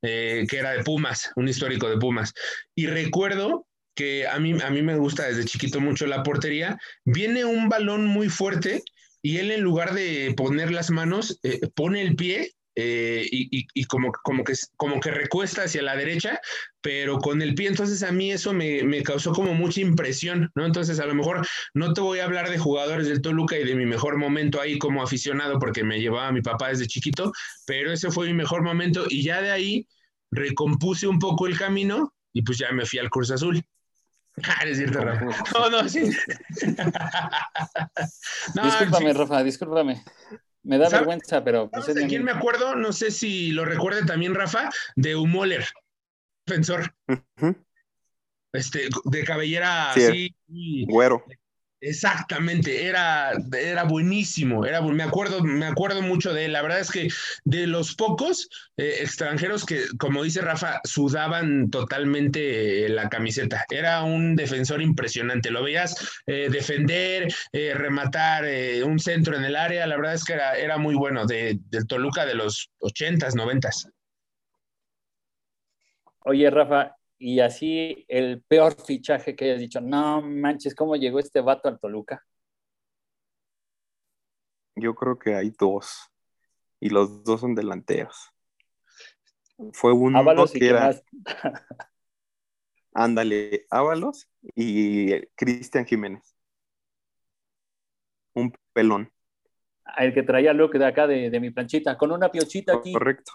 que 0.00 0.46
era 0.48 0.70
de 0.70 0.84
Pumas, 0.84 1.32
un 1.34 1.48
histórico 1.48 1.88
de 1.88 1.96
Pumas. 1.96 2.32
Y 2.76 2.86
recuerdo 2.86 3.66
que 3.96 4.28
a 4.28 4.38
mí, 4.38 4.56
a 4.62 4.70
mí 4.70 4.82
me 4.82 4.96
gusta 4.96 5.26
desde 5.26 5.46
chiquito 5.46 5.80
mucho 5.80 6.06
la 6.06 6.22
portería. 6.22 6.78
Viene 7.04 7.44
un 7.44 7.68
balón 7.68 8.04
muy 8.06 8.28
fuerte 8.28 8.84
y 9.26 9.38
él 9.38 9.50
en 9.50 9.62
lugar 9.62 9.92
de 9.92 10.32
poner 10.36 10.70
las 10.70 10.92
manos, 10.92 11.40
eh, 11.42 11.58
pone 11.74 12.00
el 12.00 12.14
pie 12.14 12.52
eh, 12.76 13.26
y, 13.28 13.84
como, 13.86 14.12
como, 14.22 14.44
que, 14.44 14.52
como 14.76 15.00
que 15.00 15.10
recuesta 15.10 15.64
hacia 15.64 15.82
la 15.82 15.96
derecha, 15.96 16.38
pero 16.80 17.18
con 17.18 17.42
el 17.42 17.56
pie, 17.56 17.66
entonces 17.66 18.04
a 18.04 18.12
mí 18.12 18.30
eso 18.30 18.52
me, 18.52 18.84
me, 18.84 19.02
causó 19.02 19.32
como 19.32 19.52
mucha 19.52 19.80
impresión, 19.80 20.52
¿no? 20.54 20.64
Entonces 20.64 21.00
a 21.00 21.06
lo 21.06 21.14
mejor 21.16 21.44
no 21.74 21.92
te 21.92 22.02
voy 22.02 22.20
a 22.20 22.24
hablar 22.24 22.50
de 22.50 22.58
jugadores 22.58 23.08
del 23.08 23.20
Toluca 23.20 23.58
y 23.58 23.64
de 23.64 23.74
mi 23.74 23.84
mejor 23.84 24.16
momento 24.16 24.60
ahí 24.60 24.78
como 24.78 25.02
aficionado, 25.02 25.58
porque 25.58 25.82
me 25.82 25.98
llevaba 25.98 26.30
mi 26.30 26.40
papá 26.40 26.68
desde 26.68 26.86
chiquito, 26.86 27.32
pero 27.66 27.92
ese 27.92 28.12
fue 28.12 28.28
mi 28.28 28.34
mejor 28.34 28.62
momento 28.62 29.06
y 29.08 29.24
ya 29.24 29.42
de 29.42 29.50
ahí 29.50 29.88
recompuse 30.30 31.08
un 31.08 31.18
poco 31.18 31.48
el 31.48 31.58
camino 31.58 32.14
y 32.32 32.42
pues 32.42 32.58
ya 32.58 32.70
me 32.70 32.86
fui 32.86 33.00
al 33.00 33.10
Cruz 33.10 33.32
Azul. 33.32 33.60
Ah, 34.44 34.64
es 34.66 34.76
cierto, 34.76 35.00
Rafa. 35.00 35.24
No, 35.54 35.70
no, 35.70 35.88
sí. 35.88 36.00
discúlpame, 38.62 39.12
Rafa, 39.14 39.42
discúlpame. 39.42 40.04
Me 40.62 40.78
da 40.78 40.88
vergüenza, 40.90 41.42
pero. 41.42 41.70
Pues 41.70 41.94
¿De 41.94 42.06
quién 42.06 42.22
me 42.24 42.32
acuerdo? 42.32 42.74
No 42.76 42.92
sé 42.92 43.10
si 43.10 43.52
lo 43.52 43.64
recuerde 43.64 44.04
también, 44.04 44.34
Rafa, 44.34 44.68
de 44.94 45.16
Humoller, 45.16 45.64
defensor. 46.44 46.94
Este, 48.52 48.88
de 49.04 49.24
cabellera 49.24 49.92
así. 49.92 50.34
Güero. 50.86 51.24
Exactamente, 51.80 52.86
era, 52.86 53.32
era 53.52 53.84
buenísimo, 53.84 54.64
era, 54.64 54.80
me 54.80 55.02
acuerdo, 55.02 55.44
me 55.44 55.66
acuerdo 55.66 56.00
mucho 56.00 56.32
de 56.32 56.46
él. 56.46 56.52
La 56.54 56.62
verdad 56.62 56.80
es 56.80 56.90
que 56.90 57.08
de 57.44 57.66
los 57.66 57.94
pocos 57.94 58.48
eh, 58.78 58.96
extranjeros 59.00 59.66
que, 59.66 59.84
como 59.98 60.22
dice 60.22 60.40
Rafa, 60.40 60.80
sudaban 60.84 61.68
totalmente 61.68 62.86
eh, 62.86 62.88
la 62.88 63.10
camiseta. 63.10 63.66
Era 63.68 64.02
un 64.04 64.36
defensor 64.36 64.80
impresionante. 64.80 65.50
Lo 65.50 65.62
veías 65.62 66.22
eh, 66.26 66.48
defender, 66.50 67.28
rematar 67.52 68.44
un 68.84 68.98
centro 68.98 69.36
en 69.36 69.44
el 69.44 69.54
área. 69.54 69.86
La 69.86 69.96
verdad 69.96 70.14
es 70.14 70.24
que 70.24 70.32
era, 70.32 70.56
era 70.56 70.78
muy 70.78 70.94
bueno 70.94 71.26
de, 71.26 71.58
del 71.68 71.86
Toluca 71.86 72.24
de 72.24 72.34
los 72.34 72.70
ochentas, 72.78 73.34
noventas. 73.34 73.86
Oye, 76.20 76.50
Rafa, 76.50 76.96
y 77.18 77.40
así 77.40 78.04
el 78.08 78.42
peor 78.42 78.74
fichaje 78.74 79.34
que 79.34 79.46
hayas 79.46 79.60
dicho, 79.60 79.80
no 79.80 80.22
manches, 80.22 80.74
¿cómo 80.74 80.96
llegó 80.96 81.18
este 81.18 81.40
vato 81.40 81.68
al 81.68 81.78
Toluca? 81.78 82.24
Yo 84.74 84.94
creo 84.94 85.18
que 85.18 85.34
hay 85.34 85.50
dos. 85.50 86.10
Y 86.78 86.90
los 86.90 87.24
dos 87.24 87.40
son 87.40 87.54
delanteros. 87.54 88.30
Fue 89.72 89.92
uno 89.92 90.18
Ábalos 90.18 90.54
y 90.54 90.58
que 90.58 90.68
era, 90.68 90.80
más. 90.80 91.02
ándale, 92.92 93.66
Ábalos 93.70 94.28
y 94.54 95.18
Cristian 95.34 95.86
Jiménez. 95.86 96.36
Un 98.34 98.52
pelón, 98.74 99.10
El 99.96 100.12
que 100.12 100.22
traía 100.22 100.52
look 100.52 100.72
de 100.72 100.84
acá 100.84 101.06
de, 101.06 101.30
de 101.30 101.40
mi 101.40 101.50
planchita, 101.50 101.96
con 101.96 102.12
una 102.12 102.30
piochita 102.30 102.74
aquí. 102.74 102.92
correcto. 102.92 103.32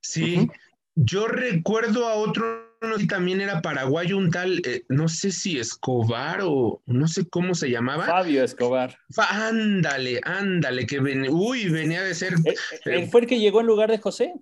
Sí, 0.00 0.50
yo 0.96 1.28
recuerdo 1.28 2.08
a 2.08 2.14
otro, 2.14 2.69
no 2.80 2.94
sé 2.94 3.00
si 3.02 3.06
también 3.06 3.40
era 3.40 3.60
paraguayo, 3.62 4.16
un 4.16 4.30
tal, 4.30 4.62
eh, 4.64 4.84
no 4.88 5.08
sé 5.08 5.30
si 5.32 5.58
Escobar 5.58 6.40
o 6.42 6.82
no 6.86 7.06
sé 7.08 7.28
cómo 7.28 7.54
se 7.54 7.70
llamaba. 7.70 8.06
Fabio 8.06 8.42
Escobar. 8.42 8.96
Fa- 9.14 9.48
ándale, 9.48 10.20
ándale, 10.24 10.86
que 10.86 11.00
ven, 11.00 11.26
uy, 11.30 11.68
venía 11.68 12.02
de 12.02 12.14
ser, 12.14 12.34
Él, 12.44 12.54
él 12.86 13.08
fue 13.08 13.22
el 13.22 13.26
que 13.26 13.38
llegó 13.38 13.60
en 13.60 13.66
lugar 13.66 13.90
de 13.90 13.98
José. 13.98 14.34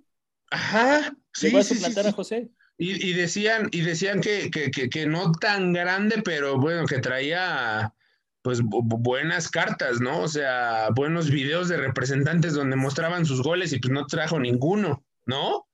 ajá, 0.51 1.15
sí, 1.33 1.47
Llegó 1.47 1.59
a 1.59 1.63
sí, 1.63 1.75
suplantar 1.75 2.03
sí. 2.05 2.09
a 2.09 2.13
José. 2.13 2.49
Y, 2.77 3.09
y 3.09 3.13
decían, 3.13 3.67
y 3.71 3.81
decían 3.81 4.21
que, 4.21 4.49
que, 4.49 4.71
que, 4.71 4.89
que 4.89 5.05
no 5.05 5.33
tan 5.33 5.73
grande, 5.73 6.21
pero 6.23 6.57
bueno, 6.57 6.85
que 6.85 6.99
traía 6.99 7.93
pues 8.41 8.61
bu- 8.63 8.81
bu- 8.87 9.01
buenas 9.01 9.49
cartas, 9.51 9.99
¿no? 9.99 10.21
O 10.21 10.27
sea, 10.29 10.87
buenos 10.95 11.29
videos 11.29 11.67
de 11.67 11.75
representantes 11.75 12.53
donde 12.53 12.77
mostraban 12.77 13.25
sus 13.25 13.43
goles 13.43 13.73
y 13.73 13.79
pues 13.79 13.91
no 13.91 14.05
trajo 14.07 14.39
ninguno, 14.39 15.03
¿no? 15.25 15.67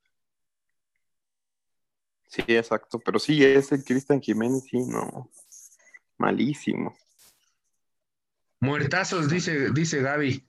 Sí, 2.36 2.44
exacto. 2.48 3.00
Pero 3.00 3.18
sí, 3.18 3.44
ese 3.44 3.82
Cristian 3.84 4.22
Jiménez, 4.22 4.64
sí, 4.70 4.78
no. 4.86 5.32
Malísimo. 6.18 6.94
Muertazos, 8.60 9.30
dice, 9.30 9.72
dice 9.72 10.02
Gaby. 10.02 10.44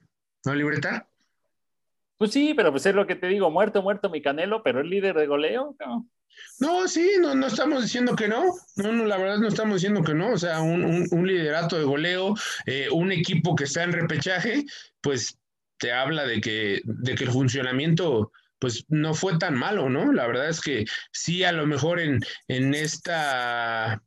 ¿No, 0.45 0.53
libreta? 0.55 1.07
Pues 2.17 2.31
sí, 2.31 2.53
pero 2.55 2.71
pues 2.71 2.85
es 2.85 2.95
lo 2.95 3.05
que 3.05 3.15
te 3.15 3.27
digo, 3.27 3.51
muerto, 3.51 3.81
muerto 3.81 4.09
mi 4.09 4.21
Canelo, 4.21 4.63
pero 4.63 4.81
el 4.81 4.89
líder 4.89 5.15
de 5.15 5.27
goleo, 5.27 5.75
no. 5.79 6.09
No, 6.59 6.87
sí, 6.87 7.11
no, 7.19 7.35
no 7.35 7.47
estamos 7.47 7.83
diciendo 7.83 8.15
que 8.15 8.27
no. 8.27 8.53
No, 8.75 8.91
no, 8.91 9.05
la 9.05 9.17
verdad 9.17 9.37
no 9.37 9.47
estamos 9.47 9.75
diciendo 9.75 10.03
que 10.03 10.13
no. 10.13 10.31
O 10.33 10.37
sea, 10.37 10.61
un, 10.61 10.83
un- 10.83 11.07
un 11.11 11.27
liderato 11.27 11.77
de 11.77 11.83
goleo, 11.85 12.33
eh, 12.65 12.89
un 12.91 13.11
equipo 13.11 13.55
que 13.55 13.63
está 13.63 13.83
en 13.83 13.91
repechaje, 13.93 14.65
pues 15.01 15.37
te 15.77 15.91
habla 15.93 16.25
de 16.25 16.41
que, 16.41 16.81
de 16.83 17.15
que 17.15 17.23
el 17.23 17.31
funcionamiento 17.31 18.31
pues 18.59 18.85
no 18.89 19.13
fue 19.13 19.37
tan 19.37 19.55
malo, 19.55 19.89
¿no? 19.89 20.11
La 20.11 20.27
verdad 20.27 20.49
es 20.49 20.61
que 20.61 20.85
sí, 21.11 21.43
a 21.43 21.51
lo 21.51 21.65
mejor 21.65 21.99
en, 21.99 22.19
en 22.47 22.73
esta 22.73 24.01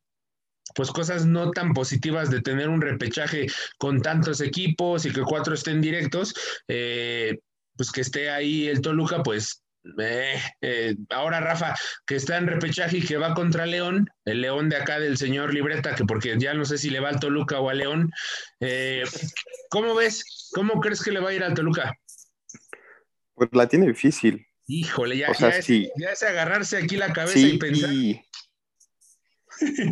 pues 0.75 0.91
cosas 0.91 1.27
no 1.27 1.51
tan 1.51 1.73
positivas 1.73 2.31
de 2.31 2.43
tener 2.43 2.69
un 2.69 2.81
repechaje 2.81 3.47
con 3.79 4.01
tantos 4.03 4.41
equipos 4.41 5.05
y 5.05 5.13
que 5.13 5.23
cuatro 5.23 5.55
estén 5.55 5.81
directos, 5.81 6.35
eh, 6.69 7.39
pues 7.77 7.91
que 7.91 8.03
esté 8.03 8.31
ahí 8.31 8.69
el 8.69 8.81
Toluca, 8.81 9.23
pues 9.23 9.63
eh, 9.99 10.39
eh, 10.61 10.95
ahora 11.09 11.41
Rafa, 11.41 11.75
que 12.07 12.17
está 12.17 12.37
en 12.37 12.47
repechaje 12.47 12.99
y 12.99 13.03
que 13.03 13.17
va 13.17 13.35
contra 13.35 13.67
León, 13.67 14.09
el 14.25 14.43
León 14.43 14.69
de 14.69 14.77
acá 14.77 15.01
del 15.01 15.17
señor 15.17 15.55
Libreta, 15.55 15.95
que 15.95 16.05
porque 16.05 16.37
ya 16.39 16.55
no 16.55 16.65
sé 16.65 16.79
si 16.79 16.91
le 16.91 17.01
va 17.01 17.09
al 17.09 17.21
Toluca 17.21 17.61
o 17.61 17.71
a 17.71 17.75
León, 17.75 18.11
¿cómo 19.71 19.95
ves? 19.95 20.51
¿Cómo 20.53 20.81
crees 20.81 21.03
que 21.03 21.13
le 21.13 21.21
va 21.21 21.31
a 21.31 21.35
ir 21.35 21.43
al 21.43 21.55
Toluca? 21.55 21.95
Pues 23.41 23.49
la 23.55 23.66
tiene 23.66 23.86
difícil. 23.86 24.47
Híjole, 24.66 25.16
ya, 25.16 25.30
O 25.30 25.34
sea, 25.34 25.49
ya, 25.49 25.57
es, 25.57 25.64
sí. 25.64 25.91
ya 25.97 26.11
es 26.11 26.22
agarrarse 26.22 26.76
aquí 26.76 26.99
la 26.99 27.11
cabeza 27.11 27.38
y 27.38 27.57
pensar. 27.57 27.91
y 27.91 28.22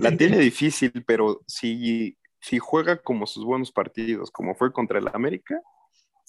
la 0.02 0.14
tiene 0.14 0.36
difícil, 0.38 0.92
pero 1.06 1.42
si, 1.46 2.18
si 2.42 2.58
juega 2.58 3.00
como 3.00 3.26
sus 3.26 3.46
buenos 3.46 3.72
partidos, 3.72 4.30
como 4.30 4.54
fue 4.54 4.70
contra 4.70 4.98
el 4.98 5.08
América, 5.08 5.58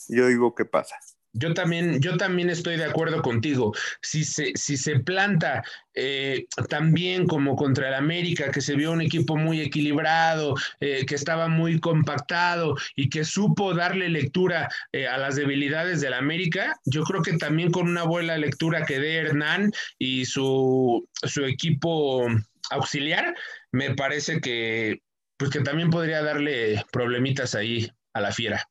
yo 0.07 0.27
digo 0.27 0.55
que 0.55 0.63
pasa. 0.63 0.95
Yo 1.33 1.53
también, 1.53 2.01
yo 2.01 2.17
también 2.17 2.49
estoy 2.49 2.77
de 2.77 2.85
acuerdo 2.85 3.21
contigo. 3.21 3.73
Si 4.01 4.23
se, 4.23 4.51
si 4.55 4.77
se 4.77 4.99
planta 4.99 5.63
eh, 5.93 6.45
también 6.69 7.27
como 7.27 7.55
contra 7.55 7.89
el 7.89 7.93
América, 7.93 8.51
que 8.51 8.61
se 8.61 8.75
vio 8.75 8.91
un 8.91 9.01
equipo 9.01 9.35
muy 9.35 9.61
equilibrado, 9.61 10.55
eh, 10.79 11.05
que 11.05 11.15
estaba 11.15 11.47
muy 11.47 11.79
compactado 11.79 12.75
y 12.95 13.09
que 13.09 13.25
supo 13.25 13.73
darle 13.73 14.09
lectura 14.09 14.69
eh, 14.91 15.07
a 15.07 15.17
las 15.17 15.35
debilidades 15.35 16.01
del 16.01 16.13
América, 16.13 16.75
yo 16.85 17.03
creo 17.03 17.21
que 17.21 17.37
también 17.37 17.71
con 17.71 17.87
una 17.87 18.03
buena 18.03 18.37
lectura 18.37 18.85
que 18.85 18.99
dé 18.99 19.17
Hernán 19.17 19.71
y 19.99 20.25
su, 20.25 21.07
su 21.13 21.45
equipo 21.45 22.27
auxiliar, 22.71 23.35
me 23.71 23.93
parece 23.93 24.41
que, 24.41 25.01
pues 25.37 25.51
que 25.51 25.61
también 25.61 25.89
podría 25.89 26.23
darle 26.23 26.83
problemitas 26.91 27.55
ahí 27.55 27.89
a 28.13 28.21
la 28.21 28.31
fiera. 28.31 28.67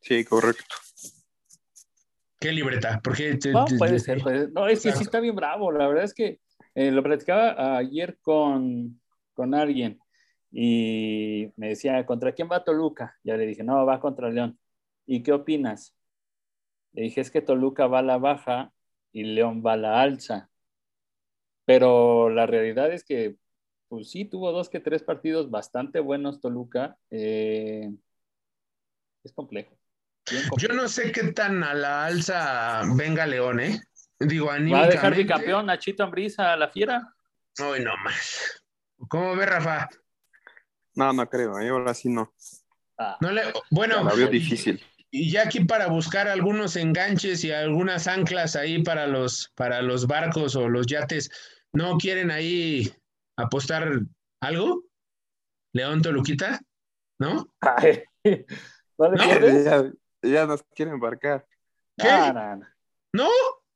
Sí, 0.00 0.24
correcto. 0.24 0.76
¿Qué 2.40 2.52
libreta? 2.52 3.00
Porque 3.02 3.34
te- 3.36 3.52
No, 3.52 3.64
puede 3.64 3.92
te- 3.94 3.98
ser, 3.98 4.22
puede. 4.22 4.48
No, 4.50 4.68
es 4.68 4.82
que 4.82 4.92
sí 4.92 5.02
está 5.02 5.20
bien 5.20 5.34
bravo. 5.34 5.72
La 5.72 5.88
verdad 5.88 6.04
es 6.04 6.14
que 6.14 6.40
eh, 6.74 6.90
lo 6.90 7.02
platicaba 7.02 7.76
ayer 7.78 8.18
con, 8.20 9.00
con 9.34 9.54
alguien 9.54 9.98
y 10.52 11.52
me 11.56 11.68
decía, 11.70 12.06
¿contra 12.06 12.32
quién 12.32 12.48
va 12.50 12.64
Toluca? 12.64 13.16
Ya 13.24 13.36
le 13.36 13.44
dije, 13.46 13.64
no, 13.64 13.84
va 13.84 14.00
contra 14.00 14.30
León. 14.30 14.58
¿Y 15.04 15.22
qué 15.22 15.32
opinas? 15.32 15.94
Le 16.92 17.02
dije, 17.02 17.20
es 17.20 17.30
que 17.30 17.42
Toluca 17.42 17.86
va 17.86 17.98
a 17.98 18.02
la 18.02 18.18
baja 18.18 18.72
y 19.12 19.24
León 19.24 19.62
va 19.64 19.72
a 19.72 19.76
la 19.76 20.00
alza. 20.00 20.48
Pero 21.64 22.30
la 22.30 22.46
realidad 22.46 22.92
es 22.92 23.04
que, 23.04 23.36
pues 23.88 24.10
sí, 24.10 24.24
tuvo 24.24 24.52
dos 24.52 24.68
que 24.70 24.80
tres 24.80 25.02
partidos 25.02 25.50
bastante 25.50 26.00
buenos 26.00 26.40
Toluca. 26.40 26.96
Eh, 27.10 27.90
es 29.24 29.32
complejo. 29.32 29.77
Yo 30.58 30.68
no 30.68 30.88
sé 30.88 31.12
qué 31.12 31.32
tan 31.32 31.62
a 31.64 31.74
la 31.74 32.06
alza 32.06 32.82
venga 32.94 33.26
León, 33.26 33.60
¿eh? 33.60 33.80
Digo, 34.20 34.46
¿Va 34.46 34.52
a 34.52 34.56
anímicamente. 34.56 34.94
dejar 34.96 35.14
bicampeón 35.14 35.66
Nachito 35.66 36.02
Ambriza 36.04 36.52
a 36.52 36.56
la 36.56 36.68
fiera? 36.68 37.14
Ay, 37.58 37.84
no 37.84 37.96
más. 38.04 38.62
¿Cómo 39.08 39.36
ve, 39.36 39.46
Rafa? 39.46 39.88
No, 40.94 41.12
no 41.12 41.28
creo, 41.28 41.58
¿eh? 41.60 41.68
ahora 41.68 41.94
sí 41.94 42.08
no. 42.08 42.32
Ah. 42.98 43.16
No 43.20 43.30
le... 43.30 43.42
Bueno, 43.70 44.02
La 44.02 44.14
veo 44.14 44.26
difícil. 44.28 44.82
y 45.10 45.30
ya 45.30 45.42
aquí 45.42 45.64
para 45.64 45.86
buscar 45.86 46.26
algunos 46.26 46.74
enganches 46.76 47.44
y 47.44 47.52
algunas 47.52 48.08
anclas 48.08 48.56
ahí 48.56 48.82
para 48.82 49.06
los, 49.06 49.52
para 49.54 49.82
los 49.82 50.06
barcos 50.08 50.56
o 50.56 50.68
los 50.68 50.86
yates, 50.86 51.30
¿no 51.72 51.96
quieren 51.98 52.30
ahí 52.32 52.92
apostar 53.36 54.00
algo? 54.40 54.82
León 55.72 56.02
Toluquita, 56.02 56.60
¿no? 57.20 57.54
Ay, 57.60 58.02
¿No 58.98 59.12
le 59.12 59.16
No. 59.16 59.64
Ya, 59.64 59.92
ya 60.22 60.46
nos 60.46 60.62
quieren 60.74 60.94
embarcar. 60.94 61.46
¿Qué? 61.96 62.08
No, 62.08 62.32
no, 62.32 62.56
no. 62.56 62.66
¿No? 63.12 63.28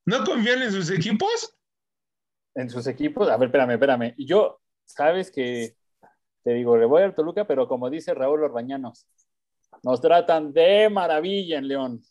¿No 0.05 0.25
confían 0.25 0.63
en 0.63 0.73
sus 0.73 0.91
equipos? 0.91 1.57
En 2.55 2.69
sus 2.69 2.87
equipos, 2.87 3.29
a 3.29 3.37
ver, 3.37 3.47
espérame, 3.47 3.73
espérame. 3.73 4.15
Yo, 4.19 4.61
sabes 4.85 5.31
que 5.31 5.77
te 6.43 6.53
digo, 6.53 6.77
le 6.77 6.87
voy 6.87 7.03
al 7.03 7.15
Toluca, 7.15 7.47
pero 7.47 7.69
como 7.69 7.89
dice 7.89 8.15
Raúl 8.15 8.43
Orbañanos, 8.43 9.07
nos 9.83 10.01
tratan 10.01 10.53
de 10.53 10.91
maravilla 10.91 11.59
en 11.59 11.69
León. 11.69 12.03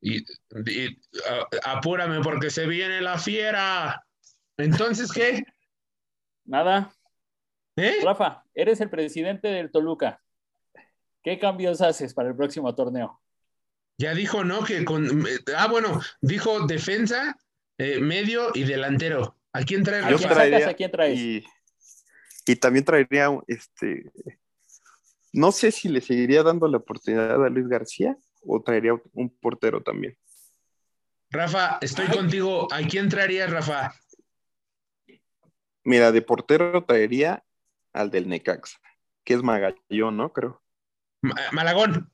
Y, 0.00 0.18
y, 0.18 1.00
a- 1.28 1.72
apúrame 1.72 2.20
porque 2.20 2.50
se 2.50 2.66
viene 2.66 3.00
la 3.00 3.18
fiera. 3.18 4.04
Entonces, 4.56 5.10
¿qué? 5.12 5.42
Nada. 6.44 6.92
¿Eh? 7.76 8.00
Rafa, 8.02 8.44
eres 8.54 8.80
el 8.80 8.90
presidente 8.90 9.48
del 9.48 9.70
Toluca. 9.70 10.20
¿Qué 11.22 11.38
cambios 11.38 11.80
haces 11.80 12.12
para 12.14 12.28
el 12.28 12.36
próximo 12.36 12.74
torneo? 12.74 13.20
Ya 13.98 14.14
dijo, 14.14 14.44
¿no? 14.44 14.64
Que 14.64 14.84
con. 14.84 15.26
Ah, 15.56 15.66
bueno, 15.66 16.00
dijo 16.20 16.66
defensa, 16.66 17.36
eh, 17.78 17.98
medio 17.98 18.50
y 18.54 18.62
delantero. 18.62 19.36
¿A 19.52 19.62
quién 19.64 19.82
trae 19.82 20.04
¿A 20.04 20.16
quién 20.16 20.28
traería, 20.28 20.68
¿A 20.68 20.74
quién 20.74 20.90
traes? 20.90 21.18
Y, 21.18 21.44
y 22.46 22.56
también 22.56 22.84
traería, 22.84 23.28
este, 23.48 24.12
no 25.32 25.50
sé 25.50 25.72
si 25.72 25.88
le 25.88 26.00
seguiría 26.00 26.42
dando 26.44 26.68
la 26.68 26.76
oportunidad 26.78 27.44
a 27.44 27.48
Luis 27.48 27.66
García 27.66 28.16
o 28.42 28.62
traería 28.62 28.92
un 29.14 29.30
portero 29.30 29.82
también. 29.82 30.16
Rafa, 31.30 31.78
estoy 31.80 32.06
Ay. 32.08 32.16
contigo. 32.16 32.72
¿A 32.72 32.80
quién 32.82 33.08
traerías, 33.08 33.50
Rafa? 33.50 33.92
Mira, 35.82 36.12
de 36.12 36.22
portero 36.22 36.84
traería 36.84 37.44
al 37.92 38.10
del 38.10 38.28
Necaxa, 38.28 38.78
que 39.24 39.34
es 39.34 39.42
Magallón, 39.42 40.16
¿no? 40.16 40.32
Creo. 40.32 40.62
Ma- 41.20 41.34
Malagón. 41.52 42.12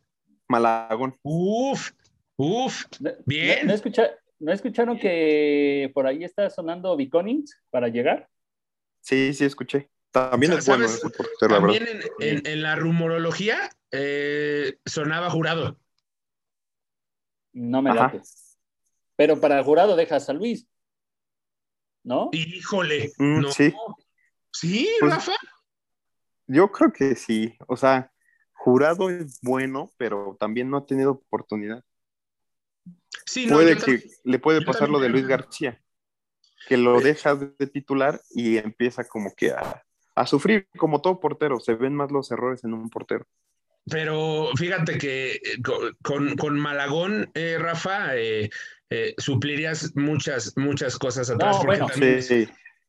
Malagón. 0.49 1.18
Uf, 1.22 1.90
uf. 2.36 2.84
¿No- 3.01 3.11
Bien. 3.26 3.61
¿No, 3.66 3.68
no 3.68 3.74
escucha- 3.74 4.11
¿no 4.38 4.53
escucharon 4.53 4.99
que 4.99 5.90
por 5.95 6.07
ahí 6.07 6.24
está 6.24 6.51
sonando 6.51 6.97
Biconings 6.97 7.61
para 7.70 7.88
llegar? 7.88 8.28
Sí, 9.01 9.32
sí, 9.34 9.45
escuché. 9.45 9.90
También 10.11 10.53
es 10.53 10.66
bueno 10.66 10.86
¿sabes? 10.88 11.01
portero, 11.03 11.28
la 11.40 11.59
verdad. 11.61 11.78
También 11.84 12.03
en, 12.20 12.38
en- 12.38 12.47
en 12.47 12.62
la 12.62 12.76
rumorología 12.76 13.70
eh, 13.90 14.78
sonaba 14.86 15.28
jurado. 15.30 15.78
No 17.53 17.82
me 17.82 17.90
Ajá. 17.90 18.05
late. 18.12 18.22
Pero 19.16 19.40
para 19.40 19.62
jurado 19.62 19.97
deja 19.97 20.16
a 20.16 20.32
Luis. 20.32 20.66
¿No? 22.05 22.28
Híjole. 22.32 23.12
Mm, 23.18 23.40
no. 23.40 23.51
sí. 23.51 23.72
Sí, 24.53 24.88
Pues- 25.01 25.12
Rafa. 25.14 25.32
Yo 26.47 26.70
creo 26.70 26.92
que 26.92 27.14
sí. 27.14 27.57
O 27.66 27.76
sea, 27.76 28.12
jurado 28.64 29.10
es 29.10 29.40
bueno, 29.42 29.90
pero 29.98 30.36
también 30.40 30.70
no 30.70 30.78
ha 30.78 30.86
tenido 30.86 31.10
oportunidad. 31.12 31.84
Sí, 33.26 33.46
no, 33.46 33.56
puede 33.56 33.74
que 33.74 33.80
también- 33.80 34.02
le 34.24 34.38
puede 34.38 34.62
pasar 34.64 34.88
lo 34.88 34.98
de 34.98 35.08
Luis. 35.08 35.26
García, 35.26 35.80
que 36.68 36.76
lo 36.76 37.00
deja 37.00 37.34
de 37.34 37.66
titular 37.66 38.20
y 38.30 38.56
empieza 38.56 39.04
como 39.04 39.34
que 39.34 39.50
a, 39.52 39.82
a 40.14 40.26
sufrir, 40.26 40.66
como 40.78 41.00
todo 41.02 41.20
portero. 41.20 41.60
Se 41.60 41.74
ven 41.74 41.94
más 41.94 42.10
los 42.10 42.30
errores 42.30 42.64
en 42.64 42.72
un 42.74 42.88
portero. 42.90 43.26
Pero 43.86 44.48
fíjate 44.56 44.96
que 44.96 45.32
eh, 45.32 45.40
co- 45.62 45.90
con, 46.02 46.36
con 46.36 46.58
Malagón, 46.58 47.30
eh, 47.34 47.58
Rafa, 47.58 48.16
eh, 48.16 48.48
eh, 48.88 49.14
suplirías 49.18 49.94
muchas, 49.94 50.54
muchas 50.56 50.98
cosas 50.98 51.28
atrás. 51.28 51.56
No, 51.56 51.62
porque 51.62 51.66
bueno, 51.80 51.86
también- 51.88 52.22
Sí, 52.22 52.48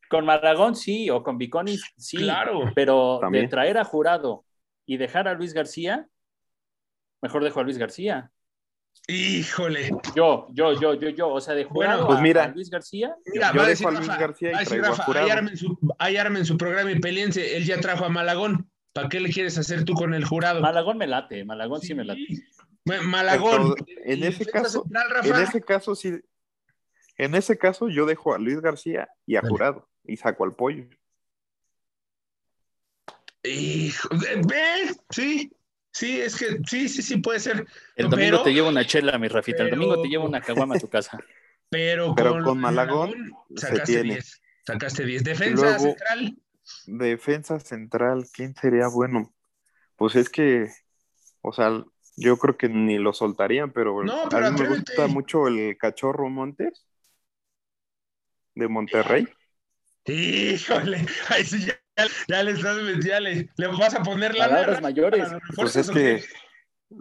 Con 0.09 0.26
Maragón 0.26 0.76
sí, 0.76 1.09
o 1.09 1.21
con 1.21 1.38
Biconings 1.38 1.84
sí. 1.97 2.17
Claro. 2.17 2.71
Pero 2.76 3.17
También. 3.19 3.45
de 3.45 3.49
traer 3.49 3.78
a 3.78 3.84
jurado 3.84 4.45
y 4.86 4.97
dejar 4.97 5.27
a 5.27 5.33
Luis 5.33 5.53
García, 5.53 6.07
mejor 7.21 7.43
dejo 7.43 7.59
a 7.59 7.63
Luis 7.63 7.77
García. 7.77 8.31
Híjole. 9.07 9.91
Yo, 10.15 10.47
yo, 10.51 10.79
yo, 10.79 10.93
yo, 10.95 11.09
yo. 11.09 11.29
O 11.29 11.41
sea, 11.41 11.53
de 11.53 11.65
jurado 11.65 12.05
Bueno, 12.05 12.07
pues 12.07 12.19
a- 12.19 12.21
mira. 12.21 12.43
a 12.45 12.47
Luis 12.47 12.69
García. 12.69 13.15
Mira, 13.25 13.51
Yo 13.51 13.57
va 13.59 13.63
a 13.65 13.67
dejo 13.67 13.69
decir 13.69 13.88
a 13.88 13.91
Luis 13.91 14.07
Rafa, 14.07 14.19
García 14.19 14.49
y 14.49 14.53
va 14.53 14.57
a 14.57 14.61
decir 14.61 14.79
traigo 14.79 14.95
a 14.95 15.05
Jurado. 15.05 15.25
ahí 15.25 15.31
armen, 15.31 15.57
su, 15.57 15.77
armen 15.99 16.45
su 16.45 16.57
programa 16.57 16.91
y 16.91 16.99
peleense. 16.99 17.57
Él 17.57 17.65
ya 17.65 17.79
trajo 17.79 18.05
a 18.05 18.09
Malagón. 18.09 18.69
¿Para 18.93 19.09
qué 19.09 19.19
le 19.19 19.29
quieres 19.29 19.57
hacer 19.57 19.83
tú 19.83 19.93
con 19.93 20.13
el 20.13 20.23
jurado? 20.23 20.61
Malagón 20.61 20.97
me 20.97 21.05
late, 21.07 21.43
Malagón 21.43 21.81
sí, 21.81 21.93
me 21.93 22.05
late. 22.05 22.25
Ma- 22.86 23.01
Malagón. 23.01 23.75
En 24.05 24.19
¿Y 24.19 24.23
ese 24.27 24.45
caso- 24.45 24.83
central, 24.83 25.07
En 25.25 25.36
ese 25.43 25.61
caso, 25.61 25.95
sí. 25.95 26.13
En 27.17 27.36
ese 27.36 27.57
caso, 27.57 27.89
yo 27.89 28.05
dejo 28.05 28.33
a 28.33 28.39
Luis 28.39 28.61
García 28.61 29.09
y 29.25 29.36
a 29.36 29.41
Dale. 29.41 29.49
Jurado 29.51 29.89
y 30.05 30.15
saco 30.17 30.45
al 30.45 30.53
pollo. 30.55 30.86
Hijo, 33.48 34.10
ve, 34.48 34.91
sí, 35.10 35.52
sí, 35.91 36.22
es 36.22 36.36
que 36.36 36.58
sí, 36.68 36.89
sí, 36.89 37.02
sí 37.02 37.18
puede 37.18 37.39
ser. 37.39 37.66
El 37.96 38.10
domingo 38.10 38.32
Pero- 38.32 38.43
te 38.43 38.54
llevo 38.54 38.70
una 38.70 38.86
chela, 38.86 39.18
mi 39.18 39.28
Rafita. 39.28 39.64
El 39.64 39.72
domingo 39.72 40.02
te 40.02 40.08
llevo 40.10 40.26
una 40.26 40.41
caguama 40.41 40.76
a 40.76 40.80
tu 40.80 40.89
casa. 40.89 41.18
Pero, 41.70 42.14
Pero 42.16 42.43
con 42.43 42.60
Malagón 42.60 43.14
se 43.56 43.68
sacaste 43.68 43.86
tiene. 43.93 44.14
10. 44.16 44.41
Sacaste 44.66 45.06
10. 45.06 45.24
Defensa 45.24 45.64
Luego- 45.64 45.80
central. 45.80 46.38
Defensa 46.88 47.60
central, 47.60 48.26
¿quién 48.34 48.56
sería 48.56 48.88
bueno? 48.88 49.34
Pues 49.96 50.16
es 50.16 50.30
que, 50.30 50.68
o 51.41 51.54
sea, 51.54 51.84
yo 52.16 52.38
creo 52.38 52.58
que 52.58 52.70
ni 52.70 52.98
lo 52.98 53.14
soltarían, 53.14 53.72
pero, 53.72 54.04
No, 54.04 54.28
pero 54.30 54.48
a 54.48 54.52
mí 54.52 54.62
me 54.62 54.70
gusta 54.70 55.06
mucho 55.08 55.48
el 55.48 55.78
cachorro 55.78 56.30
Montes 56.30 56.88
de 58.56 58.68
Monterrey. 58.68 59.28
Híjole, 60.06 61.06
ahí 61.30 61.43
sí 61.43 61.66
ya, 61.66 61.80
ya 62.28 62.43
le 62.43 62.52
estás 62.52 62.78
ya 63.04 63.20
le, 63.20 63.50
le 63.56 63.68
vas 63.68 63.96
a 63.96 64.04
poner 64.04 64.36
la 64.36 64.48
Palabras 64.50 64.82
mayores. 64.82 65.28
Pues 65.56 65.76
es 65.76 65.89
que 65.89 66.24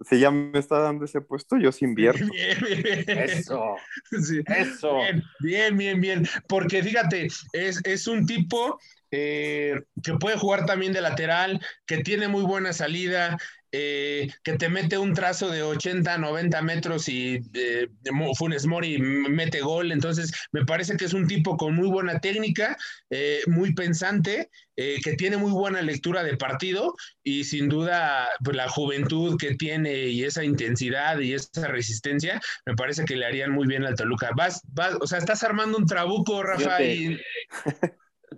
si 0.08 0.18
ya 0.18 0.30
me 0.30 0.58
está 0.58 0.78
dando 0.78 1.04
ese 1.04 1.20
puesto, 1.20 1.56
yo 1.58 1.70
sí 1.72 1.84
invierto. 1.84 2.24
Bien, 2.26 2.58
bien, 2.60 2.82
bien. 3.06 3.18
Eso, 3.18 3.76
Sí. 4.22 4.40
eso. 4.46 4.96
Bien, 4.98 5.22
bien, 5.40 5.76
bien, 5.76 6.00
bien. 6.00 6.28
Porque 6.48 6.82
fíjate, 6.82 7.28
es, 7.52 7.80
es 7.84 8.06
un 8.06 8.26
tipo 8.26 8.78
eh, 9.10 9.80
que 10.02 10.14
puede 10.14 10.36
jugar 10.36 10.66
también 10.66 10.92
de 10.92 11.00
lateral, 11.00 11.60
que 11.86 11.98
tiene 11.98 12.28
muy 12.28 12.42
buena 12.42 12.72
salida, 12.72 13.38
eh, 13.76 14.30
que 14.44 14.52
te 14.52 14.68
mete 14.68 14.98
un 14.98 15.14
trazo 15.14 15.50
de 15.50 15.64
80, 15.64 16.16
90 16.18 16.62
metros 16.62 17.08
y 17.08 17.40
eh, 17.54 17.88
Funes 18.36 18.66
Mori 18.66 18.98
mete 19.00 19.62
gol. 19.62 19.90
Entonces, 19.90 20.32
me 20.52 20.64
parece 20.64 20.96
que 20.96 21.06
es 21.06 21.12
un 21.12 21.26
tipo 21.26 21.56
con 21.56 21.74
muy 21.74 21.88
buena 21.88 22.20
técnica, 22.20 22.76
eh, 23.10 23.40
muy 23.48 23.74
pensante, 23.74 24.48
que 24.76 25.14
tiene 25.16 25.36
muy 25.36 25.52
buena 25.52 25.82
lectura 25.82 26.24
de 26.24 26.36
partido 26.36 26.94
y 27.22 27.44
sin 27.44 27.68
duda 27.68 28.28
pues, 28.44 28.56
la 28.56 28.68
juventud 28.68 29.36
que 29.38 29.54
tiene 29.54 30.06
y 30.06 30.24
esa 30.24 30.42
intensidad 30.44 31.18
y 31.20 31.32
esa 31.32 31.68
resistencia 31.68 32.40
me 32.66 32.74
parece 32.74 33.04
que 33.04 33.14
le 33.14 33.24
harían 33.24 33.52
muy 33.52 33.66
bien 33.66 33.84
al 33.84 33.94
Toluca. 33.94 34.30
Vas, 34.36 34.62
vas, 34.68 34.96
o 35.00 35.06
sea, 35.06 35.18
estás 35.18 35.42
armando 35.42 35.78
un 35.78 35.86
trabuco, 35.86 36.42
Rafa, 36.42 36.82
y 36.82 37.18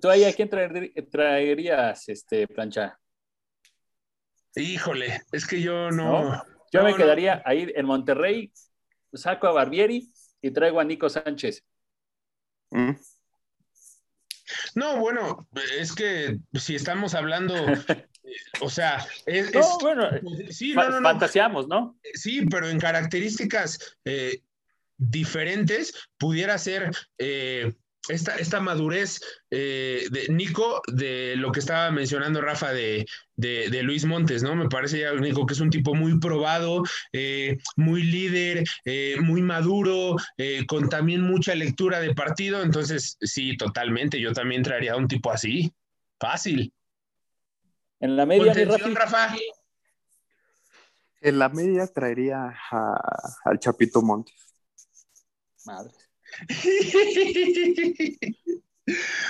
¿Tú 0.01 0.09
ahí 0.09 0.25
a 0.25 0.33
quién 0.35 0.49
traer- 0.49 1.11
traerías, 1.11 2.09
este, 2.09 2.47
plancha? 2.49 2.99
híjole, 4.55 5.21
es 5.33 5.47
que 5.47 5.61
yo 5.61 5.91
no. 5.91 6.25
¿No? 6.31 6.43
Yo 6.73 6.81
No, 6.81 6.85
me 6.87 6.91
no. 6.93 6.97
quedaría 6.97 7.43
ahí 7.45 7.71
en 7.75 7.87
Monterrey, 7.87 8.51
saco 9.13 9.47
a 9.47 9.53
Barbieri 9.53 10.11
y 10.41 10.51
traigo 10.51 10.81
a 10.81 10.85
Nico 10.85 11.09
Sánchez. 11.11 11.63
Mm. 12.71 12.93
No, 14.75 14.97
bueno, 14.99 15.47
es 15.79 15.95
que 15.95 16.39
si 16.55 16.75
estamos 16.75 17.15
hablando, 17.15 17.55
o 18.63 18.71
sea, 18.71 19.07
es, 19.27 19.53
No, 19.53 19.61
es- 19.61 19.79
bueno, 19.81 20.09
sí, 20.51 20.73
fa- 20.73 20.85
no, 20.85 20.91
no, 20.93 21.01
no, 21.01 21.09
fantaseamos, 21.09 21.69
¿no? 21.69 21.99
sí, 22.15 22.47
pero 22.47 22.69
en 22.69 22.79
características 22.79 23.99
eh, 24.05 24.41
diferentes 24.97 26.09
pudiera 26.19 26.57
ser 26.59 26.91
eh, 27.19 27.75
esta, 28.09 28.37
esta 28.37 28.61
madurez 28.61 29.21
eh, 29.51 30.07
de 30.11 30.29
Nico, 30.29 30.83
de 30.87 31.35
lo 31.37 31.53
que 31.53 31.61
estaba 31.61 31.91
mencionando 31.91 32.41
Rafa 32.41 32.73
de, 32.73 33.07
de, 33.35 33.69
de 33.71 33.83
Luis 33.83 34.05
Montes, 34.05 34.43
¿no? 34.43 34.55
Me 34.55 34.69
parece 34.69 35.01
ya, 35.01 35.13
Nico, 35.15 35.47
que 35.47 35.55
es 35.55 35.61
un 35.61 35.71
tipo 35.71 35.95
muy 35.95 36.19
probado, 36.19 36.83
eh, 37.13 37.59
muy 37.77 38.03
líder, 38.03 38.65
eh, 38.85 39.17
muy 39.21 39.43
maduro, 39.43 40.17
eh, 40.39 40.65
con 40.67 40.89
también 40.89 41.23
mucha 41.23 41.55
lectura 41.55 42.01
de 42.01 42.15
partido. 42.15 42.63
Entonces, 42.63 43.17
sí, 43.21 43.57
totalmente, 43.57 44.21
yo 44.21 44.33
también 44.33 44.63
traería 44.63 44.93
a 44.93 44.97
un 44.97 45.09
tipo 45.09 45.31
así. 45.31 45.73
Fácil. 46.19 46.73
En 48.01 48.17
la 48.17 48.27
media, 48.27 48.53
mi 48.55 48.65
Contención, 48.67 48.95
Rafi. 48.95 49.15
Rafa. 49.15 49.37
En 51.23 51.39
la 51.39 51.49
media 51.49 51.87
traería 51.87 52.55
a- 52.71 53.33
al 53.45 53.59
Chapito 53.59 54.01
Montes. 54.03 54.35
Madre. 55.65 55.93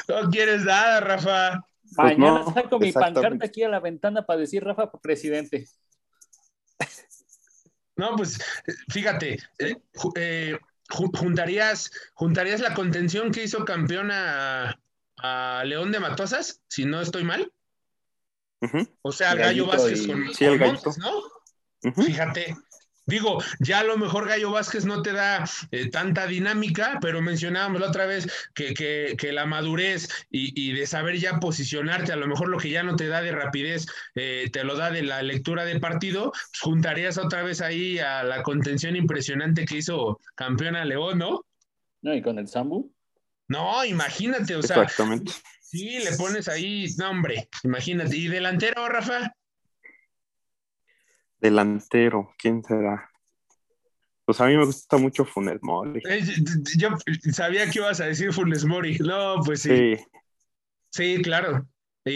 No 0.08 0.30
quieres 0.30 0.64
nada, 0.64 1.00
Rafa. 1.00 1.66
Pues 1.82 2.18
Mañana 2.18 2.40
no, 2.40 2.52
saco 2.54 2.78
mi 2.78 2.92
pancarta 2.92 3.46
aquí 3.46 3.62
a 3.62 3.68
la 3.68 3.80
ventana 3.80 4.26
para 4.26 4.40
decir 4.40 4.62
Rafa 4.64 4.90
presidente. 4.92 5.68
No, 7.96 8.14
pues 8.16 8.38
fíjate, 8.90 9.38
eh, 9.58 9.76
eh, 10.16 10.58
ju- 10.88 11.16
juntarías, 11.18 11.90
juntarías 12.14 12.60
la 12.60 12.74
contención 12.74 13.30
que 13.30 13.44
hizo 13.44 13.64
campeón 13.64 14.10
a, 14.10 14.78
a 15.16 15.62
León 15.64 15.92
de 15.92 16.00
Matosas, 16.00 16.60
si 16.68 16.84
no 16.84 17.00
estoy 17.00 17.24
mal. 17.24 17.50
O 19.02 19.12
sea, 19.12 19.32
El 19.32 19.38
Gallo 19.38 19.66
Vázquez 19.66 20.02
y- 20.02 20.06
con, 20.08 20.34
Sí, 20.34 20.44
el 20.44 20.58
Montes. 20.58 20.98
¿no? 20.98 21.22
Fíjate. 22.04 22.56
Digo, 23.08 23.40
ya 23.60 23.78
a 23.80 23.84
lo 23.84 23.96
mejor 23.96 24.28
Gallo 24.28 24.50
Vázquez 24.50 24.84
no 24.84 25.00
te 25.00 25.12
da 25.12 25.48
eh, 25.70 25.88
tanta 25.90 26.26
dinámica, 26.26 26.98
pero 27.00 27.22
mencionábamos 27.22 27.80
la 27.80 27.88
otra 27.88 28.04
vez 28.06 28.26
que, 28.52 28.74
que- 28.74 29.14
que 29.16 29.30
la 29.32 29.46
madurez 29.46 30.08
y, 30.28 30.52
y 30.60 30.72
de 30.72 30.86
saber 30.88 31.16
ya 31.18 31.38
posicionarte, 31.38 32.12
a 32.12 32.16
lo 32.16 32.26
mejor 32.26 32.48
lo 32.48 32.58
que 32.58 32.70
ya 32.70 32.82
no 32.82 32.96
te 32.96 33.06
da 33.06 33.22
de 33.22 33.30
rapidez, 33.30 33.86
eh, 34.16 34.50
te 34.52 34.64
lo 34.64 34.76
da 34.76 34.90
de 34.90 35.02
la 35.02 35.22
lectura 35.22 35.64
de 35.64 35.78
partido, 35.78 36.32
pues 36.32 36.60
juntarías 36.60 37.16
otra 37.16 37.44
vez 37.44 37.60
ahí 37.60 38.00
a 38.00 38.24
la 38.24 38.42
contención 38.42 38.96
impresionante 38.96 39.64
que 39.66 39.76
hizo 39.78 40.20
campeón 40.34 40.74
a 40.74 40.84
León, 40.84 41.18
¿no? 41.18 41.46
¿No? 42.02 42.12
Y 42.14 42.22
con 42.22 42.38
el 42.40 42.48
Zambu. 42.48 42.92
No, 43.48 43.84
imagínate, 43.84 44.56
o 44.56 44.62
sea, 44.62 44.82
Exactamente. 44.82 45.32
sí, 45.62 46.00
le 46.00 46.16
pones 46.16 46.48
ahí, 46.48 46.88
no, 46.98 47.10
hombre, 47.10 47.48
imagínate. 47.62 48.16
¿Y 48.16 48.26
delantero, 48.26 48.88
Rafa? 48.88 49.32
Delantero, 51.38 52.34
¿quién 52.38 52.62
será? 52.62 53.10
Pues 54.24 54.40
a 54.40 54.46
mí 54.46 54.56
me 54.56 54.64
gusta 54.64 54.96
mucho 54.96 55.24
Funes 55.24 55.62
Mori. 55.62 56.02
Eh, 56.08 56.24
yo 56.76 56.88
sabía 57.32 57.70
que 57.70 57.78
ibas 57.78 58.00
a 58.00 58.06
decir 58.06 58.32
Funes 58.32 58.64
Mori. 58.64 58.98
No, 58.98 59.36
pues 59.44 59.62
sí. 59.62 59.96
Sí, 59.96 60.04
Sí, 60.90 61.22
claro. 61.22 61.68
Y, 62.04 62.10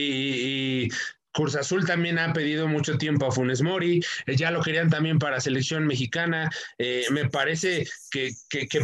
y 0.86 0.88
Cruz 1.32 1.54
Azul 1.54 1.86
también 1.86 2.18
ha 2.18 2.32
pedido 2.32 2.66
mucho 2.66 2.98
tiempo 2.98 3.26
a 3.26 3.30
Funes 3.30 3.62
Mori, 3.62 4.02
eh, 4.26 4.36
ya 4.36 4.50
lo 4.50 4.62
querían 4.62 4.90
también 4.90 5.18
para 5.18 5.40
selección 5.40 5.86
mexicana. 5.86 6.50
Eh, 6.78 7.04
me 7.10 7.28
parece 7.28 7.86
que, 8.10 8.32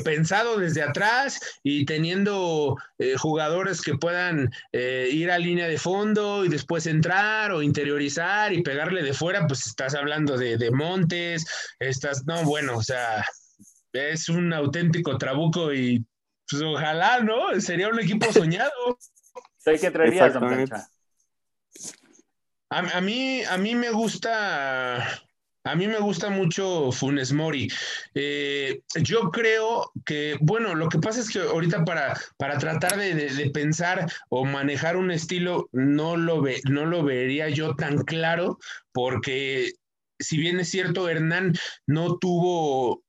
pensado 0.04 0.58
desde 0.58 0.82
atrás 0.82 1.40
y 1.62 1.84
teniendo 1.84 2.76
eh, 2.98 3.16
jugadores 3.16 3.82
que 3.82 3.96
puedan 3.96 4.50
ir 4.72 5.30
a 5.30 5.38
línea 5.38 5.66
de 5.66 5.78
fondo 5.78 6.44
y 6.44 6.48
después 6.48 6.86
entrar 6.86 7.50
o 7.52 7.62
interiorizar 7.62 8.52
y 8.52 8.62
pegarle 8.62 9.02
de 9.02 9.12
fuera, 9.12 9.46
pues 9.46 9.66
estás 9.66 9.94
hablando 9.94 10.36
de, 10.36 10.56
de 10.56 10.70
Montes, 10.70 11.46
estás, 11.78 12.24
no, 12.26 12.44
bueno, 12.44 12.76
o 12.76 12.82
sea, 12.82 13.24
es 13.92 14.28
un 14.28 14.52
auténtico 14.52 15.18
trabuco 15.18 15.72
y 15.72 16.04
pues 16.48 16.62
ojalá, 16.62 17.20
¿no? 17.20 17.60
Sería 17.60 17.88
un 17.88 17.98
equipo 17.98 18.32
soñado. 18.32 18.98
Sé 19.56 19.78
que 19.78 19.90
traerías, 19.90 20.34
a, 22.76 23.00
mí, 23.00 23.42
a 23.44 23.56
mí 23.56 23.74
me 23.74 23.90
gusta, 23.90 24.96
a 25.64 25.74
mí 25.74 25.88
me 25.88 25.98
gusta 25.98 26.30
mucho 26.30 26.92
Funes 26.92 27.32
Mori. 27.32 27.68
Eh, 28.14 28.82
yo 29.02 29.30
creo 29.30 29.90
que, 30.04 30.36
bueno, 30.40 30.74
lo 30.74 30.88
que 30.88 30.98
pasa 30.98 31.20
es 31.20 31.30
que 31.30 31.40
ahorita 31.40 31.84
para, 31.84 32.18
para 32.36 32.58
tratar 32.58 32.96
de, 32.98 33.50
pensar 33.52 34.10
o 34.28 34.44
manejar 34.44 34.96
un 34.96 35.10
estilo, 35.10 35.68
no 35.72 36.16
lo, 36.16 36.42
ve, 36.42 36.60
no 36.68 36.86
lo 36.86 37.02
vería 37.02 37.48
yo 37.48 37.74
tan 37.74 37.98
claro, 38.04 38.58
porque 38.92 39.72
si 40.18 40.36
bien 40.36 40.60
es 40.60 40.70
cierto, 40.70 41.08
Hernán 41.08 41.54
no 41.86 42.18
tuvo 42.18 43.02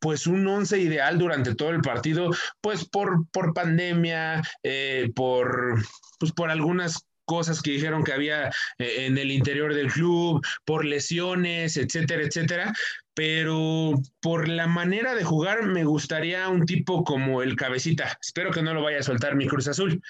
pues 0.00 0.28
un 0.28 0.46
once 0.46 0.78
ideal 0.78 1.18
durante 1.18 1.56
todo 1.56 1.70
el 1.70 1.80
partido, 1.80 2.30
pues 2.60 2.88
por, 2.88 3.28
por 3.32 3.52
pandemia, 3.52 4.42
eh, 4.62 5.10
por, 5.14 5.84
pues 6.20 6.32
por 6.32 6.50
algunas 6.50 7.04
cosas 7.28 7.60
que 7.60 7.72
dijeron 7.72 8.02
que 8.02 8.14
había 8.14 8.48
eh, 8.78 9.06
en 9.06 9.18
el 9.18 9.30
interior 9.30 9.74
del 9.74 9.92
club, 9.92 10.44
por 10.64 10.84
lesiones, 10.84 11.76
etcétera, 11.76 12.22
etcétera. 12.22 12.72
Pero 13.14 13.94
por 14.20 14.48
la 14.48 14.66
manera 14.66 15.14
de 15.14 15.24
jugar 15.24 15.64
me 15.64 15.84
gustaría 15.84 16.48
un 16.48 16.64
tipo 16.64 17.04
como 17.04 17.42
el 17.42 17.54
cabecita. 17.54 18.16
Espero 18.20 18.50
que 18.50 18.62
no 18.62 18.72
lo 18.72 18.82
vaya 18.82 19.00
a 19.00 19.02
soltar 19.02 19.36
mi 19.36 19.46
Cruz 19.46 19.68
Azul, 19.68 20.00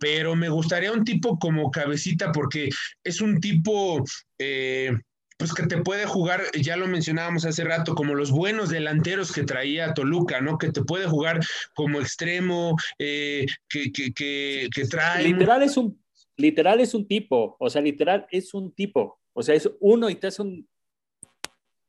pero 0.00 0.34
me 0.34 0.48
gustaría 0.48 0.92
un 0.92 1.04
tipo 1.04 1.38
como 1.38 1.70
cabecita 1.70 2.32
porque 2.32 2.70
es 3.04 3.20
un 3.20 3.40
tipo... 3.40 4.02
Eh, 4.38 4.92
pues 5.38 5.54
que 5.54 5.66
te 5.66 5.78
puede 5.78 6.06
jugar, 6.06 6.40
ya 6.54 6.76
lo 6.76 6.86
mencionábamos 6.86 7.44
hace 7.44 7.64
rato, 7.64 7.96
como 7.96 8.14
los 8.14 8.30
buenos 8.30 8.68
delanteros 8.68 9.32
que 9.32 9.42
traía 9.42 9.92
Toluca, 9.92 10.40
¿no? 10.40 10.56
Que 10.56 10.70
te 10.70 10.84
puede 10.84 11.08
jugar 11.08 11.40
como 11.74 12.00
extremo, 12.00 12.76
eh, 13.00 13.46
que, 13.68 13.90
que, 13.90 14.12
que, 14.12 14.68
que, 14.72 14.84
trae... 14.86 15.24
Literal 15.24 15.64
es 15.64 15.76
un 15.76 16.00
literal 16.36 16.80
es 16.80 16.94
un 16.94 17.06
tipo, 17.06 17.56
o 17.58 17.70
sea, 17.70 17.82
literal 17.82 18.26
es 18.30 18.54
un 18.54 18.72
tipo, 18.72 19.20
o 19.32 19.42
sea, 19.42 19.54
es 19.54 19.70
uno 19.80 20.10
y 20.10 20.16
te 20.16 20.28
hace 20.28 20.42
un 20.42 20.68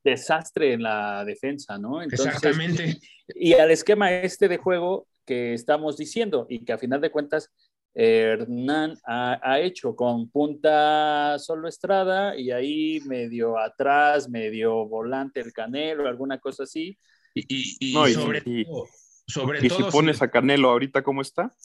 desastre 0.04 0.74
en 0.74 0.84
la 0.84 1.24
defensa, 1.26 1.78
¿no? 1.78 2.02
Exactamente. 2.02 3.00
Y 3.30 3.54
al 3.54 3.72
esquema 3.72 4.12
este 4.12 4.48
de 4.48 4.58
juego 4.58 5.08
que 5.26 5.54
estamos 5.54 5.98
diciendo 5.98 6.46
y 6.50 6.66
que 6.66 6.74
a 6.74 6.78
final 6.78 7.00
de 7.00 7.12
cuentas 7.12 7.52
Hernán 7.96 8.98
ha, 9.06 9.60
hecho 9.60 9.96
con 9.96 10.30
punta 10.30 11.38
solo 11.38 11.68
Estrada 11.68 12.36
y 12.36 12.52
ahí 12.52 13.00
medio 13.06 13.58
atrás, 13.58 14.28
medio 14.30 14.88
volante 14.88 15.40
el 15.40 15.54
Canelo, 15.54 16.08
alguna 16.08 16.40
cosa 16.40 16.64
así. 16.64 16.98
Y, 17.36 17.94
sobre, 18.14 18.42
todo, 18.42 18.88
sobre 19.28 19.66
y 19.66 19.70
si 19.70 19.84
pones 19.84 20.22
a 20.22 20.30
Canelo 20.30 20.70
ahorita, 20.70 21.04
¿cómo 21.04 21.22
está? 21.22 21.56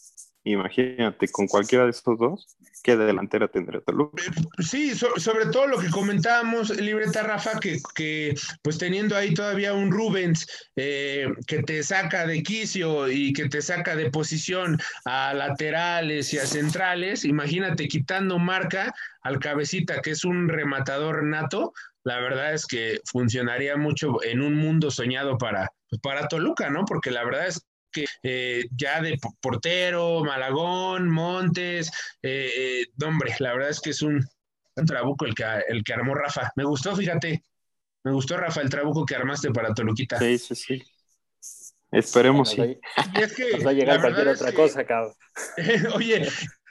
Imagínate, 0.49 1.29
con 1.29 1.47
cualquiera 1.47 1.85
de 1.85 1.91
estos 1.91 2.19
dos, 2.19 2.57
¿qué 2.83 2.97
delantera 2.97 3.49
tendría 3.49 3.83
Toluca? 3.83 4.23
Sí, 4.59 4.95
sobre 4.95 5.47
todo 5.53 5.67
lo 5.67 5.79
que 5.79 5.91
comentábamos, 5.91 6.71
Libreta 6.81 7.23
Rafa, 7.23 7.61
que, 7.61 7.79
que 7.95 8.35
pues 8.63 8.79
teniendo 8.79 9.15
ahí 9.15 9.35
todavía 9.35 9.75
un 9.75 9.93
Rubens 9.93 10.47
eh, 10.75 11.29
que 11.47 11.63
te 11.63 11.83
saca 11.83 12.27
de 12.27 12.43
quicio 12.43 13.11
y 13.11 13.35
que 13.35 13.51
te 13.51 13.61
saca 13.61 13.95
de 13.95 14.11
posición 14.11 14.81
a 15.05 15.35
laterales 15.35 16.33
y 16.33 16.39
a 16.39 16.47
centrales, 16.47 17.27
imagínate 17.27 17.87
quitando 17.87 18.39
marca 18.39 18.95
al 19.21 19.41
cabecita, 19.41 20.01
que 20.01 20.13
es 20.13 20.25
un 20.25 20.49
rematador 20.49 21.25
nato, 21.25 21.75
la 22.05 22.21
verdad 22.21 22.55
es 22.55 22.65
que 22.65 23.01
funcionaría 23.05 23.77
mucho 23.77 24.25
en 24.25 24.41
un 24.41 24.55
mundo 24.55 24.91
soñado 24.91 25.37
para, 25.37 25.71
pues, 25.91 26.01
para 26.01 26.27
Toluca, 26.27 26.71
¿no? 26.71 26.87
Porque 26.87 27.11
la 27.11 27.23
verdad 27.23 27.49
es 27.49 27.67
que 27.99 28.07
eh, 28.23 28.69
ya 28.77 29.01
de 29.01 29.19
portero, 29.41 30.25
Malagón, 30.25 31.09
Montes, 31.11 31.91
eh, 32.23 32.51
eh, 32.57 33.05
hombre, 33.05 33.35
la 33.39 33.53
verdad 33.53 33.71
es 33.71 33.81
que 33.81 33.91
es 33.91 34.03
un, 34.03 34.25
trabuco 34.87 35.27
el 35.27 35.35
que, 35.35 35.45
el 35.69 35.83
que 35.83 35.93
armó 35.93 36.15
Rafa. 36.15 36.53
Me 36.57 36.65
gustó, 36.65 36.95
fíjate, 36.95 37.43
me 38.05 38.13
gustó 38.13 38.37
Rafa 38.37 38.61
el 38.61 38.71
trabuco 38.71 39.05
que 39.05 39.17
armaste 39.17 39.51
para 39.51 39.75
Toluquita. 39.75 40.19
Sí, 40.19 40.39
sí, 40.39 40.55
sí. 40.55 40.83
Esperemos, 41.91 42.51
sí. 42.51 42.79
Y 43.15 43.21
es 43.21 43.35
que, 43.35 43.65
va 43.65 43.71
a 43.71 43.75
llegar 43.75 44.01
cualquier 44.01 44.29
otra 44.29 44.53
cosa, 44.53 44.85
cabrón. 44.85 45.15
oye, 45.95 46.29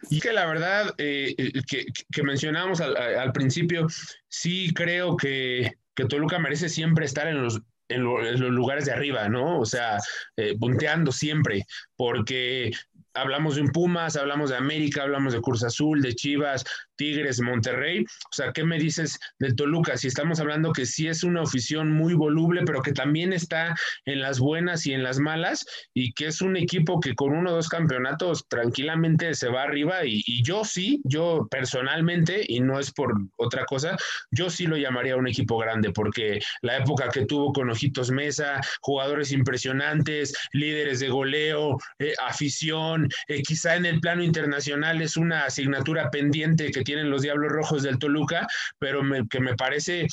y 0.10 0.20
que 0.20 0.32
la 0.32 0.46
verdad 0.46 0.94
que, 0.96 1.86
que 2.12 2.24
mencionábamos 2.24 2.82
al, 2.82 3.32
principio, 3.32 3.88
sí 4.28 4.72
creo 4.76 5.18
que, 5.18 5.74
que 5.96 6.06
Toluca 6.06 6.38
merece 6.38 6.70
siempre 6.70 7.06
estar 7.06 7.28
en 7.28 7.42
los 7.42 7.62
en, 7.90 8.04
los 8.04 8.40
lugares 8.40 8.86
de 8.86 8.92
arriba, 8.92 9.30
¿no? 9.30 9.60
O 9.60 9.66
sea, 9.66 9.98
eh, 10.36 10.58
punteando 10.60 11.12
siempre, 11.12 11.66
porque 11.96 12.72
hablamos 13.14 13.56
de 13.56 13.62
un 13.62 13.70
Pumas, 13.70 14.16
hablamos 14.16 14.50
de 14.50 14.58
América, 14.58 15.04
hablamos 15.04 15.34
de 15.34 15.42
Cruz 15.42 15.64
Azul, 15.64 16.02
de 16.02 16.14
Chivas, 16.14 16.64
Tigres, 16.98 17.40
Monterrey. 17.40 18.04
O 18.04 18.36
sea, 18.36 18.52
¿qué 18.52 18.64
me 18.64 18.78
dices 18.78 19.20
del 19.40 19.56
Toluca? 19.56 19.98
Si 19.98 20.08
estamos 20.08 20.40
hablando 20.40 20.74
que 20.74 20.86
sí 20.86 21.08
es 21.08 21.24
una 21.24 21.44
afición 21.44 21.92
muy 21.92 22.14
voluble, 22.14 22.64
pero 22.66 22.82
que 22.82 22.92
también 22.92 23.34
está 23.34 23.76
en 24.06 24.22
las 24.22 24.40
buenas 24.40 24.86
y 24.86 24.94
en 24.94 25.04
las 25.04 25.20
malas, 25.20 25.66
y 25.94 26.14
que 26.14 26.28
es 26.28 26.42
un 26.42 26.58
equipo 26.58 27.00
que 27.00 27.16
con 27.16 27.34
uno 27.34 27.52
o 27.52 27.56
dos 27.56 27.70
campeonatos 27.70 28.48
tranquilamente 28.48 29.34
se 29.34 29.50
va 29.50 29.64
arriba. 29.64 30.06
Y, 30.06 30.24
yo 30.44 30.64
sí, 30.64 31.02
yo 31.04 31.48
personalmente, 31.50 32.44
y 32.48 32.60
no 32.60 32.80
es 32.80 32.92
por 32.92 33.14
otra 33.38 33.66
cosa, 33.66 33.96
yo 34.32 34.50
sí 34.50 34.66
lo 34.66 34.78
llamaría 34.78 35.16
un 35.16 35.28
equipo 35.28 35.58
grande, 35.58 35.92
porque 35.92 36.40
la 36.62 36.78
época 36.78 37.10
que 37.10 37.26
tuvo 37.26 37.54
con 37.54 37.70
Ojitos 37.70 38.12
Mesa, 38.12 38.62
jugadores 38.82 39.32
impresionantes, 39.32 40.34
líderes 40.54 41.00
de 41.00 41.10
goleo, 41.10 41.78
eh, 42.00 42.14
afición, 42.26 43.08
eh, 43.28 43.42
quizá 43.42 43.76
en 43.76 43.86
el 43.86 44.00
plano 44.00 44.24
internacional 44.24 45.02
es 45.02 45.18
una 45.18 45.46
asignatura 45.46 46.10
pendiente 46.10 46.72
que 46.72 46.84
tienen 46.88 47.10
los 47.10 47.22
Diablos 47.22 47.52
Rojos 47.52 47.84
del 47.84 48.00
Toluca, 48.00 48.48
pero 48.80 49.02
que 49.30 49.42
me 49.42 49.56
parece 49.56 50.08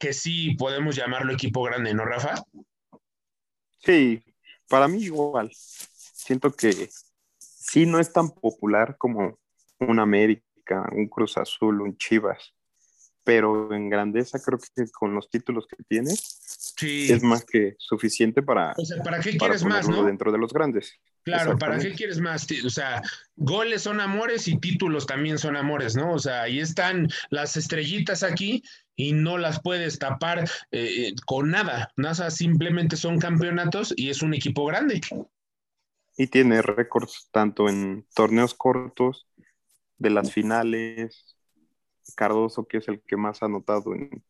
que 0.00 0.12
sí 0.12 0.56
podemos 0.56 0.96
llamarlo 0.96 1.32
equipo 1.32 1.62
grande, 1.62 1.94
¿no, 1.94 2.04
Rafa? 2.04 2.34
Sí, 3.78 4.20
para 4.68 4.88
mí 4.88 5.04
igual. 5.04 5.48
Siento 5.54 6.50
que 6.50 6.90
sí 7.38 7.86
no 7.86 8.00
es 8.00 8.12
tan 8.12 8.30
popular 8.30 8.96
como 8.98 9.38
un 9.78 10.00
América, 10.00 10.88
un 10.90 11.06
Cruz 11.06 11.38
Azul, 11.38 11.82
un 11.82 11.96
Chivas, 11.96 12.52
pero 13.22 13.72
en 13.72 13.88
grandeza 13.88 14.40
creo 14.44 14.58
que 14.58 14.90
con 14.90 15.14
los 15.14 15.30
títulos 15.30 15.68
que 15.68 15.76
tiene 15.84 16.12
es 16.12 17.22
más 17.22 17.44
que 17.44 17.76
suficiente 17.78 18.42
para. 18.42 18.74
O 18.76 18.84
sea, 18.84 19.00
¿para 19.04 19.20
qué 19.20 19.36
quieres 19.38 19.64
más, 19.64 19.88
no? 19.88 20.02
Dentro 20.02 20.32
de 20.32 20.38
los 20.38 20.52
grandes. 20.52 20.98
Claro, 21.28 21.58
¿para 21.58 21.78
qué 21.78 21.92
quieres 21.92 22.20
más? 22.20 22.46
O 22.64 22.70
sea, 22.70 23.02
goles 23.36 23.82
son 23.82 24.00
amores 24.00 24.48
y 24.48 24.58
títulos 24.58 25.06
también 25.06 25.38
son 25.38 25.56
amores, 25.56 25.94
¿no? 25.96 26.12
O 26.12 26.18
sea, 26.18 26.42
ahí 26.42 26.58
están 26.58 27.08
las 27.30 27.56
estrellitas 27.56 28.22
aquí 28.22 28.62
y 28.96 29.12
no 29.12 29.38
las 29.38 29.60
puedes 29.62 29.98
tapar 29.98 30.40
eh, 30.40 30.48
eh, 30.70 31.14
con 31.26 31.50
nada. 31.50 31.92
NASA 31.96 32.30
simplemente 32.30 32.96
son 32.96 33.18
campeonatos 33.18 33.92
y 33.96 34.10
es 34.10 34.22
un 34.22 34.34
equipo 34.34 34.64
grande. 34.64 35.00
Y 36.16 36.26
tiene 36.26 36.62
récords 36.62 37.28
tanto 37.30 37.68
en 37.68 38.06
torneos 38.14 38.54
cortos, 38.54 39.26
de 39.98 40.10
las 40.10 40.32
finales. 40.32 41.36
Cardoso, 42.16 42.66
que 42.66 42.78
es 42.78 42.88
el 42.88 43.02
que 43.02 43.18
más 43.18 43.42
ha 43.42 43.46
anotado 43.46 43.94
en, 43.94 44.24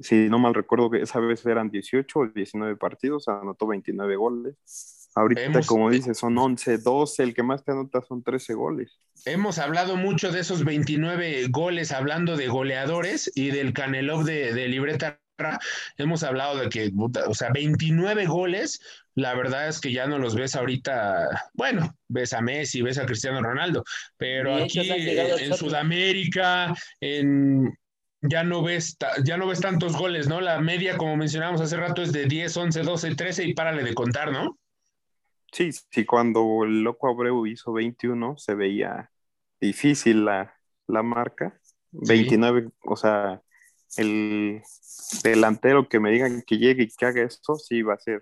si 0.00 0.28
no 0.28 0.38
mal 0.38 0.54
recuerdo, 0.54 0.94
esa 0.94 1.18
vez 1.18 1.44
eran 1.44 1.68
18 1.68 2.18
o 2.18 2.26
19 2.28 2.76
partidos, 2.76 3.26
anotó 3.26 3.66
29 3.66 4.14
goles 4.14 4.97
Ahorita, 5.14 5.60
como 5.66 5.90
dices, 5.90 6.18
son 6.18 6.38
11, 6.38 6.78
12, 6.78 7.22
el 7.22 7.34
que 7.34 7.42
más 7.42 7.64
te 7.64 7.72
anota 7.72 8.00
son 8.02 8.22
13 8.22 8.54
goles. 8.54 9.00
Hemos 9.24 9.58
hablado 9.58 9.96
mucho 9.96 10.30
de 10.30 10.40
esos 10.40 10.64
29 10.64 11.48
goles, 11.48 11.92
hablando 11.92 12.36
de 12.36 12.48
goleadores 12.48 13.30
y 13.34 13.50
del 13.50 13.72
Canelov 13.72 14.24
de, 14.24 14.52
de 14.52 14.68
libreta. 14.68 15.20
Hemos 15.96 16.22
hablado 16.22 16.58
de 16.58 16.68
que, 16.68 16.92
o 17.26 17.34
sea, 17.34 17.50
29 17.52 18.26
goles, 18.26 18.80
la 19.14 19.34
verdad 19.34 19.68
es 19.68 19.80
que 19.80 19.92
ya 19.92 20.06
no 20.06 20.18
los 20.18 20.34
ves 20.34 20.56
ahorita, 20.56 21.28
bueno, 21.54 21.94
ves 22.08 22.32
a 22.32 22.40
Messi, 22.40 22.82
ves 22.82 22.98
a 22.98 23.06
Cristiano 23.06 23.42
Ronaldo, 23.42 23.84
pero 24.16 24.56
aquí 24.56 24.90
en 24.90 25.54
Sudamérica, 25.54 26.74
en, 27.00 27.72
ya 28.22 28.42
no 28.42 28.62
ves 28.62 28.96
ya 29.24 29.36
no 29.36 29.46
ves 29.46 29.60
tantos 29.60 29.96
goles, 29.96 30.28
¿no? 30.28 30.40
La 30.40 30.60
media, 30.60 30.96
como 30.96 31.16
mencionamos 31.16 31.60
hace 31.60 31.76
rato, 31.76 32.02
es 32.02 32.12
de 32.12 32.26
10, 32.26 32.56
11, 32.56 32.82
12, 32.82 33.14
13 33.14 33.44
y 33.44 33.54
párale 33.54 33.84
de 33.84 33.94
contar, 33.94 34.32
¿no? 34.32 34.57
Sí, 35.52 35.70
sí, 35.72 36.04
cuando 36.04 36.64
el 36.64 36.82
Loco 36.82 37.08
Abreu 37.08 37.46
hizo 37.46 37.72
21 37.72 38.36
se 38.36 38.54
veía 38.54 39.10
difícil 39.60 40.24
la, 40.24 40.54
marca, 41.02 41.58
29, 41.90 42.70
o 42.84 42.96
sea, 42.96 43.42
el 43.96 44.62
delantero 45.22 45.88
que 45.88 46.00
me 46.00 46.10
digan 46.10 46.42
que 46.46 46.58
llegue 46.58 46.84
y 46.84 46.88
que 46.88 47.06
haga 47.06 47.22
esto, 47.22 47.54
sí 47.56 47.82
va 47.82 47.94
a 47.94 47.98
ser 47.98 48.20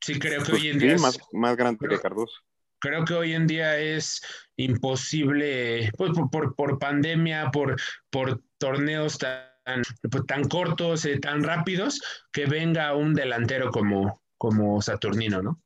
Sí, 0.00 0.18
creo 0.18 0.42
que 0.42 0.50
pues, 0.50 0.62
hoy 0.62 0.68
en 0.68 0.80
sí, 0.80 0.86
día 0.86 0.94
es- 0.94 1.02
más, 1.02 1.18
más 1.32 1.56
grande 1.56 1.78
creo- 1.78 1.98
que 1.98 2.02
Cardoso. 2.02 2.34
creo 2.80 3.04
que 3.04 3.14
hoy 3.14 3.34
en 3.34 3.46
día 3.46 3.78
es 3.78 4.20
imposible, 4.56 5.90
pues 5.96 6.10
por, 6.12 6.30
por, 6.30 6.54
por 6.56 6.78
pandemia, 6.78 7.50
por, 7.52 7.76
por 8.10 8.42
torneos 8.58 9.18
tan, 9.18 9.82
pues, 10.10 10.26
tan 10.26 10.48
cortos, 10.48 11.04
eh, 11.04 11.18
tan 11.20 11.44
rápidos, 11.44 12.02
que 12.32 12.46
venga 12.46 12.96
un 12.96 13.14
delantero 13.14 13.70
como, 13.70 14.22
como 14.36 14.82
Saturnino, 14.82 15.42
¿no? 15.42 15.60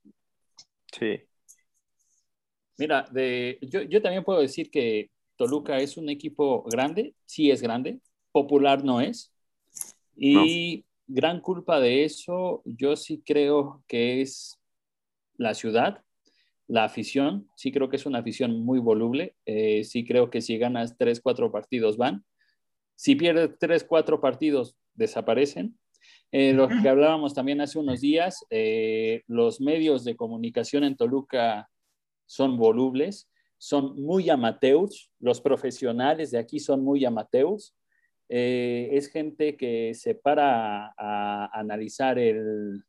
Sí. 0.99 1.20
Mira, 2.78 3.07
de, 3.11 3.59
yo, 3.62 3.82
yo 3.82 4.03
también 4.03 4.24
puedo 4.24 4.40
decir 4.40 4.70
que 4.70 5.11
Toluca 5.36 5.78
es 5.78 5.97
un 5.97 6.09
equipo 6.09 6.62
grande, 6.64 7.14
sí 7.24 7.51
es 7.51 7.62
grande, 7.62 8.01
popular 8.32 8.84
no 8.84 9.01
es. 9.01 9.32
Y 10.16 10.84
gran 11.07 11.40
culpa 11.40 11.80
de 11.80 12.05
eso, 12.05 12.62
yo 12.64 12.97
sí 12.97 13.22
creo 13.24 13.82
que 13.86 14.20
es 14.22 14.59
la 15.36 15.55
ciudad, 15.55 16.03
la 16.66 16.84
afición, 16.84 17.49
sí 17.57 17.70
creo 17.70 17.88
que 17.88 17.97
es 17.97 18.07
una 18.07 18.18
afición 18.18 18.64
muy 18.64 18.78
voluble, 18.78 19.36
eh, 19.47 19.84
sí 19.84 20.05
creo 20.05 20.30
que 20.30 20.40
si 20.40 20.59
ganas 20.59 20.97
tres, 20.99 21.20
cuatro 21.20 21.53
partidos 21.53 21.97
van, 21.97 22.24
si 22.97 23.14
pierdes 23.14 23.51
tres, 23.59 23.84
cuatro 23.84 24.20
partidos 24.20 24.76
desaparecen. 24.94 25.78
Eh, 26.32 26.52
lo 26.52 26.68
que 26.68 26.88
hablábamos 26.88 27.34
también 27.34 27.60
hace 27.60 27.78
unos 27.78 28.00
días, 28.00 28.44
eh, 28.50 29.22
los 29.26 29.60
medios 29.60 30.04
de 30.04 30.16
comunicación 30.16 30.84
en 30.84 30.96
Toluca 30.96 31.70
son 32.26 32.56
volubles, 32.56 33.30
son 33.58 34.00
muy 34.00 34.28
amateurs, 34.28 35.10
los 35.18 35.40
profesionales 35.40 36.30
de 36.30 36.38
aquí 36.38 36.58
son 36.58 36.82
muy 36.82 37.04
amateurs. 37.04 37.74
Eh, 38.28 38.88
es 38.92 39.08
gente 39.08 39.56
que 39.56 39.94
se 39.94 40.14
para 40.14 40.86
a, 40.86 40.92
a 40.96 41.60
analizar 41.60 42.18
el, 42.18 42.82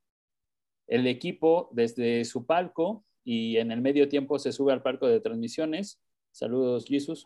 el, 0.87 1.05
equipo 1.05 1.69
desde 1.71 2.25
su 2.25 2.47
palco 2.47 3.05
y 3.23 3.57
en 3.57 3.71
el 3.71 3.81
medio 3.81 4.09
tiempo 4.09 4.39
se 4.39 4.51
sube 4.51 4.73
al 4.73 4.81
palco 4.81 5.07
de 5.07 5.19
transmisiones. 5.19 6.01
Saludos, 6.31 6.85
Jesus. 6.85 7.25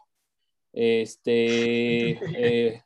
Este, 0.74 2.12
eh, 2.38 2.82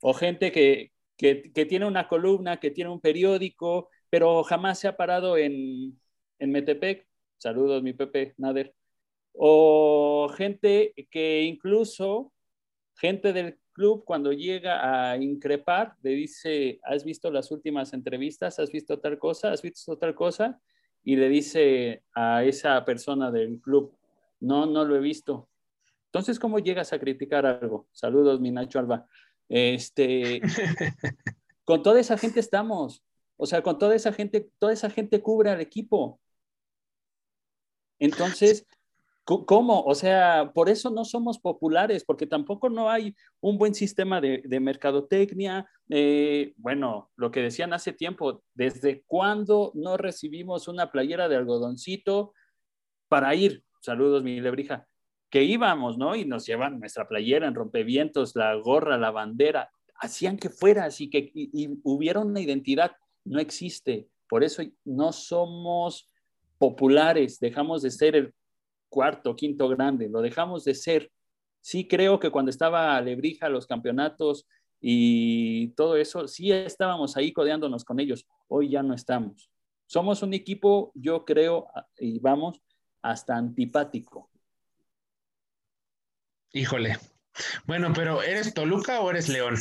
o 0.00 0.14
gente 0.14 0.52
que, 0.52 0.92
que, 1.16 1.34
tiene 1.68 1.86
una 1.86 2.08
columna, 2.08 2.58
que 2.58 2.70
tiene 2.70 2.90
un 2.90 3.00
periódico, 3.00 3.88
pero 4.10 4.42
jamás 4.44 4.78
se 4.78 4.88
ha 4.88 4.96
parado 4.96 5.36
en, 5.36 5.98
en 6.38 6.50
Metepec. 6.50 7.06
Saludos, 7.38 7.82
mi 7.82 7.92
Pepe 7.92 8.34
Nader. 8.38 8.74
O 9.32 10.28
gente 10.36 10.94
que 11.10 11.42
incluso, 11.42 12.32
gente 12.96 13.32
del 13.32 13.58
club 13.72 14.04
cuando 14.04 14.32
llega 14.32 15.10
a 15.10 15.16
increpar, 15.16 15.96
le 16.02 16.10
dice, 16.10 16.80
¿has 16.84 17.04
visto 17.04 17.30
las 17.30 17.50
últimas 17.50 17.92
entrevistas? 17.92 18.58
¿Has 18.58 18.70
visto 18.70 19.00
tal 19.00 19.18
cosa? 19.18 19.52
¿Has 19.52 19.62
visto 19.62 19.98
tal 19.98 20.14
cosa? 20.14 20.60
Y 21.02 21.16
le 21.16 21.28
dice 21.28 22.04
a 22.14 22.44
esa 22.44 22.84
persona 22.84 23.30
del 23.30 23.60
club, 23.60 23.92
no, 24.40 24.66
no 24.66 24.84
lo 24.84 24.96
he 24.96 25.00
visto. 25.00 25.48
Entonces, 26.06 26.38
¿cómo 26.38 26.60
llegas 26.60 26.92
a 26.92 26.98
criticar 26.98 27.44
algo? 27.44 27.88
Saludos, 27.90 28.40
mi 28.40 28.52
Nacho 28.52 28.78
Alba. 28.78 29.06
Este, 29.48 30.40
con 31.64 31.82
toda 31.82 32.00
esa 32.00 32.18
gente 32.18 32.40
estamos. 32.40 33.02
O 33.36 33.46
sea, 33.46 33.62
con 33.62 33.78
toda 33.78 33.94
esa 33.94 34.12
gente, 34.12 34.50
toda 34.58 34.72
esa 34.72 34.90
gente 34.90 35.20
cubre 35.20 35.50
al 35.50 35.60
equipo. 35.60 36.20
Entonces, 37.98 38.66
¿Cómo? 39.24 39.80
O 39.84 39.94
sea, 39.94 40.52
por 40.54 40.68
eso 40.68 40.90
no 40.90 41.06
somos 41.06 41.38
populares, 41.38 42.04
porque 42.04 42.26
tampoco 42.26 42.68
no 42.68 42.90
hay 42.90 43.16
un 43.40 43.56
buen 43.56 43.74
sistema 43.74 44.20
de, 44.20 44.42
de 44.44 44.60
mercadotecnia. 44.60 45.66
Eh, 45.88 46.52
bueno, 46.58 47.10
lo 47.16 47.30
que 47.30 47.40
decían 47.40 47.72
hace 47.72 47.94
tiempo, 47.94 48.42
¿desde 48.52 49.02
cuándo 49.06 49.72
no 49.74 49.96
recibimos 49.96 50.68
una 50.68 50.92
playera 50.92 51.30
de 51.30 51.36
algodoncito 51.36 52.34
para 53.08 53.34
ir? 53.34 53.64
Saludos, 53.80 54.22
mi 54.22 54.40
lebrija. 54.40 54.86
Que 55.34 55.42
íbamos, 55.42 55.98
¿no? 55.98 56.14
Y 56.14 56.24
nos 56.24 56.46
llevan 56.46 56.78
nuestra 56.78 57.08
playera 57.08 57.48
en 57.48 57.56
rompevientos, 57.56 58.36
la 58.36 58.54
gorra, 58.54 58.96
la 58.98 59.10
bandera. 59.10 59.68
Hacían 59.96 60.36
que 60.36 60.48
fuera 60.48 60.84
así, 60.84 61.10
que 61.10 61.32
y, 61.34 61.70
hubiera 61.82 62.20
una 62.20 62.40
identidad. 62.40 62.92
No 63.24 63.40
existe. 63.40 64.06
Por 64.28 64.44
eso 64.44 64.62
no 64.84 65.10
somos 65.10 66.08
populares, 66.56 67.40
dejamos 67.40 67.82
de 67.82 67.90
ser 67.90 68.14
el 68.14 68.32
cuarto, 68.88 69.34
quinto 69.34 69.68
grande, 69.68 70.08
lo 70.08 70.22
dejamos 70.22 70.62
de 70.62 70.74
ser. 70.76 71.10
Sí 71.60 71.88
creo 71.88 72.20
que 72.20 72.30
cuando 72.30 72.50
estaba 72.50 73.00
Lebrija, 73.00 73.48
los 73.48 73.66
campeonatos 73.66 74.46
y 74.80 75.70
todo 75.70 75.96
eso, 75.96 76.28
sí 76.28 76.52
estábamos 76.52 77.16
ahí 77.16 77.32
codeándonos 77.32 77.84
con 77.84 77.98
ellos. 77.98 78.24
Hoy 78.46 78.68
ya 78.68 78.84
no 78.84 78.94
estamos. 78.94 79.50
Somos 79.86 80.22
un 80.22 80.32
equipo, 80.32 80.92
yo 80.94 81.24
creo, 81.24 81.66
y 81.98 82.20
vamos, 82.20 82.62
hasta 83.02 83.36
antipático. 83.36 84.30
Híjole. 86.54 86.96
Bueno, 87.66 87.92
pero 87.92 88.22
¿eres 88.22 88.54
Toluca 88.54 89.00
o 89.00 89.10
eres 89.10 89.28
León? 89.28 89.56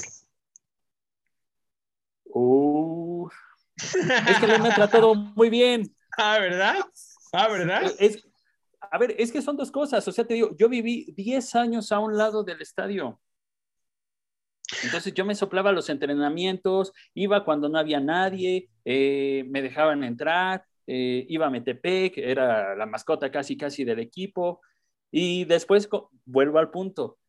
Uh, 2.25 3.27
es 3.75 4.39
que 4.39 4.45
León 4.45 4.61
me 4.61 4.69
ha 4.69 4.75
tratado 4.75 5.15
muy 5.15 5.49
bien. 5.49 5.91
Ah, 6.15 6.37
¿verdad? 6.37 6.75
Ah, 7.31 7.47
¿verdad? 7.47 7.91
Es, 7.97 8.23
a 8.79 8.97
ver, 8.99 9.15
es 9.17 9.31
que 9.31 9.41
son 9.41 9.57
dos 9.57 9.71
cosas. 9.71 10.07
O 10.07 10.11
sea, 10.11 10.23
te 10.23 10.35
digo, 10.35 10.55
yo 10.55 10.69
viví 10.69 11.11
10 11.17 11.55
años 11.55 11.91
a 11.91 11.97
un 11.97 12.15
lado 12.15 12.43
del 12.43 12.61
estadio. 12.61 13.19
Entonces 14.83 15.15
yo 15.15 15.25
me 15.25 15.33
soplaba 15.33 15.71
los 15.71 15.89
entrenamientos, 15.89 16.93
iba 17.15 17.43
cuando 17.43 17.69
no 17.69 17.79
había 17.79 17.99
nadie, 18.01 18.69
eh, 18.85 19.45
me 19.47 19.63
dejaban 19.63 20.03
entrar, 20.03 20.63
eh, 20.85 21.25
iba 21.27 21.47
a 21.47 21.49
Metepec, 21.49 22.19
era 22.19 22.75
la 22.75 22.85
mascota 22.85 23.31
casi 23.31 23.57
casi 23.57 23.83
del 23.83 23.97
equipo. 23.97 24.61
Y 25.16 25.45
después 25.45 25.88
vuelvo 26.26 26.57
al 26.57 26.72
punto. 26.72 27.20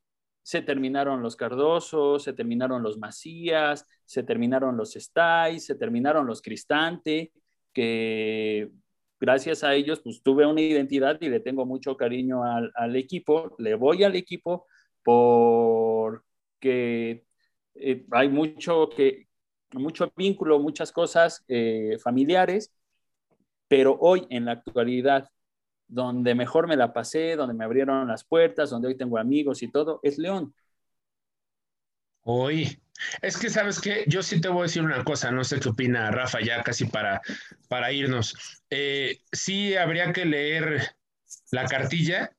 Se 0.43 0.63
terminaron 0.63 1.23
los 1.23 1.37
Cardosos, 1.37 2.23
se 2.23 2.33
terminaron 2.33 2.83
los 2.83 2.97
Macías, 2.97 3.87
se 4.07 4.23
terminaron 4.23 4.79
los 4.79 4.95
Stais, 4.95 5.67
se 5.67 5.75
terminaron 5.75 6.27
los 6.27 6.41
Cristante, 6.41 7.31
que 7.75 8.71
gracias 9.21 9.65
a 9.65 9.75
ellos, 9.75 10.01
pues 10.01 10.23
tuve 10.23 10.47
una 10.47 10.63
identidad 10.63 11.19
y 11.21 11.29
le 11.29 11.41
tengo 11.41 11.67
mucho 11.67 11.95
cariño 11.95 12.43
al, 12.43 12.73
al 12.75 12.97
equipo. 12.97 13.55
Le 13.59 13.75
voy 13.75 14.03
al 14.03 14.17
equipo 14.17 14.67
porque 15.03 17.27
eh, 17.75 18.07
hay 18.13 18.31
mucho, 18.31 18.89
que, 18.89 19.29
mucho 19.73 20.11
vínculo, 20.17 20.59
muchas 20.59 20.91
cosas 20.91 21.45
eh, 21.49 21.99
familiares, 22.03 22.73
pero 23.69 23.99
hoy 24.01 24.27
en 24.31 24.47
la 24.47 24.53
actualidad, 24.53 25.29
donde 25.89 26.35
mejor 26.35 26.67
me 26.67 26.77
la 26.77 26.93
pasé, 26.93 27.37
donde 27.37 27.55
me 27.55 27.65
abrieron 27.65 28.09
las 28.09 28.25
puertas, 28.25 28.71
donde 28.71 28.89
hoy 28.89 28.97
tengo 28.97 29.19
amigos 29.19 29.63
y 29.63 29.69
todo, 29.69 30.01
es 30.03 30.19
León. 30.19 30.55
Hoy, 32.23 32.81
es 33.23 33.37
que, 33.37 33.51
¿sabes 33.51 33.81
qué? 33.81 34.05
Yo 34.07 34.23
sí 34.23 34.41
te 34.41 34.49
voy 34.49 34.61
a 34.61 34.63
decir 34.63 34.83
una 34.83 35.05
cosa, 35.05 35.31
no 35.31 35.45
sé 35.45 35.61
qué 35.61 35.69
opina 35.69 36.11
Rafa 36.11 36.41
ya 36.41 36.63
casi 36.63 36.87
para, 36.87 37.21
para 37.69 37.93
irnos. 37.93 38.63
Eh, 38.71 39.21
sí 39.33 39.77
habría 39.77 40.13
que 40.13 40.25
leer 40.25 40.97
la 41.51 41.67
cartilla 41.67 42.31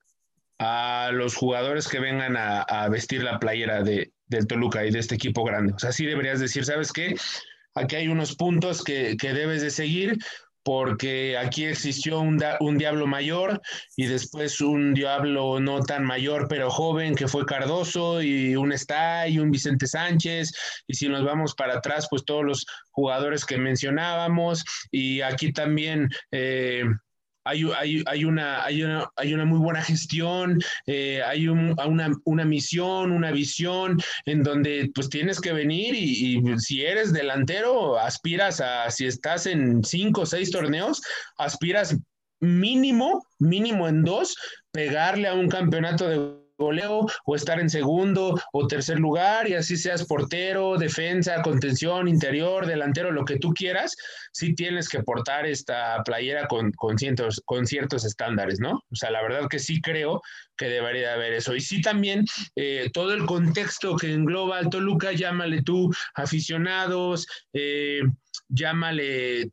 a 0.58 1.12
los 1.14 1.36
jugadores 1.36 1.88
que 1.88 2.00
vengan 2.00 2.38
a, 2.38 2.62
a 2.62 2.89
vestir 2.89 3.24
la 3.24 3.39
playera 3.39 3.84
de, 3.84 4.14
del 4.28 4.48
Toluca 4.48 4.86
y 4.86 4.91
de 4.91 5.00
este 5.00 5.16
equipo 5.16 5.43
grande. 5.43 5.74
O 5.74 5.80
sea, 5.80 5.91
sí 5.91 6.06
deberías 6.06 6.39
decir, 6.39 6.66
¿sabes 6.66 6.91
qué? 6.91 7.16
Aquí 7.76 7.96
hay 7.98 8.08
unos 8.08 8.36
puntos 8.36 8.84
que, 8.84 9.18
que 9.18 9.34
debes 9.34 9.62
de 9.62 9.70
seguir 9.70 10.18
porque 10.66 11.38
aquí 11.38 11.66
existió 11.66 12.20
un, 12.20 12.43
un, 12.59 12.78
diablo 12.80 13.05
mayor 13.05 13.61
y 13.95 14.07
después 14.07 14.59
un 14.61 14.95
diablo 14.95 15.59
no 15.59 15.82
tan 15.82 16.03
mayor 16.03 16.47
pero 16.49 16.72
joven 16.72 17.13
que 17.13 17.28
fue 17.28 17.45
Cardoso 17.45 18.20
y 18.24 18.55
un 18.55 18.72
está 18.72 19.28
y 19.28 19.38
un 19.38 19.51
Vicente 19.51 19.86
Sánchez. 19.86 20.51
Y 20.88 20.95
si 20.95 21.07
nos 21.07 21.24
vamos 21.24 21.53
para 21.53 21.76
atrás 21.76 22.07
pues 22.09 22.26
todos 22.26 22.43
los 22.43 22.66
jugadores 22.89 23.45
que 23.45 23.59
mencionábamos. 23.59 24.66
Y 24.89 25.22
aquí 25.22 25.53
también 25.53 26.09
eh, 26.32 26.84
hay, 27.46 27.64
hay, 27.78 28.04
hay, 28.08 28.26
una, 28.26 28.64
hay, 28.64 28.84
una, 28.84 29.10
hay 29.16 29.34
una 29.34 29.46
muy 29.46 29.60
buena 29.60 29.82
gestión, 29.82 30.60
eh, 30.88 31.22
hay 31.24 31.48
un, 31.48 31.76
una, 31.86 32.12
una, 32.26 32.46
misión, 32.46 33.12
una 33.12 33.32
visión 33.32 33.98
en 34.26 34.43
donde 34.43 34.91
pues 34.93 35.10
tienes 35.10 35.39
que 35.39 35.54
venir 35.54 35.96
y, 35.96 36.38
y, 36.38 36.60
si 36.60 36.84
eres 36.84 37.14
delantero, 37.14 38.00
aspiras 38.00 38.60
a, 38.62 38.89
si 38.89 39.06
estás 39.06 39.46
en 39.46 39.84
cinco 39.84 40.22
o 40.22 40.26
seis 40.26 40.52
torneos, 40.52 41.02
aspiras 41.38 41.96
mínimo, 42.39 43.26
mínimo 43.39 43.88
en 43.88 44.04
dos, 44.04 44.36
pegarle 44.72 45.28
a 45.28 45.34
un 45.34 45.48
campeonato 45.48 46.08
de 46.08 46.45
goleo 46.58 47.06
o 47.26 47.36
estar 47.36 47.60
en 47.60 47.70
segundo 47.70 48.39
o 48.53 48.68
tercer 48.68 48.99
lugar 48.99 49.47
y 49.49 49.53
así 49.53 49.78
seas 49.78 50.06
portero, 50.06 50.78
defensa, 50.78 51.41
contención, 51.41 52.08
interior, 52.08 52.66
delantero, 52.66 53.12
lo 53.12 53.26
que 53.26 53.38
tú 53.38 53.53
quieras, 53.53 53.95
sí 54.32 54.56
tienes 54.56 54.89
que 54.89 55.03
portar 55.03 55.45
esta 55.45 56.03
playera 56.03 56.47
con, 56.47 56.72
con, 56.72 56.97
ciertos, 56.97 57.41
con 57.45 57.66
ciertos 57.66 58.06
estándares, 58.06 58.60
¿no? 58.60 58.84
O 58.91 58.95
sea, 58.95 59.12
la 59.12 59.22
verdad 59.22 59.47
que 59.49 59.60
sí 59.60 59.82
creo 59.82 60.22
que 60.58 60.68
debería 60.68 61.14
haber 61.14 61.34
eso. 61.34 61.56
Y 61.56 61.62
sí 61.62 61.82
también 61.82 62.26
eh, 62.56 62.89
todo 62.93 63.14
el 63.14 63.26
contexto 63.26 63.95
que 63.95 64.14
engloba 64.14 64.58
al 64.58 64.70
Toluca, 64.70 65.12
llámale 65.12 65.62
tú 65.64 65.93
aficionados, 66.16 67.28
eh, 67.53 68.01
llámale 68.49 69.51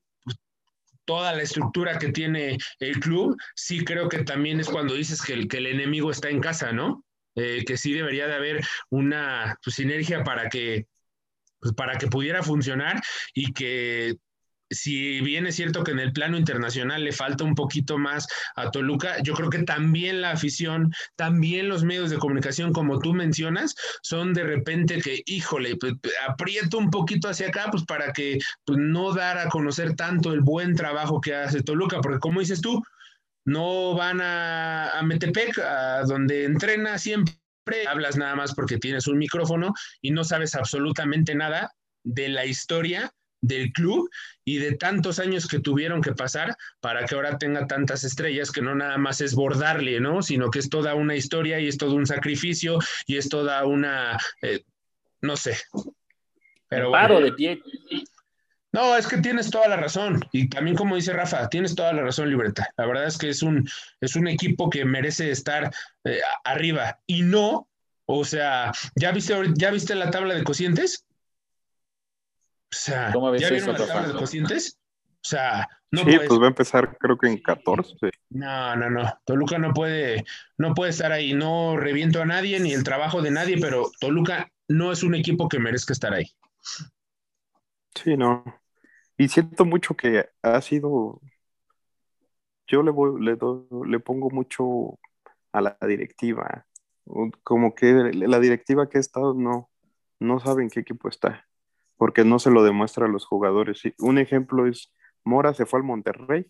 toda 1.12 1.34
la 1.34 1.42
estructura 1.42 1.98
que 1.98 2.10
tiene 2.10 2.56
el 2.78 2.98
club, 2.98 3.36
sí 3.54 3.84
creo 3.84 4.08
que 4.08 4.24
también 4.24 4.60
es 4.60 4.68
cuando 4.70 4.94
dices 4.94 5.20
que 5.20 5.34
el, 5.34 5.46
que 5.46 5.58
el 5.58 5.66
enemigo 5.66 6.10
está 6.10 6.30
en 6.30 6.40
casa, 6.40 6.72
¿no? 6.72 7.04
Eh, 7.34 7.64
que 7.66 7.76
sí 7.76 7.92
debería 7.92 8.26
de 8.26 8.34
haber 8.34 8.64
una 8.88 9.58
pues, 9.62 9.76
sinergia 9.76 10.24
para 10.24 10.48
que, 10.48 10.86
pues, 11.60 11.74
para 11.74 11.98
que 11.98 12.06
pudiera 12.06 12.42
funcionar 12.42 13.02
y 13.34 13.52
que 13.52 14.16
si 14.74 15.20
bien 15.20 15.46
es 15.46 15.56
cierto 15.56 15.84
que 15.84 15.92
en 15.92 15.98
el 15.98 16.12
plano 16.12 16.36
internacional 16.36 17.04
le 17.04 17.12
falta 17.12 17.44
un 17.44 17.54
poquito 17.54 17.98
más 17.98 18.26
a 18.56 18.70
Toluca, 18.70 19.22
yo 19.22 19.34
creo 19.34 19.50
que 19.50 19.62
también 19.62 20.20
la 20.20 20.32
afición, 20.32 20.92
también 21.16 21.68
los 21.68 21.84
medios 21.84 22.10
de 22.10 22.18
comunicación, 22.18 22.72
como 22.72 22.98
tú 22.98 23.12
mencionas, 23.14 23.74
son 24.02 24.34
de 24.34 24.44
repente 24.44 25.00
que, 25.00 25.22
híjole, 25.26 25.76
aprieto 26.28 26.78
un 26.78 26.90
poquito 26.90 27.28
hacia 27.28 27.48
acá, 27.48 27.68
pues 27.70 27.84
para 27.84 28.12
que 28.12 28.38
pues, 28.64 28.78
no 28.78 29.12
dar 29.12 29.38
a 29.38 29.48
conocer 29.48 29.94
tanto 29.94 30.32
el 30.32 30.40
buen 30.40 30.74
trabajo 30.74 31.20
que 31.20 31.34
hace 31.34 31.62
Toluca, 31.62 32.00
porque 32.00 32.18
como 32.18 32.40
dices 32.40 32.60
tú, 32.60 32.82
no 33.44 33.94
van 33.94 34.20
a, 34.20 34.90
a 34.90 35.02
Metepec, 35.02 35.58
a 35.58 36.02
donde 36.02 36.44
entrena 36.44 36.98
siempre, 36.98 37.34
hablas 37.88 38.16
nada 38.16 38.34
más 38.34 38.54
porque 38.54 38.78
tienes 38.78 39.06
un 39.06 39.18
micrófono 39.18 39.72
y 40.00 40.10
no 40.10 40.24
sabes 40.24 40.54
absolutamente 40.54 41.34
nada 41.34 41.70
de 42.04 42.28
la 42.28 42.44
historia 42.44 43.12
del 43.42 43.72
club 43.72 44.08
y 44.44 44.56
de 44.56 44.72
tantos 44.76 45.18
años 45.18 45.46
que 45.46 45.58
tuvieron 45.58 46.00
que 46.00 46.12
pasar 46.12 46.56
para 46.80 47.04
que 47.04 47.14
ahora 47.14 47.36
tenga 47.36 47.66
tantas 47.66 48.04
estrellas 48.04 48.50
que 48.50 48.62
no 48.62 48.74
nada 48.74 48.96
más 48.96 49.20
es 49.20 49.34
bordarle, 49.34 50.00
¿no? 50.00 50.22
Sino 50.22 50.50
que 50.50 50.60
es 50.60 50.70
toda 50.70 50.94
una 50.94 51.16
historia 51.16 51.60
y 51.60 51.68
es 51.68 51.76
todo 51.76 51.94
un 51.94 52.06
sacrificio 52.06 52.78
y 53.06 53.18
es 53.18 53.28
toda 53.28 53.66
una, 53.66 54.16
eh, 54.40 54.62
no 55.20 55.36
sé. 55.36 55.58
Pero 56.68 56.90
Paro 56.90 57.20
de 57.20 57.32
pie. 57.32 57.60
No, 58.72 58.96
es 58.96 59.06
que 59.06 59.18
tienes 59.18 59.50
toda 59.50 59.68
la 59.68 59.76
razón. 59.76 60.20
Y 60.32 60.48
también 60.48 60.76
como 60.76 60.96
dice 60.96 61.12
Rafa, 61.12 61.50
tienes 61.50 61.74
toda 61.74 61.92
la 61.92 62.02
razón, 62.02 62.30
Libreta. 62.30 62.72
La 62.78 62.86
verdad 62.86 63.06
es 63.06 63.18
que 63.18 63.28
es 63.28 63.42
un, 63.42 63.68
es 64.00 64.16
un 64.16 64.26
equipo 64.28 64.70
que 64.70 64.86
merece 64.86 65.30
estar 65.30 65.70
eh, 66.04 66.20
arriba. 66.44 66.98
Y 67.06 67.20
no, 67.20 67.68
o 68.06 68.24
sea, 68.24 68.72
¿ya 68.94 69.12
viste, 69.12 69.34
¿ya 69.56 69.70
viste 69.70 69.94
la 69.94 70.10
tabla 70.10 70.34
de 70.34 70.44
cocientes? 70.44 71.04
O 72.72 72.74
sea, 72.74 73.12
¿ya 73.12 73.50
vieron 73.50 73.72
la 73.72 73.86
tabla 73.86 74.08
de 74.08 74.14
cocientes? 74.14 74.78
O 74.96 75.28
sea, 75.28 75.68
no 75.90 76.04
sí, 76.04 76.16
pues 76.26 76.40
va 76.40 76.46
a 76.46 76.48
empezar 76.48 76.96
creo 76.98 77.18
que 77.18 77.28
en 77.28 77.36
14. 77.36 78.10
No, 78.30 78.74
no, 78.76 78.88
no. 78.88 79.12
Toluca 79.26 79.58
no 79.58 79.74
puede, 79.74 80.24
no 80.56 80.74
puede 80.74 80.90
estar 80.90 81.12
ahí. 81.12 81.34
No 81.34 81.76
reviento 81.76 82.22
a 82.22 82.24
nadie 82.24 82.58
ni 82.60 82.72
el 82.72 82.82
trabajo 82.82 83.20
de 83.20 83.30
nadie, 83.30 83.58
pero 83.60 83.90
Toluca 84.00 84.50
no 84.68 84.90
es 84.90 85.02
un 85.02 85.14
equipo 85.14 85.50
que 85.50 85.58
merezca 85.58 85.92
estar 85.92 86.14
ahí. 86.14 86.32
Sí, 87.94 88.16
no. 88.16 88.42
Y 89.18 89.28
siento 89.28 89.66
mucho 89.66 89.94
que 89.94 90.30
ha 90.40 90.60
sido. 90.62 91.20
Yo 92.66 92.82
le 92.82 92.90
voy, 92.90 93.22
le, 93.22 93.36
le 93.86 94.00
pongo 94.00 94.30
mucho 94.30 94.98
a 95.52 95.60
la 95.60 95.76
directiva. 95.86 96.66
Como 97.44 97.74
que 97.74 97.92
la 98.14 98.40
directiva 98.40 98.88
que 98.88 98.96
ha 98.96 99.00
estado 99.00 99.34
no, 99.34 99.68
no 100.18 100.40
saben 100.40 100.70
qué 100.70 100.80
equipo 100.80 101.10
está 101.10 101.46
porque 101.96 102.24
no 102.24 102.38
se 102.38 102.50
lo 102.50 102.62
demuestra 102.64 103.06
a 103.06 103.08
los 103.08 103.24
jugadores. 103.26 103.82
Un 103.98 104.18
ejemplo 104.18 104.66
es, 104.66 104.92
Mora 105.24 105.54
se 105.54 105.66
fue 105.66 105.80
al 105.80 105.84
Monterrey, 105.84 106.46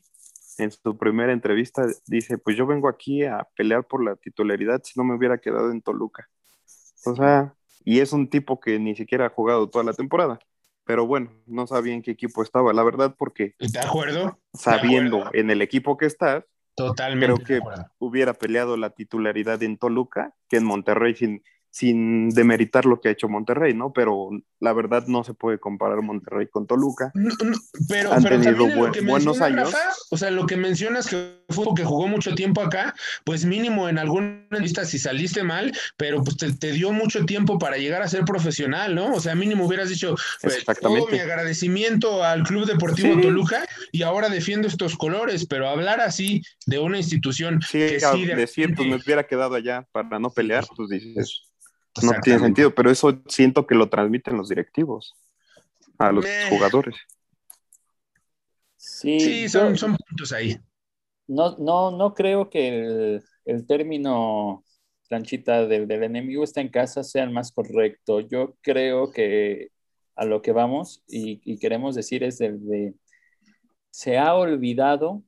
en 0.59 0.71
su 0.71 0.97
primera 0.97 1.33
entrevista 1.33 1.87
dice, 2.07 2.39
pues 2.39 2.57
yo 2.57 2.67
vengo 2.67 2.89
aquí 2.89 3.25
a 3.25 3.49
pelear 3.57 3.87
por 3.87 4.05
la 4.05 4.17
titularidad 4.17 4.83
si 4.85 4.99
no 4.99 5.05
me 5.05 5.15
hubiera 5.15 5.39
quedado 5.39 5.71
en 5.71 5.81
Toluca. 5.81 6.29
O 7.07 7.17
sea, 7.17 7.55
y 7.85 8.01
es 8.01 8.13
un 8.13 8.29
tipo 8.29 8.61
que 8.61 8.79
ni 8.79 8.95
siquiera 8.95 9.27
ha 9.27 9.31
jugado 9.31 9.69
toda 9.69 9.85
la 9.85 9.93
temporada. 9.93 10.39
Pero 10.85 11.07
bueno, 11.07 11.31
no 11.47 11.67
sabía 11.67 11.95
en 11.95 12.03
qué 12.03 12.11
equipo 12.11 12.43
estaba, 12.43 12.73
la 12.73 12.83
verdad, 12.83 13.15
porque... 13.17 13.55
¿De 13.59 13.79
acuerdo? 13.79 14.39
Sabiendo 14.53 15.31
en 15.33 15.51
el 15.51 15.63
equipo 15.63 15.97
que 15.97 16.07
estás, 16.07 16.45
Totalmente. 16.75 17.45
Creo 17.45 17.61
que 17.61 17.61
hubiera 17.99 18.33
peleado 18.33 18.77
la 18.77 18.91
titularidad 18.91 19.63
en 19.63 19.77
Toluca 19.77 20.35
que 20.49 20.57
en 20.57 20.65
Monterrey 20.65 21.15
sin, 21.15 21.43
sin 21.73 22.29
demeritar 22.29 22.85
lo 22.85 23.01
que 23.01 23.09
ha 23.09 23.13
hecho 23.13 23.31
Monterrey, 23.31 23.73
¿no? 23.73 23.95
Pero 23.95 24.29
la 24.61 24.75
verdad 24.75 25.07
no 25.07 25.25
se 25.25 25.33
puede 25.33 25.59
comparar 25.59 26.03
Monterrey 26.03 26.47
con 26.49 26.67
Toluca. 26.67 27.11
pero, 27.89 28.13
Han 28.13 28.23
tenido 28.23 28.67
buenos 29.07 29.41
años. 29.41 29.73
o 30.11 30.19
sea, 30.19 30.31
lo 30.31 30.47
que 30.47 30.59
mencionas 30.59 31.09
que 31.09 31.41
fue 31.49 31.65
que 31.75 31.85
jugó 31.85 32.09
mucho 32.09 32.35
tiempo 32.35 32.61
acá, 32.61 32.95
pues 33.25 33.47
mínimo 33.47 33.89
en 33.89 33.97
alguna 33.97 34.47
lista 34.51 34.85
si 34.85 34.99
saliste 34.99 35.43
mal, 35.45 35.73
pero 35.97 36.23
pues 36.23 36.37
te, 36.37 36.73
dio 36.73 36.93
mucho 36.93 37.25
tiempo 37.25 37.59
para 37.59 37.79
llegar 37.79 38.03
a 38.03 38.09
ser 38.09 38.25
profesional, 38.25 38.95
¿no? 38.95 39.15
O 39.15 39.21
sea, 39.21 39.35
mínimo 39.35 39.65
hubieras 39.65 39.89
dicho 39.89 40.15
pues, 40.43 40.65
todo 40.79 41.07
mi 41.09 41.19
agradecimiento 41.21 42.23
al 42.23 42.43
Club 42.43 42.67
Deportivo 42.67 43.19
Toluca 43.19 43.67
y 43.93 44.03
ahora 44.03 44.29
defiendo 44.29 44.69
estos 44.69 44.95
colores, 44.99 45.47
pero 45.47 45.71
hablar 45.71 46.03
así 46.03 46.43
de 46.67 46.79
una 46.81 46.99
institución 46.99 47.61
que 47.61 47.99
sí 47.99 48.27
decir, 48.27 48.75
pues 48.75 48.87
me 48.87 48.97
hubiera 48.97 49.27
quedado 49.27 49.55
allá 49.55 49.87
para 49.91 50.19
no 50.19 50.31
pelear, 50.31 50.67
pues 50.77 50.91
dices 50.91 51.49
no 52.01 52.13
tiene 52.23 52.39
sentido, 52.39 52.75
pero 52.75 52.91
eso 52.91 53.23
siento 53.27 53.67
que 53.67 53.75
lo 53.75 53.89
transmiten 53.89 54.37
los 54.37 54.49
directivos 54.49 55.15
a 55.99 56.11
los 56.11 56.25
jugadores. 56.49 56.97
Sí, 58.77 59.49
son, 59.49 59.77
son, 59.77 59.97
puntos 59.97 60.33
ahí. 60.33 60.59
No, 61.29 61.57
no, 61.59 61.91
no 61.93 62.15
creo 62.15 62.51
que 62.51 63.21
el, 63.45 63.67
término 63.67 64.65
planchita 65.09 65.67
del, 65.67 65.91
enemigo 65.91 66.43
está 66.43 66.61
en 66.61 66.69
casa 66.69 67.05
sea 67.05 67.25
el 67.25 67.31
más 67.31 67.53
correcto. 67.53 68.21
Yo 68.21 68.57
creo 68.61 69.13
que 69.13 69.69
a 70.17 70.25
lo 70.25 70.43
que 70.43 70.53
vamos 70.53 71.05
y, 71.07 71.59
queremos 71.59 71.95
decir 71.95 72.25
es 72.25 72.41
el 72.41 72.67
de 72.67 72.95
se 73.91 74.19
ha 74.19 74.35
olvidado 74.35 75.23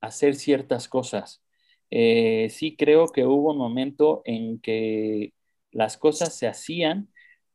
hacer 0.00 0.34
ciertas 0.34 0.88
cosas. 0.88 1.42
Eh, 1.90 2.48
sí 2.50 2.76
creo 2.76 3.06
que 3.08 3.24
hubo 3.24 3.52
un 3.52 3.58
momento 3.58 4.22
en 4.24 4.60
que 4.60 5.32
las 5.70 5.96
cosas 5.96 6.36
se 6.36 6.48
hacían 6.48 7.08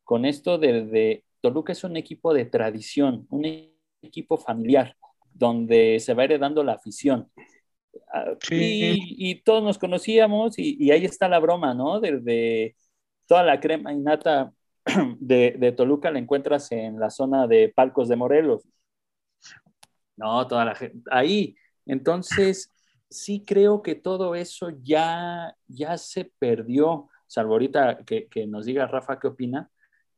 con 0.03 0.25
esto 0.25 0.57
de, 0.57 1.23
Toluca 1.41 1.71
es 1.71 1.83
un 1.83 1.97
equipo 1.97 2.33
de 2.33 2.45
tradición, 2.45 3.27
un 3.29 3.45
equipo 4.01 4.37
familiar, 4.37 4.95
donde 5.33 5.99
se 5.99 6.13
va 6.13 6.25
heredando 6.25 6.63
la 6.63 6.73
afición. 6.73 7.31
Ah, 8.13 8.35
y, 8.49 9.41
todos 9.43 9.63
nos 9.63 9.77
conocíamos 9.77 10.59
y, 10.59 10.91
ahí 10.91 11.05
está 11.05 11.27
la 11.27 11.39
broma, 11.39 11.73
¿no? 11.73 11.99
Desde 11.99 12.75
toda 13.25 13.43
la 13.43 13.59
crema 13.59 13.93
innata 13.93 14.53
de, 15.19 15.55
de 15.57 15.71
Toluca 15.71 16.11
la 16.11 16.19
encuentras 16.19 16.71
en 16.71 16.99
la 16.99 17.09
zona 17.09 17.47
de 17.47 17.69
Palcos 17.69 18.09
de 18.09 18.17
Morelos. 18.17 18.63
No, 20.17 20.45
toda 20.47 20.65
la 20.65 20.75
gente, 20.75 20.99
ahí. 21.09 21.55
Entonces, 21.85 22.69
sí 23.11 23.43
creo 23.45 23.81
que 23.81 23.95
todo 23.95 24.35
eso 24.35 24.69
ya, 24.83 25.55
ya 25.67 25.97
se 25.97 26.31
perdió, 26.39 27.09
salvo 27.27 27.53
ahorita 27.53 28.03
que, 28.05 28.47
nos 28.47 28.65
diga 28.65 28.87
Rafa 28.87 29.19
qué 29.19 29.27
opina, 29.27 29.69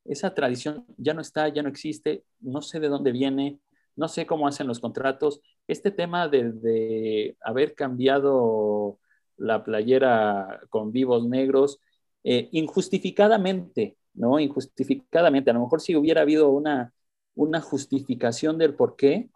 esa 0.06 0.34
tradición 0.34 0.86
ya 0.98 1.14
no 1.14 1.22
está, 1.22 1.50
ya 1.50 1.64
no 1.64 1.70
existe, 1.70 2.24
no 2.40 2.62
sé 2.62 2.80
de 2.80 2.90
dónde 2.90 3.12
viene, 3.12 3.60
no 3.96 4.08
sé 4.08 4.26
cómo 4.26 4.48
hacen 4.48 4.68
los 4.68 4.80
contratos. 4.80 5.42
Este 5.68 5.92
tema 5.92 6.28
de, 6.28 7.38
haber 7.42 7.76
cambiado 7.76 9.00
la 9.38 9.64
playera 9.64 10.62
con 10.70 10.92
vivos 10.92 11.26
negros, 11.28 11.80
eh, 12.24 12.50
injustificadamente, 12.52 13.98
¿no? 14.14 14.40
Injustificadamente. 14.40 15.52
A 15.52 15.54
lo 15.54 15.62
mejor 15.62 15.82
si 15.82 15.96
hubiera 15.96 16.22
habido 16.22 16.50
una, 16.50 16.94
una 17.36 17.62
justificación 17.62 18.58
del 18.58 18.76
por 18.76 18.96
qué, 18.96 19.30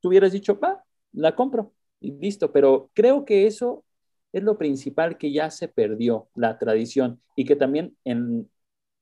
tú 0.00 0.08
hubieras 0.08 0.32
dicho, 0.32 0.58
va, 0.58 0.84
la 1.12 1.34
compro 1.34 1.72
y 2.00 2.12
listo, 2.12 2.52
pero 2.52 2.90
creo 2.94 3.24
que 3.24 3.46
eso 3.46 3.84
es 4.32 4.42
lo 4.42 4.58
principal 4.58 5.16
que 5.16 5.32
ya 5.32 5.50
se 5.50 5.68
perdió, 5.68 6.28
la 6.34 6.58
tradición, 6.58 7.22
y 7.36 7.44
que 7.44 7.56
también 7.56 7.96
en, 8.04 8.50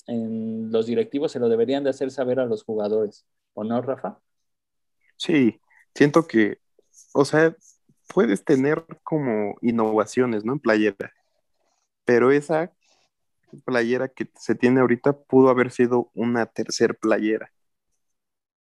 los 0.07 0.87
directivos 0.87 1.33
se 1.33 1.39
lo 1.39 1.49
deberían 1.49 1.85
de 1.85 1.91
hacer 1.91 2.11
saber 2.11 2.41
a 2.41 2.47
los 2.47 2.65
jugadores, 2.65 3.25
¿o 3.55 3.65
no, 3.65 3.81
Rafa? 3.81 4.19
Sí, 5.17 5.61
siento 5.95 6.27
que, 6.27 6.59
o 7.15 7.25
sea, 7.25 7.57
puedes 8.13 8.45
tener 8.45 8.85
como 9.05 9.57
innovaciones, 9.63 10.45
¿no? 10.45 10.55
En 10.55 10.59
playera, 10.59 11.13
pero 12.05 12.31
esa 12.31 12.73
playera 13.65 14.09
que 14.09 14.29
se 14.39 14.55
tiene 14.55 14.81
ahorita 14.81 15.13
pudo 15.13 15.51
haber 15.51 15.71
sido 15.71 16.11
una 16.15 16.47
tercer 16.47 16.99
playera, 16.99 17.53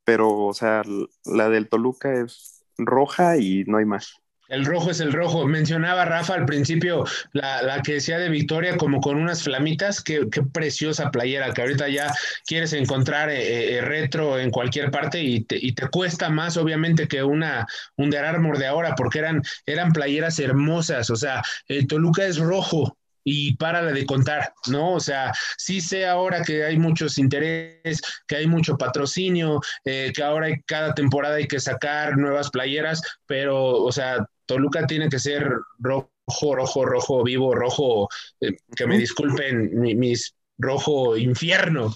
pero, 0.04 0.46
o 0.46 0.54
sea, 0.54 0.82
la 1.24 1.48
del 1.48 1.68
Toluca 1.68 2.14
es 2.14 2.64
roja 2.78 3.36
y 3.36 3.64
no 3.64 3.78
hay 3.78 3.84
más. 3.84 4.21
El 4.52 4.66
rojo 4.66 4.90
es 4.90 5.00
el 5.00 5.14
rojo. 5.14 5.46
Mencionaba 5.46 6.04
Rafa 6.04 6.34
al 6.34 6.44
principio 6.44 7.04
la, 7.32 7.62
la 7.62 7.80
que 7.82 7.94
decía 7.94 8.18
de 8.18 8.28
Victoria 8.28 8.76
como 8.76 9.00
con 9.00 9.16
unas 9.16 9.42
flamitas. 9.42 10.02
Qué, 10.02 10.28
qué 10.30 10.42
preciosa 10.42 11.10
playera 11.10 11.54
que 11.54 11.62
ahorita 11.62 11.88
ya 11.88 12.12
quieres 12.46 12.74
encontrar 12.74 13.30
eh, 13.30 13.78
eh, 13.78 13.80
retro 13.80 14.38
en 14.38 14.50
cualquier 14.50 14.90
parte 14.90 15.22
y 15.22 15.44
te, 15.44 15.56
y 15.58 15.72
te, 15.72 15.88
cuesta 15.88 16.28
más 16.28 16.58
obviamente 16.58 17.08
que 17.08 17.22
una 17.22 17.66
un 17.96 18.10
de 18.10 18.18
de 18.58 18.66
ahora 18.66 18.94
porque 18.94 19.20
eran, 19.20 19.42
eran 19.64 19.92
playeras 19.92 20.38
hermosas. 20.38 21.08
O 21.08 21.16
sea, 21.16 21.42
Toluca 21.88 22.26
es 22.26 22.38
rojo, 22.38 22.98
y 23.24 23.56
párale 23.56 23.92
de 23.92 24.06
contar, 24.06 24.52
¿no? 24.68 24.94
O 24.94 25.00
sea, 25.00 25.32
sí 25.56 25.80
sé 25.80 26.06
ahora 26.06 26.42
que 26.42 26.64
hay 26.64 26.78
muchos 26.78 27.18
intereses, 27.18 28.02
que 28.26 28.36
hay 28.36 28.46
mucho 28.46 28.76
patrocinio, 28.76 29.60
eh, 29.84 30.12
que 30.14 30.22
ahora 30.22 30.46
hay, 30.46 30.62
cada 30.62 30.94
temporada 30.94 31.36
hay 31.36 31.46
que 31.46 31.60
sacar 31.60 32.16
nuevas 32.16 32.50
playeras, 32.50 33.02
pero, 33.26 33.76
o 33.76 33.92
sea, 33.92 34.26
Toluca 34.46 34.86
tiene 34.86 35.08
que 35.08 35.18
ser 35.18 35.50
rojo, 35.78 36.10
rojo, 36.26 36.84
rojo, 36.84 37.24
vivo, 37.24 37.54
rojo, 37.54 38.08
eh, 38.40 38.56
que 38.76 38.86
me 38.86 38.98
disculpen 38.98 39.80
mi, 39.80 39.94
mis 39.94 40.34
rojo 40.58 41.16
infierno, 41.16 41.94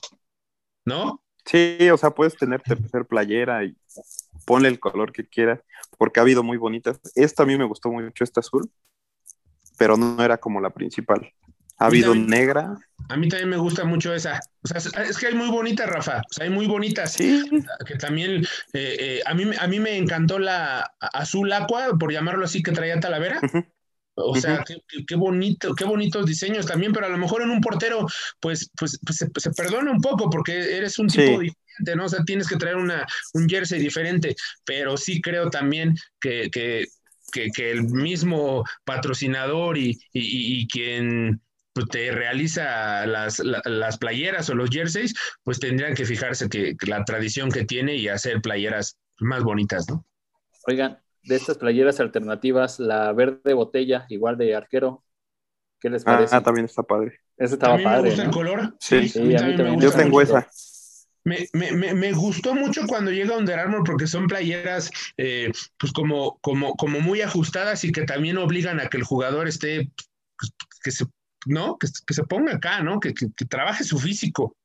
¿no? 0.85 1.23
Sí, 1.45 1.89
o 1.93 1.97
sea, 1.97 2.11
puedes 2.11 2.37
tener 2.37 2.61
tercer 2.63 3.07
playera 3.07 3.65
y 3.65 3.77
ponle 4.45 4.69
el 4.69 4.81
color 4.81 5.13
que 5.13 5.27
quieras, 5.29 5.61
porque 5.97 6.21
ha 6.21 6.25
habido 6.25 6.43
muy 6.43 6.57
bonitas. 6.57 7.01
Esta 7.15 7.45
a 7.45 7.47
mí 7.47 7.57
me 7.57 7.65
gustó 7.65 7.91
mucho, 7.91 8.25
esta 8.25 8.41
azul, 8.41 8.69
pero 9.77 9.97
no 9.97 10.23
era 10.23 10.39
como 10.39 10.61
la 10.61 10.71
principal. 10.71 11.33
Ha 11.79 11.87
habido 11.87 12.13
también, 12.13 12.31
negra. 12.31 12.79
A 13.09 13.17
mí 13.17 13.29
también 13.29 13.51
me 13.51 13.57
gusta 13.59 13.85
mucho 13.85 14.15
esa. 14.15 14.41
O 14.63 14.69
sea, 14.69 14.79
es 14.79 15.19
que 15.19 15.27
hay 15.27 15.35
muy 15.35 15.49
bonitas, 15.49 15.89
Rafa. 15.89 16.23
O 16.31 16.33
sea, 16.33 16.45
hay 16.45 16.51
muy 16.51 16.67
bonitas. 16.67 17.13
Sí. 17.13 17.43
Que 17.87 17.97
también, 17.97 18.43
eh, 18.73 18.97
eh, 18.99 19.21
a, 19.27 19.35
mí, 19.35 19.45
a 19.59 19.67
mí 19.67 19.79
me 19.79 19.97
encantó 19.97 20.39
la 20.39 20.91
azul 21.01 21.53
aqua, 21.53 21.97
por 21.99 22.13
llamarlo 22.13 22.45
así, 22.45 22.63
que 22.63 22.73
traía 22.73 22.99
Talavera. 22.99 23.41
Uh 23.43 23.47
-huh. 23.47 23.67
O 24.19 24.37
sea, 24.37 24.55
uh 24.55 24.57
-huh. 24.57 24.83
qué, 24.89 25.05
qué, 25.07 25.15
bonito, 25.15 25.75
qué 25.75 25.85
bonitos 25.85 26.25
diseños 26.25 26.65
también, 26.65 26.93
pero 26.93 27.05
a 27.05 27.11
lo 27.11 27.19
mejor 27.19 27.43
en 27.43 27.51
un 27.51 27.61
portero, 27.61 28.07
pues, 28.41 28.71
pues, 28.75 28.99
pues 29.05 29.19
se, 29.19 29.29
se, 29.37 29.51
perdona 29.51 29.91
un 29.91 30.01
poco 30.01 30.31
porque 30.31 30.77
eres 30.79 30.99
un 30.99 31.09
tipo 31.09 31.41
sí. 31.41 31.51
diferente, 31.51 31.97
¿no? 31.97 32.07
O 32.07 32.09
sea, 32.09 32.25
tienes 32.25 32.49
que 32.49 32.57
traer 32.57 32.77
una, 32.77 33.07
un 33.35 33.47
jersey 33.47 33.79
diferente, 33.79 34.35
pero 34.65 34.97
sí 34.97 35.21
creo 35.21 35.51
también 35.51 35.95
que, 36.19 36.49
que, 36.51 36.87
que, 37.33 37.51
que 37.51 37.71
el 37.71 37.85
mismo 37.85 38.65
patrocinador 38.85 39.79
y, 39.79 39.99
y, 40.13 40.61
y 40.61 40.69
quien 40.69 41.41
pues, 41.73 41.89
te 41.89 42.11
realiza 42.11 43.07
las, 43.07 43.39
las, 43.41 43.99
playeras 43.99 44.49
o 44.49 44.55
los 44.55 44.71
jerseys, 44.71 45.15
pues 45.43 45.61
tendrían 45.61 45.95
que 45.95 46.07
fijarse 46.07 46.49
que, 46.49 46.77
que, 46.77 46.87
la 46.87 47.05
tradición 47.05 47.51
que 47.51 47.65
tiene 47.65 47.97
y 47.97 48.09
hacer 48.09 48.41
playeras 48.41 48.99
más 49.19 49.43
bonitas, 49.43 49.87
¿no? 49.89 50.05
Oigan, 50.67 50.99
de 51.23 51.37
estas 51.37 51.59
playeras 51.59 52.01
alternativas, 52.01 52.79
la 52.81 53.13
verde 53.13 53.53
botella, 53.53 54.07
igual 54.09 54.39
de 54.39 54.55
arquero, 54.55 55.05
¿qué 55.81 55.91
les 55.91 56.05
parece? 56.05 56.35
Ah, 56.35 56.43
también 56.43 56.65
está 56.65 56.83
padre. 56.83 57.21
Ese 57.37 57.55
estaba 57.55 57.75
¿A 57.75 57.77
mí 57.77 57.85
padre. 57.85 58.03
me 58.03 58.09
gusta 58.09 58.23
¿no? 58.23 58.29
el 58.31 58.35
color? 58.35 58.77
Sí, 58.81 59.09
sí 59.09 59.19
a 59.19 59.23
mí 59.23 59.35
también, 59.35 59.57
también 59.57 59.81
Yo 59.81 59.93
tengo 59.93 60.23
esa. 60.23 60.49
Me, 61.27 61.49
me, 61.53 61.93
me, 61.93 62.13
gustó 62.13 62.55
mucho 62.55 62.87
cuando 62.87 63.11
llega 63.11 63.37
Under 63.37 63.59
Armour 63.59 63.83
porque 63.83 64.07
son 64.07 64.29
playeras 64.29 64.93
eh, 65.17 65.51
pues 65.77 65.93
como, 65.93 66.39
como, 66.41 66.77
como 66.77 67.01
muy 67.01 67.21
ajustadas 67.21 67.83
y 67.83 67.91
que 67.91 68.03
también 68.03 68.39
obligan 68.39 68.79
a 68.79 68.87
que 68.87 68.99
el 68.99 69.03
jugador 69.03 69.49
esté, 69.49 69.91
pues, 70.39 70.53
que 70.85 70.93
se, 70.93 71.05
¿no? 71.47 71.79
Que, 71.79 71.89
que, 72.07 72.15
se 72.15 72.23
ponga 72.23 72.55
acá, 72.55 72.81
¿no? 72.81 73.01
Que, 73.01 73.13
que, 73.13 73.27
que 73.37 73.45
trabaje 73.45 73.83
su 73.83 73.99
físico. 73.99 74.57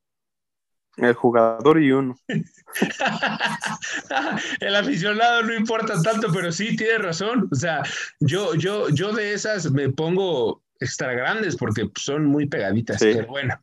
El 0.98 1.16
jugador 1.16 1.82
y 1.82 1.92
uno. 1.92 2.16
el 4.60 4.76
aficionado 4.76 5.42
no 5.42 5.56
importa 5.56 6.00
tanto, 6.04 6.32
pero 6.32 6.52
sí 6.52 6.76
tiene 6.76 7.00
razón. 7.00 7.50
O 7.52 7.56
sea, 7.56 7.82
yo, 8.20 8.54
yo, 8.54 8.90
yo 8.90 9.14
de 9.14 9.34
esas 9.34 9.72
me 9.72 9.90
pongo 9.90 10.62
extra 10.80 11.14
grandes 11.14 11.56
porque 11.56 11.90
son 11.96 12.26
muy 12.26 12.48
pegaditas. 12.48 13.00
Sí. 13.00 13.14
Pero 13.16 13.28
bueno. 13.28 13.60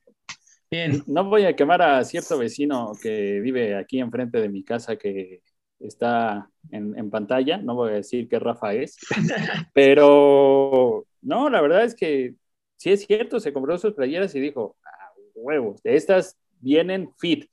Bien. 0.71 1.03
No 1.07 1.25
voy 1.25 1.45
a 1.45 1.57
quemar 1.57 1.81
a 1.81 2.05
cierto 2.05 2.39
vecino 2.39 2.93
que 3.03 3.41
vive 3.41 3.75
aquí 3.75 4.01
enfrente 4.01 4.41
de 4.41 4.49
mi 4.51 4.63
casa 4.65 4.97
que 4.97 5.43
está 5.79 6.51
en, 6.71 6.97
en 6.99 7.11
pantalla. 7.11 7.57
No 7.59 7.75
voy 7.75 7.91
a 7.93 7.95
decir 7.95 8.29
qué 8.29 8.39
Rafa 8.39 8.75
es. 8.75 8.99
pero 9.73 11.07
no, 11.23 11.49
la 11.49 11.61
verdad 11.61 11.85
es 11.85 11.95
que 11.95 12.35
sí 12.77 12.91
es 12.91 13.07
cierto, 13.07 13.41
se 13.41 13.53
compró 13.53 13.79
sus 13.79 13.95
playeras 13.95 14.35
y 14.35 14.41
dijo, 14.41 14.77
ah, 14.85 15.13
huevos, 15.35 15.81
estas 15.85 16.39
vienen 16.61 17.11
fit. 17.19 17.51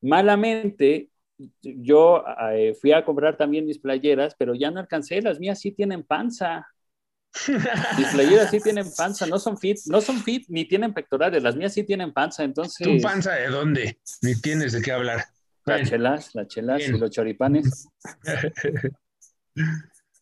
Malamente, 0.00 1.10
yo 1.62 2.24
eh, 2.52 2.74
fui 2.80 2.92
a 2.92 3.04
comprar 3.04 3.36
también 3.36 3.66
mis 3.66 3.78
playeras, 3.78 4.34
pero 4.38 4.54
ya 4.54 4.70
no 4.70 4.80
alcancé, 4.80 5.22
las 5.22 5.38
mías 5.40 5.60
sí 5.60 5.72
tienen 5.72 6.02
panza. 6.02 6.66
Mis 7.96 8.08
playeras 8.08 8.50
sí 8.50 8.60
tienen 8.60 8.86
panza, 8.96 9.26
no 9.26 9.38
son 9.38 9.56
fit, 9.56 9.78
no 9.86 10.00
son 10.00 10.18
fit 10.18 10.46
ni 10.48 10.66
tienen 10.66 10.92
pectorales, 10.92 11.42
las 11.42 11.56
mías 11.56 11.72
sí 11.72 11.84
tienen 11.84 12.12
panza, 12.12 12.42
entonces. 12.42 12.86
¿Tu 12.86 13.00
panza 13.00 13.34
de 13.34 13.48
dónde? 13.48 13.98
Ni 14.22 14.34
tienes 14.40 14.72
de 14.72 14.82
qué 14.82 14.92
hablar. 14.92 15.24
Las 15.64 15.88
chelas, 15.88 16.34
las 16.34 16.48
chelas 16.48 16.78
Bien. 16.78 16.96
y 16.96 16.98
los 16.98 17.10
choripanes. 17.10 17.88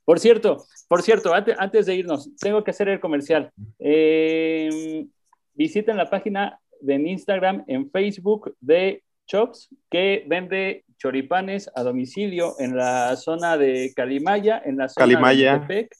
Por 0.04 0.18
cierto, 0.20 0.64
por 0.88 1.02
cierto, 1.02 1.34
antes, 1.34 1.54
antes, 1.58 1.86
de 1.86 1.94
irnos, 1.94 2.30
tengo 2.40 2.64
que 2.64 2.70
hacer 2.70 2.88
el 2.88 2.98
comercial. 2.98 3.52
Eh, 3.78 5.06
visiten 5.52 5.98
la 5.98 6.08
página 6.08 6.58
de 6.80 6.94
Instagram, 6.94 7.64
en 7.66 7.90
Facebook 7.90 8.56
de 8.60 9.02
Chops, 9.26 9.68
que 9.90 10.24
vende 10.26 10.84
choripanes 10.96 11.70
a 11.74 11.82
domicilio 11.82 12.54
en 12.58 12.76
la 12.76 13.16
zona 13.16 13.58
de 13.58 13.92
Calimaya, 13.94 14.62
en 14.64 14.78
la 14.78 14.88
zona 14.88 15.04
Calimaya. 15.04 15.52
de 15.52 15.60
Tepec. 15.60 15.96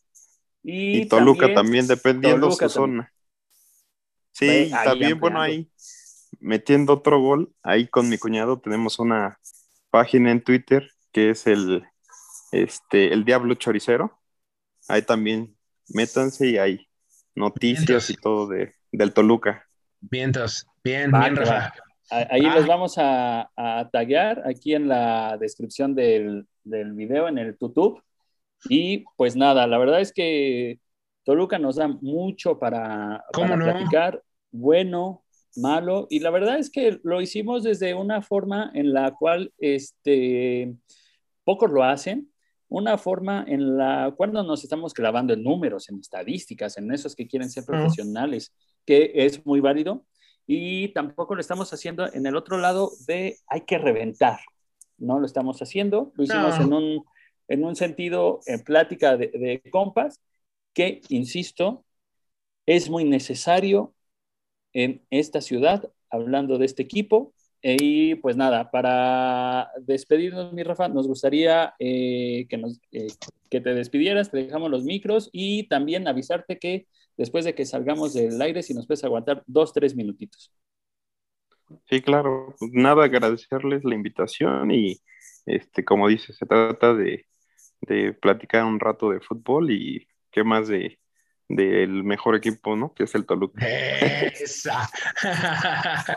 Y, 0.71 0.99
y 0.99 1.07
Toluca 1.07 1.47
también, 1.47 1.55
también 1.55 1.87
dependiendo 1.87 2.49
Toluca 2.49 2.69
su 2.69 2.81
también. 2.81 3.01
zona. 3.01 3.13
Sí, 4.33 4.47
ahí 4.47 4.71
también, 4.71 5.13
ampliando. 5.13 5.21
bueno, 5.21 5.41
ahí 5.41 5.71
metiendo 6.41 6.93
otro 6.93 7.21
gol, 7.23 7.55
ahí 7.63 7.89
con 7.89 8.11
mi 8.11 8.19
cuñado 8.19 8.61
tenemos 8.61 8.99
una 8.99 9.39
página 9.91 10.31
en 10.31 10.43
Twitter 10.43 10.91
que 11.11 11.31
es 11.31 11.47
el, 11.47 11.85
este, 12.53 13.15
el 13.15 13.25
Diablo 13.25 13.55
Choricero. 13.55 14.21
Ahí 14.89 15.01
también 15.01 15.57
métanse 15.89 16.49
y 16.49 16.59
hay 16.59 16.87
noticias 17.35 18.11
y 18.11 18.15
todo 18.17 18.47
de, 18.47 18.75
del 18.93 19.15
Toluca. 19.15 19.65
Vientos, 20.01 20.67
bien, 20.85 21.11
va, 21.13 21.21
bien, 21.21 21.37
Rafa. 21.37 21.73
Ahí 22.11 22.45
ah. 22.45 22.55
los 22.55 22.67
vamos 22.67 22.99
a, 22.99 23.51
a 23.57 23.89
taguear 23.91 24.47
aquí 24.47 24.75
en 24.75 24.87
la 24.87 25.39
descripción 25.39 25.95
del, 25.95 26.47
del 26.63 26.93
video, 26.93 27.27
en 27.27 27.39
el 27.39 27.57
YouTube. 27.59 28.03
Y 28.69 29.05
pues 29.17 29.37
nada, 29.37 29.67
la 29.67 29.79
verdad 29.79 30.01
es 30.01 30.13
que 30.13 30.81
Toluca 31.25 31.59
nos 31.59 31.77
da 31.77 31.89
mucho 31.89 32.59
para, 32.59 33.25
para 33.33 33.57
no? 33.57 33.65
platicar, 33.65 34.23
bueno, 34.51 35.25
malo, 35.57 36.07
y 36.11 36.21
la 36.21 36.31
verdad 36.31 36.59
es 36.59 36.71
que 36.71 37.01
lo 37.03 37.21
hicimos 37.21 37.63
desde 37.63 37.95
una 37.95 38.23
forma 38.23 38.71
en 38.75 38.93
la 38.93 39.13
cual 39.13 39.53
este, 39.59 40.75
pocos 41.45 41.71
lo 41.71 41.85
hacen, 41.85 42.33
una 42.69 42.99
forma 42.99 43.45
en 43.47 43.77
la 43.77 44.13
cual 44.17 44.33
no 44.33 44.43
nos 44.43 44.63
estamos 44.63 44.93
clavando 44.93 45.33
en 45.33 45.43
números, 45.43 45.89
en 45.89 45.99
estadísticas, 45.99 46.77
en 46.79 46.93
esos 46.93 47.15
que 47.15 47.27
quieren 47.27 47.51
ser 47.51 47.65
profesionales, 47.65 48.55
que 48.85 49.13
es 49.15 49.45
muy 49.47 49.61
válido, 49.61 50.05
y 50.47 50.89
tampoco 50.89 51.35
lo 51.35 51.41
estamos 51.41 51.73
haciendo 51.73 52.11
en 52.13 52.27
el 52.27 52.37
otro 52.37 52.59
lado 52.59 52.91
de 53.07 53.37
hay 53.47 53.63
que 53.63 53.79
reventar, 53.79 54.39
no 54.97 55.19
lo 55.19 55.27
estamos 55.27 55.61
haciendo, 55.61 56.13
lo 56.15 56.25
hicimos 56.25 56.59
no. 56.59 56.65
en 56.65 56.73
un 56.73 57.05
en 57.49 57.65
un 57.65 57.77
sentido, 57.77 58.41
en 58.47 58.63
plática 58.63 59.17
de, 59.17 59.29
de 59.29 59.63
compas, 59.71 60.21
que, 60.75 61.01
insisto, 61.09 61.85
es 62.67 62.91
muy 62.91 63.05
necesario 63.05 63.95
en 64.73 65.03
esta 65.11 65.41
ciudad, 65.41 65.91
hablando 66.11 66.59
de 66.59 66.67
este 66.67 66.83
equipo. 66.83 67.33
Y 67.61 68.15
pues 68.17 68.37
nada, 68.37 68.71
para 68.71 69.71
despedirnos, 69.81 70.53
mi 70.53 70.63
Rafa, 70.63 70.89
nos 70.89 71.09
gustaría 71.09 71.75
eh, 71.81 72.47
que, 72.49 72.57
nos, 72.57 72.81
eh, 72.93 73.09
que 73.51 73.61
te 73.61 73.75
despidieras, 73.75 74.31
te 74.31 74.39
dejamos 74.39 74.71
los 74.71 74.85
micros 74.85 75.29
y 75.33 75.67
también 75.67 76.07
avisarte 76.07 76.59
que 76.59 76.87
después 77.17 77.45
de 77.45 77.55
que 77.55 77.67
salgamos 77.67 78.15
del 78.15 78.41
aire, 78.41 78.63
si 78.63 78.75
nos 78.75 78.87
puedes 78.87 79.03
aguantar 79.03 79.43
dos, 79.47 79.73
tres 79.73 79.97
minutitos. 79.97 80.53
Sí, 81.91 82.01
claro. 82.01 82.55
Nada, 82.73 83.05
agradecerles 83.05 83.83
la 83.85 83.95
invitación 83.95 84.71
y, 84.71 85.01
este, 85.45 85.85
como 85.85 86.07
dices, 86.07 86.37
se 86.37 86.47
trata 86.47 86.95
de, 86.95 87.27
de 87.81 88.13
platicar 88.13 88.65
un 88.65 88.81
rato 88.81 89.11
de 89.11 89.21
fútbol 89.21 89.71
y 89.71 90.09
qué 90.31 90.45
más 90.45 90.69
de 90.69 90.99
del 91.49 92.05
mejor 92.05 92.37
equipo, 92.37 92.77
¿no? 92.77 92.93
Que 92.95 93.05
es 93.05 93.15
el 93.15 93.25
Toluca. 93.25 93.67
Esa. 93.67 94.89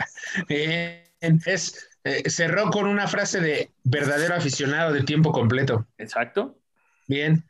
es, 0.49 1.89
eh, 2.03 2.29
cerró 2.29 2.69
con 2.69 2.85
una 2.85 3.07
frase 3.07 3.39
de 3.39 3.71
verdadero 3.83 4.35
aficionado 4.35 4.91
de 4.91 5.03
tiempo 5.03 5.31
completo. 5.31 5.88
Exacto. 5.97 6.59
Bien. 7.07 7.43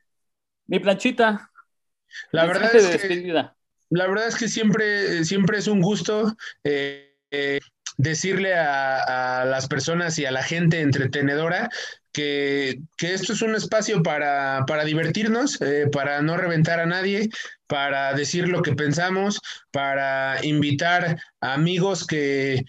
Mi 0.68 0.80
planchita. 0.80 1.50
La 2.32 2.46
verdad 2.46 2.76
es 2.76 3.02
que, 3.02 3.34
la 3.90 4.08
verdad 4.08 4.28
es 4.28 4.36
que 4.36 4.48
siempre, 4.48 5.24
siempre 5.24 5.58
es 5.58 5.68
un 5.68 5.82
gusto 5.82 6.36
eh, 6.64 7.18
eh, 7.32 7.60
decirle 7.98 8.54
a, 8.54 9.42
a, 9.42 9.46
las 9.46 9.68
personas 9.68 10.20
y 10.20 10.26
a 10.26 10.32
la 10.32 10.44
gente 10.44 10.82
entretenedora 10.82 11.70
que, 12.12 12.80
esto 13.00 13.34
es 13.34 13.42
un 13.42 13.56
espacio 13.56 14.04
para, 14.04 14.66
para 14.68 14.86
divertirnos, 14.86 15.62
eh, 15.62 15.88
para 15.92 16.22
no 16.22 16.38
reventar 16.38 16.80
a 16.80 16.86
nadie, 16.86 17.30
para 17.68 18.14
decir 18.14 18.48
lo 18.48 18.62
que 18.62 18.74
pensamos, 18.74 19.40
para 19.72 20.44
invitar 20.44 21.18
a 21.42 21.54
amigos 21.54 22.06
que 22.06 22.56
eh, 22.56 22.64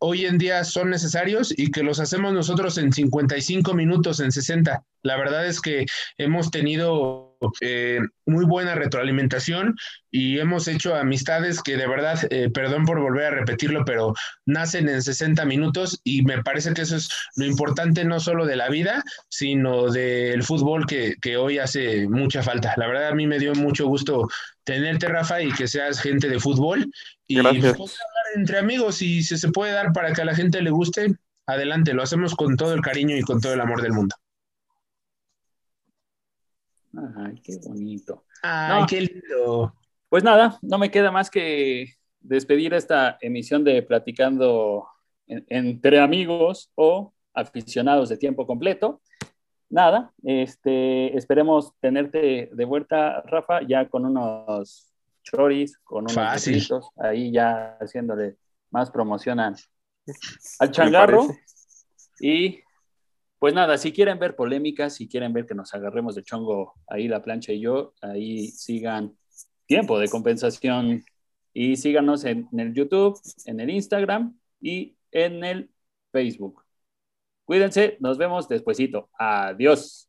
hoy 0.00 0.26
en 0.26 0.38
día 0.38 0.64
son 0.64 0.90
necesarios 0.90 1.52
y 1.56 1.70
que 1.70 1.82
los 1.82 2.00
hacemos 2.00 2.32
nosotros 2.32 2.76
en 2.78 2.92
55 2.92 3.74
minutos, 3.74 4.20
en 4.20 4.32
60. 4.32 4.84
La 5.02 5.16
verdad 5.16 5.46
es 5.46 5.60
que 5.60 5.86
hemos 6.18 6.50
tenido 6.50 7.33
eh, 7.60 8.00
muy 8.26 8.44
buena 8.44 8.74
retroalimentación 8.74 9.76
y 10.10 10.38
hemos 10.38 10.68
hecho 10.68 10.94
amistades 10.94 11.62
que 11.62 11.76
de 11.76 11.86
verdad, 11.86 12.18
eh, 12.30 12.50
perdón 12.50 12.84
por 12.84 13.00
volver 13.00 13.26
a 13.26 13.30
repetirlo, 13.30 13.84
pero 13.84 14.14
nacen 14.46 14.88
en 14.88 15.02
60 15.02 15.44
minutos 15.44 16.00
y 16.04 16.22
me 16.22 16.42
parece 16.42 16.72
que 16.72 16.82
eso 16.82 16.96
es 16.96 17.08
lo 17.36 17.46
importante 17.46 18.04
no 18.04 18.20
solo 18.20 18.46
de 18.46 18.56
la 18.56 18.68
vida, 18.68 19.02
sino 19.28 19.90
del 19.90 20.42
fútbol 20.42 20.86
que, 20.86 21.16
que 21.20 21.36
hoy 21.36 21.58
hace 21.58 22.08
mucha 22.08 22.42
falta. 22.42 22.74
La 22.76 22.86
verdad 22.86 23.08
a 23.08 23.14
mí 23.14 23.26
me 23.26 23.38
dio 23.38 23.54
mucho 23.54 23.86
gusto 23.86 24.28
tenerte, 24.64 25.08
Rafa, 25.08 25.42
y 25.42 25.52
que 25.52 25.68
seas 25.68 26.00
gente 26.00 26.28
de 26.28 26.40
fútbol 26.40 26.90
y 27.26 27.38
hablar 27.38 27.76
entre 28.34 28.58
amigos 28.58 29.02
y 29.02 29.22
si 29.22 29.38
se 29.38 29.50
puede 29.50 29.72
dar 29.72 29.92
para 29.92 30.12
que 30.12 30.22
a 30.22 30.24
la 30.24 30.34
gente 30.34 30.62
le 30.62 30.70
guste, 30.70 31.14
adelante, 31.46 31.92
lo 31.92 32.02
hacemos 32.02 32.34
con 32.34 32.56
todo 32.56 32.74
el 32.74 32.80
cariño 32.80 33.16
y 33.16 33.22
con 33.22 33.40
todo 33.40 33.54
el 33.54 33.60
amor 33.60 33.82
del 33.82 33.92
mundo. 33.92 34.16
Ay, 37.16 37.40
qué 37.42 37.58
bonito. 37.64 38.24
Ay, 38.42 38.84
qué 38.88 39.00
lindo. 39.00 39.74
Pues 40.08 40.22
nada, 40.22 40.58
no 40.62 40.78
me 40.78 40.90
queda 40.90 41.10
más 41.10 41.30
que 41.30 41.94
despedir 42.20 42.74
esta 42.74 43.18
emisión 43.20 43.64
de 43.64 43.82
Platicando 43.82 44.86
entre 45.26 46.00
amigos 46.00 46.70
o 46.74 47.12
aficionados 47.32 48.08
de 48.08 48.16
tiempo 48.16 48.46
completo. 48.46 49.00
Nada, 49.70 50.12
este, 50.22 51.16
esperemos 51.16 51.72
tenerte 51.80 52.50
de 52.52 52.64
vuelta, 52.64 53.22
Rafa, 53.22 53.62
ya 53.66 53.88
con 53.88 54.04
unos 54.04 54.92
choris, 55.22 55.78
con 55.78 56.04
unos 56.04 56.32
besitos, 56.32 56.90
ahí 56.96 57.32
ya 57.32 57.76
haciéndole 57.80 58.36
más 58.70 58.90
promoción 58.90 59.40
al, 59.40 59.56
changarro. 60.70 61.26
Y 62.20 62.60
pues 63.44 63.52
nada, 63.52 63.76
si 63.76 63.92
quieren 63.92 64.18
ver 64.18 64.36
polémicas, 64.36 64.94
si 64.94 65.06
quieren 65.06 65.34
ver 65.34 65.44
que 65.44 65.54
nos 65.54 65.74
agarremos 65.74 66.14
de 66.14 66.22
chongo 66.22 66.80
ahí 66.86 67.08
la 67.08 67.20
plancha 67.20 67.52
y 67.52 67.60
yo, 67.60 67.92
ahí 68.00 68.48
sigan 68.48 69.18
tiempo 69.66 69.98
de 69.98 70.08
compensación 70.08 71.04
y 71.52 71.76
síganos 71.76 72.24
en, 72.24 72.48
el 72.56 72.72
YouTube, 72.72 73.20
en 73.44 73.60
el 73.60 73.68
Instagram 73.68 74.34
y 74.62 74.96
en 75.12 75.44
el 75.44 75.70
Facebook. 76.10 76.64
Cuídense, 77.44 77.98
nos 78.00 78.16
vemos 78.16 78.48
despuesito. 78.48 79.10
Adiós. 79.18 80.08